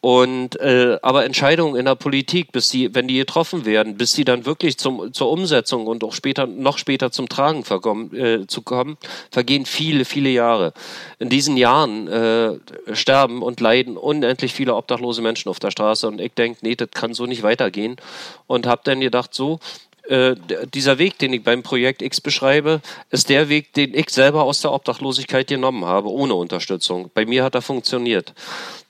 Und 0.05 0.59
äh, 0.59 0.99
aber 1.01 1.25
Entscheidungen 1.25 1.75
in 1.75 1.85
der 1.85 1.95
Politik, 1.95 2.51
bis 2.51 2.69
die, 2.69 2.93
wenn 2.93 3.07
die 3.07 3.17
getroffen 3.17 3.65
werden, 3.65 3.97
bis 3.97 4.13
die 4.13 4.23
dann 4.23 4.45
wirklich 4.45 4.77
zum, 4.77 5.11
zur 5.11 5.31
Umsetzung 5.31 5.87
und 5.87 6.03
auch 6.03 6.13
später, 6.13 6.45
noch 6.45 6.77
später 6.77 7.09
zum 7.09 7.27
Tragen 7.27 7.63
verkommen, 7.63 8.15
äh, 8.15 8.45
zu 8.45 8.61
kommen, 8.61 8.97
vergehen 9.31 9.65
viele, 9.65 10.05
viele 10.05 10.29
Jahre. 10.29 10.73
In 11.17 11.29
diesen 11.29 11.57
Jahren 11.57 12.07
äh, 12.07 12.51
sterben 12.93 13.41
und 13.41 13.59
leiden 13.61 13.97
unendlich 13.97 14.53
viele 14.53 14.75
obdachlose 14.75 15.23
Menschen 15.23 15.49
auf 15.49 15.57
der 15.57 15.71
Straße. 15.71 16.07
Und 16.07 16.21
ich 16.21 16.33
denke, 16.33 16.59
nee, 16.61 16.75
das 16.75 16.91
kann 16.91 17.15
so 17.15 17.25
nicht 17.25 17.41
weitergehen. 17.41 17.95
Und 18.45 18.67
habe 18.67 18.81
dann 18.83 18.99
gedacht, 18.99 19.33
so, 19.33 19.59
äh, 20.07 20.35
dieser 20.71 20.99
Weg, 20.99 21.17
den 21.17 21.33
ich 21.33 21.43
beim 21.43 21.63
Projekt 21.63 22.03
X 22.03 22.21
beschreibe, 22.21 22.81
ist 23.09 23.29
der 23.29 23.49
Weg, 23.49 23.73
den 23.73 23.95
ich 23.95 24.11
selber 24.11 24.43
aus 24.43 24.61
der 24.61 24.71
Obdachlosigkeit 24.71 25.47
genommen 25.47 25.85
habe, 25.85 26.11
ohne 26.11 26.35
Unterstützung. 26.35 27.09
Bei 27.15 27.25
mir 27.25 27.43
hat 27.43 27.55
er 27.55 27.63
funktioniert. 27.63 28.33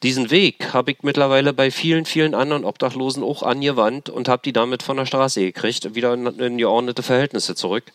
Diesen 0.06 0.30
Weg 0.30 0.72
habe 0.72 0.92
ich 0.92 0.98
mittlerweile 1.02 1.52
bei 1.52 1.72
vielen, 1.72 2.06
vielen 2.06 2.36
anderen 2.36 2.64
Obdachlosen 2.64 3.24
auch 3.24 3.42
angewandt 3.42 4.08
und 4.08 4.30
habe 4.30 4.44
die 4.46 4.54
damit 4.54 4.84
von 4.84 4.98
der 4.98 5.08
Straße 5.08 5.42
gekriegt, 5.42 5.96
wieder 5.96 6.14
in, 6.14 6.28
in 6.28 6.60
geordnete 6.60 7.02
Verhältnisse 7.02 7.56
zurück. 7.56 7.86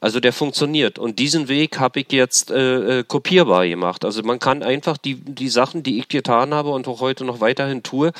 Also 0.00 0.18
der 0.18 0.32
funktioniert. 0.32 0.98
Und 0.98 1.18
diesen 1.18 1.48
Weg 1.48 1.78
habe 1.78 2.00
ich 2.00 2.10
jetzt 2.10 2.50
äh, 2.50 3.00
äh, 3.00 3.04
kopierbar 3.04 3.68
gemacht. 3.68 4.06
Also 4.06 4.22
man 4.22 4.38
kann 4.38 4.62
einfach 4.62 4.96
die, 4.96 5.16
die 5.16 5.50
Sachen, 5.50 5.82
die 5.82 5.98
ich 5.98 6.08
getan 6.08 6.54
habe 6.54 6.70
und 6.70 6.88
auch 6.88 7.02
heute 7.02 7.26
noch 7.26 7.40
weiterhin 7.40 7.82
tue, 7.82 8.12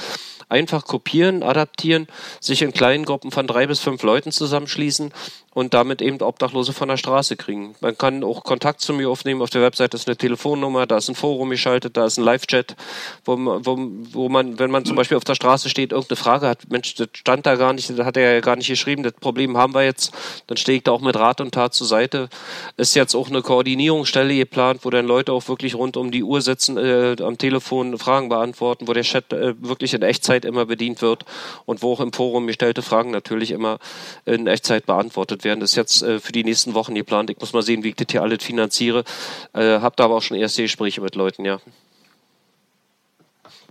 einfach 0.51 0.85
kopieren, 0.85 1.43
adaptieren, 1.43 2.09
sich 2.39 2.61
in 2.61 2.72
kleinen 2.72 3.07
Gruppen 3.07 3.30
von 3.30 3.47
drei 3.47 3.66
bis 3.66 3.80
fünf 3.80 4.03
Leuten 4.03 4.30
zusammenschließen 4.30 5.11
und 5.55 5.74
damit 5.74 6.01
eben 6.03 6.20
Obdachlose 6.20 6.72
von 6.72 6.89
der 6.89 6.97
Straße 6.99 7.37
kriegen. 7.37 7.74
Man 7.80 7.97
kann 7.97 8.22
auch 8.22 8.45
Kontakt 8.45 8.80
zu 8.80 8.93
mir 8.93 9.09
aufnehmen. 9.11 9.43
Auf 9.43 9.51
der 9.51 9.62
Website 9.62 9.95
ist 9.95 10.07
eine 10.07 10.16
Telefonnummer, 10.16 10.87
da 10.87 10.99
ist 10.99 11.09
ein 11.09 11.14
Forum 11.14 11.51
geschaltet, 11.51 11.97
da 11.97 12.07
ist 12.07 12.18
ein 12.18 12.24
Live-Chat, 12.24 12.76
wo, 13.25 13.37
wo, 13.37 13.79
wo 14.12 14.29
man, 14.29 14.59
wenn 14.59 14.70
man 14.70 14.85
zum 14.85 14.97
Beispiel 14.97 15.16
auf 15.16 15.25
der 15.25 15.35
Straße 15.35 15.68
steht, 15.68 15.93
irgendeine 15.93 16.16
Frage 16.16 16.49
hat, 16.49 16.70
Mensch, 16.70 16.95
das 16.97 17.09
stand 17.12 17.47
da 17.47 17.55
gar 17.55 17.73
nicht, 17.73 17.89
das 17.89 18.05
hat 18.05 18.16
er 18.16 18.35
ja 18.35 18.41
gar 18.41 18.57
nicht 18.57 18.68
geschrieben, 18.68 19.03
das 19.03 19.12
Problem 19.12 19.57
haben 19.57 19.75
wir 19.75 19.85
jetzt, 19.85 20.12
dann 20.49 20.57
stehe 20.57 20.79
ich 20.79 20.85
da 20.85 20.93
auch 20.93 21.01
mit 21.01 21.16
Rat 21.16 21.41
und 21.41 21.53
Tat 21.53 21.73
zur 21.75 21.87
Seite. 21.87 22.29
Ist 22.77 22.97
jetzt 22.97 23.14
auch 23.14 23.29
eine 23.29 23.43
Koordinierungsstelle 23.43 24.35
geplant, 24.35 24.81
wo 24.83 24.91
dann 24.91 25.07
Leute 25.07 25.33
auch 25.33 25.47
wirklich 25.49 25.77
rund 25.77 25.97
um 25.97 26.11
die 26.11 26.25
Uhr 26.25 26.41
sitzen, 26.41 26.77
äh, 26.77 27.16
am 27.23 27.39
Telefon 27.39 27.97
Fragen 27.99 28.29
beantworten, 28.29 28.89
wo 28.89 28.93
der 28.93 29.05
Chat 29.05 29.33
äh, 29.33 29.55
wirklich 29.61 29.95
in 29.95 30.03
Echtzeit 30.03 30.45
immer 30.45 30.66
bedient 30.66 31.01
wird 31.01 31.25
und 31.64 31.83
wo 31.83 31.93
auch 31.93 32.01
im 32.01 32.12
Forum 32.12 32.47
gestellte 32.49 32.83
Fragen 32.83 33.12
natürlich 33.12 33.53
immer 33.53 33.79
in 34.25 34.47
Echtzeit 34.49 34.87
beantwortet 34.87 35.45
werden. 35.45 35.61
Das 35.61 35.70
ist 35.70 35.77
jetzt 35.77 36.03
äh, 36.03 36.18
für 36.18 36.33
die 36.33 36.45
nächsten 36.45 36.75
Wochen 36.75 36.95
geplant. 36.95 37.31
Ich 37.31 37.39
muss 37.39 37.53
mal 37.53 37.62
sehen, 37.62 37.85
wie 37.85 37.91
ich 37.91 37.97
das 37.97 38.09
hier 38.11 38.23
alles 38.23 38.43
finanziere. 38.43 39.05
Äh, 39.53 39.79
hab 39.81 39.97
da 39.97 40.05
aber 40.05 40.16
auch 40.16 40.23
schon 40.23 40.37
erste 40.37 40.62
Gespräche 40.62 41.01
mit 41.01 41.14
Leuten, 41.14 41.45
ja. 41.45 41.61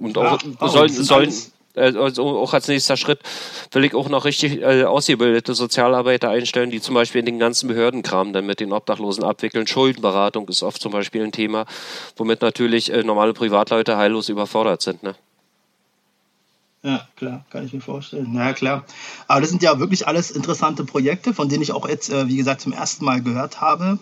Und 0.02 0.18
auch 0.18 0.42
ja, 0.42 0.50
oh, 0.60 0.68
sollen, 0.68 0.92
sollen 0.92 1.34
äh, 1.76 1.96
also 1.96 2.40
auch 2.40 2.54
als 2.54 2.68
nächster 2.68 2.98
Schritt 2.98 3.20
will 3.72 3.86
ich 3.86 3.94
auch 3.94 4.10
noch 4.10 4.26
richtig 4.26 4.62
äh, 4.62 4.84
ausgebildete 4.84 5.54
Sozialarbeiter 5.54 6.30
einstellen, 6.30 6.72
die 6.72 6.82
zum 6.82 6.96
Beispiel 6.96 7.20
in 7.20 7.26
den 7.26 7.40
ganzen 7.40 7.68
Behördenkram 7.68 8.34
dann 8.34 8.46
mit 8.46 8.60
den 8.60 8.74
Obdachlosen 8.74 9.24
abwickeln. 9.24 9.68
Schuldenberatung 9.68 10.48
ist 10.50 10.64
oft 10.64 10.82
zum 10.82 10.92
Beispiel 10.92 11.24
ein 11.24 11.32
Thema, 11.32 11.66
womit 12.18 12.42
natürlich 12.42 12.92
äh, 12.92 13.04
normale 13.04 13.34
Privatleute 13.34 13.98
heillos 13.98 14.30
überfordert 14.30 14.82
sind. 14.82 15.04
Ne? 15.04 15.16
Ja, 16.84 17.08
klar, 17.16 17.46
kann 17.52 17.66
ich 17.66 17.74
mir 17.74 17.82
vorstellen. 17.82 18.34
Ja, 18.34 18.54
klar. 18.54 18.86
Aber 19.28 19.42
das 19.42 19.52
sind 19.52 19.62
ja 19.62 19.80
wirklich 19.80 20.08
alles 20.08 20.32
interessante 20.32 20.84
Projekte, 20.84 21.34
von 21.34 21.48
denen 21.48 21.62
ich 21.62 21.72
auch 21.74 21.88
jetzt, 21.88 22.10
äh, 22.10 22.28
wie 22.28 22.38
gesagt, 22.38 22.62
zum 22.62 22.74
ersten 22.74 23.06
Mal 23.06 23.22
gehört 23.22 23.62
habe. 23.62 24.00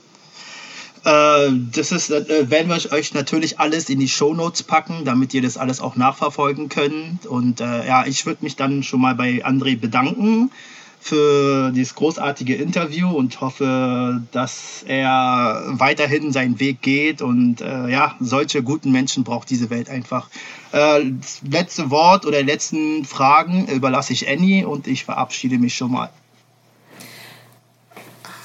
Äh, 1.06 1.52
das 1.74 1.92
ist, 1.92 2.10
äh, 2.12 2.50
werden 2.50 2.70
wir 2.70 2.92
euch 2.92 3.14
natürlich 3.14 3.60
alles 3.60 3.90
in 3.90 4.00
die 4.00 4.08
Show 4.08 4.34
Notes 4.34 4.64
packen, 4.64 5.06
damit 5.06 5.34
ihr 5.34 5.42
das 5.42 5.58
alles 5.58 5.80
auch 5.80 5.96
nachverfolgen 5.96 6.70
könnt. 6.70 7.26
Und 7.26 7.60
ja, 7.60 8.06
ich 8.06 8.26
würde 8.26 8.44
mich 8.44 8.56
dann 8.56 8.84
schon 8.84 9.02
mal 9.02 9.16
bei 9.16 9.46
André 9.46 9.80
bedanken 9.80 10.52
für 11.00 11.72
dieses 11.72 11.96
großartige 11.96 12.56
Interview 12.56 13.10
und 13.10 13.40
hoffe, 13.42 14.22
dass 14.32 14.84
er 14.86 15.64
weiterhin 15.68 16.32
seinen 16.32 16.60
Weg 16.60 16.82
geht. 16.82 17.22
Und 17.22 17.62
äh, 17.62 17.90
ja, 17.90 18.16
solche 18.20 18.64
guten 18.64 18.92
Menschen 18.92 19.24
braucht 19.24 19.50
diese 19.50 19.70
Welt 19.70 19.90
einfach. 19.90 20.30
Äh, 20.72 21.06
das 21.20 21.42
letzte 21.50 21.90
Wort 21.90 22.26
oder 22.26 22.44
letzten 22.44 23.06
Fragen 23.06 23.68
überlasse 23.68 24.14
ich 24.14 24.28
Annie 24.28 24.68
und 24.68 24.88
ich 24.88 25.06
verabschiede 25.06 25.58
mich 25.58 25.76
schon 25.76 25.92
mal. 25.92 26.10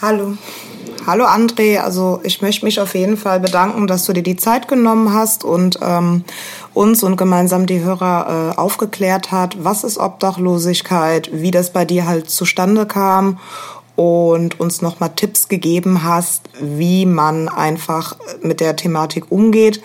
Hallo. 0.07 0.37
Hallo 1.07 1.25
André, 1.25 1.79
also 1.79 2.21
ich 2.25 2.43
möchte 2.43 2.67
mich 2.67 2.79
auf 2.79 2.95
jeden 2.95 3.17
Fall 3.17 3.41
bedanken, 3.41 3.87
dass 3.87 4.05
du 4.05 4.13
dir 4.13 4.23
die 4.23 4.37
Zeit 4.37 4.69
genommen 4.69 5.15
hast 5.15 5.45
und 5.45 5.79
ähm, 5.81 6.25
uns 6.75 7.03
und 7.03 7.17
gemeinsam 7.17 7.65
die 7.65 7.81
Hörer 7.81 8.53
äh, 8.53 8.59
aufgeklärt 8.59 9.33
hat, 9.33 9.65
was 9.65 9.83
ist 9.83 9.97
Obdachlosigkeit, 9.97 11.31
wie 11.33 11.51
das 11.51 11.73
bei 11.73 11.87
dir 11.87 12.07
halt 12.07 12.29
zustande 12.29 12.85
kam 12.85 13.39
und 13.97 14.59
uns 14.59 14.82
nochmal 14.82 15.11
Tipps 15.14 15.49
gegeben 15.49 16.03
hast, 16.03 16.42
wie 16.61 17.07
man 17.07 17.49
einfach 17.49 18.16
mit 18.42 18.61
der 18.61 18.74
Thematik 18.74 19.30
umgeht. 19.30 19.80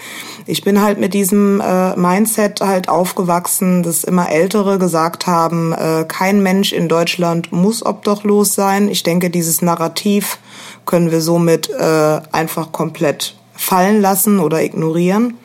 Ich 0.48 0.64
bin 0.64 0.82
halt 0.82 1.00
mit 1.00 1.14
diesem 1.14 1.62
äh, 1.62 1.96
Mindset 1.96 2.62
halt 2.62 2.90
aufgewachsen, 2.90 3.84
dass 3.84 4.04
immer 4.04 4.30
Ältere 4.30 4.80
gesagt 4.80 5.28
haben, 5.28 5.74
äh, 5.74 6.06
kein 6.08 6.42
Mensch 6.42 6.74
in 6.74 6.88
Deutschland 6.88 7.52
muss 7.52 7.86
obdachlos 7.86 8.56
sein. 8.56 8.90
Ich 8.90 9.04
denke, 9.04 9.30
dieses 9.30 9.62
Narrativ 9.62 10.40
können 10.86 11.12
wir 11.12 11.22
somit 11.22 11.70
äh, 11.70 12.22
einfach 12.32 12.72
komplett 12.72 13.36
fallen 13.54 14.02
lassen 14.02 14.40
oder 14.40 14.64
ignorieren. 14.64 15.38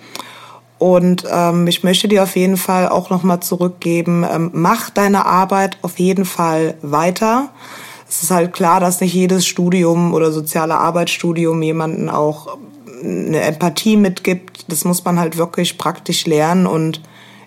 Und 0.79 1.25
ähm, 1.31 1.67
ich 1.67 1.85
möchte 1.85 2.09
dir 2.09 2.23
auf 2.23 2.37
jeden 2.37 2.57
Fall 2.57 2.89
auch 2.89 3.11
nochmal 3.11 3.41
zurückgeben, 3.41 4.25
ähm, 4.31 4.51
mach 4.53 4.91
deine 4.91 5.27
Arbeit 5.27 5.79
auf 5.83 5.99
jeden 5.99 6.25
Fall 6.25 6.75
weiter 6.83 7.51
es 8.15 8.23
ist 8.23 8.31
halt 8.31 8.53
klar, 8.53 8.79
dass 8.79 9.01
nicht 9.01 9.13
jedes 9.13 9.45
Studium 9.45 10.15
oder 10.15 10.31
soziale 10.31 10.77
Arbeitsstudium 10.77 11.61
jemanden 11.63 12.09
auch 12.09 12.59
eine 13.03 13.41
Empathie 13.41 13.97
mitgibt. 13.97 14.67
Das 14.69 14.85
muss 14.85 15.05
man 15.05 15.19
halt 15.19 15.37
wirklich 15.37 15.79
praktisch 15.79 16.25
lernen 16.25 16.69
und 16.69 17.01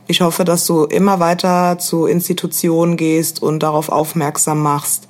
ich 0.07 0.19
hoffe, 0.19 0.43
dass 0.43 0.65
du 0.65 0.83
immer 0.83 1.21
weiter 1.21 1.79
zu 1.79 2.05
Institutionen 2.05 2.97
gehst 2.97 3.41
und 3.41 3.63
darauf 3.63 3.87
aufmerksam 3.87 4.61
machst. 4.61 5.07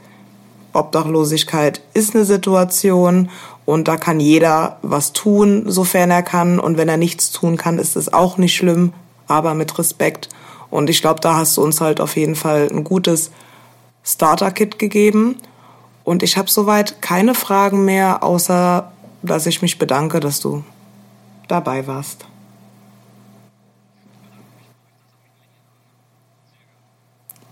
Obdachlosigkeit 0.73 1.81
ist 1.95 2.13
eine 2.13 2.25
Situation 2.25 3.29
und 3.65 3.87
da 3.87 3.97
kann 3.97 4.19
jeder 4.19 4.77
was 4.83 5.11
tun, 5.11 5.63
sofern 5.65 6.11
er 6.11 6.23
kann. 6.23 6.59
Und 6.59 6.77
wenn 6.77 6.87
er 6.87 6.97
nichts 6.97 7.31
tun 7.31 7.57
kann, 7.57 7.79
ist 7.79 7.95
es 7.95 8.13
auch 8.13 8.37
nicht 8.37 8.55
schlimm, 8.55 8.93
aber 9.27 9.55
mit 9.55 9.77
Respekt. 9.79 10.29
Und 10.69 10.91
ich 10.91 11.01
glaube, 11.01 11.19
da 11.19 11.37
hast 11.37 11.57
du 11.57 11.63
uns 11.63 11.81
halt 11.81 11.99
auf 11.99 12.15
jeden 12.15 12.35
Fall 12.35 12.67
ein 12.71 12.83
gutes 12.83 13.31
Starter-Kit 14.07 14.79
gegeben. 14.79 15.37
Und 16.03 16.23
ich 16.23 16.37
habe 16.37 16.49
soweit 16.49 17.01
keine 17.01 17.35
Fragen 17.35 17.83
mehr, 17.83 18.23
außer 18.23 18.91
dass 19.21 19.45
ich 19.45 19.61
mich 19.61 19.77
bedanke, 19.77 20.19
dass 20.19 20.39
du 20.39 20.63
dabei 21.47 21.85
warst. 21.85 22.25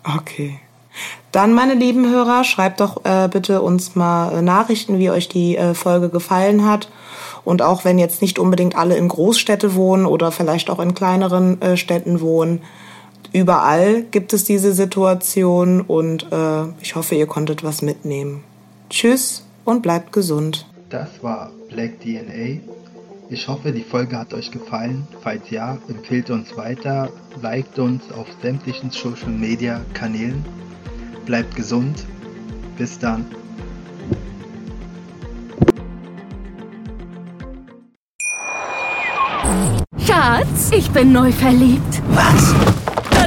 Okay. 0.03 0.59
Dann, 1.31 1.53
meine 1.53 1.73
lieben 1.73 2.09
Hörer, 2.09 2.45
schreibt 2.45 2.79
doch 2.79 3.03
äh, 3.03 3.27
bitte 3.27 3.61
uns 3.61 3.95
mal 3.95 4.41
Nachrichten, 4.41 4.99
wie 4.99 5.09
euch 5.09 5.27
die 5.27 5.57
äh, 5.57 5.73
Folge 5.73 6.09
gefallen 6.09 6.65
hat. 6.65 6.89
Und 7.43 7.61
auch 7.61 7.83
wenn 7.83 7.99
jetzt 7.99 8.21
nicht 8.21 8.39
unbedingt 8.39 8.77
alle 8.77 8.95
in 8.95 9.09
Großstädte 9.09 9.75
wohnen 9.75 10.05
oder 10.05 10.31
vielleicht 10.31 10.69
auch 10.69 10.79
in 10.79 10.93
kleineren 10.93 11.61
äh, 11.61 11.75
Städten 11.75 12.21
wohnen, 12.21 12.61
überall 13.33 14.03
gibt 14.03 14.33
es 14.33 14.43
diese 14.43 14.73
Situation 14.73 15.81
und 15.81 16.31
äh, 16.31 16.65
ich 16.81 16.95
hoffe, 16.95 17.15
ihr 17.15 17.27
konntet 17.27 17.63
was 17.63 17.81
mitnehmen. 17.81 18.43
Tschüss 18.89 19.45
und 19.63 19.81
bleibt 19.81 20.11
gesund. 20.11 20.65
Das 20.89 21.09
war 21.21 21.51
Black 21.69 21.99
DNA. 21.99 22.61
Ich 23.29 23.47
hoffe, 23.47 23.71
die 23.71 23.83
Folge 23.83 24.17
hat 24.17 24.33
euch 24.33 24.51
gefallen. 24.51 25.07
Falls 25.21 25.49
ja, 25.49 25.77
empfehlt 25.89 26.29
uns 26.29 26.55
weiter, 26.55 27.09
liked 27.41 27.79
uns 27.79 28.03
auf 28.11 28.27
sämtlichen 28.41 28.91
Social 28.91 29.29
Media 29.29 29.81
Kanälen. 29.93 30.45
Bleibt 31.25 31.55
gesund. 31.55 32.05
Bis 32.77 32.99
dann. 32.99 33.25
Schatz, 39.97 40.71
ich 40.71 40.89
bin 40.91 41.11
neu 41.11 41.31
verliebt. 41.31 42.01
Was? 42.09 42.74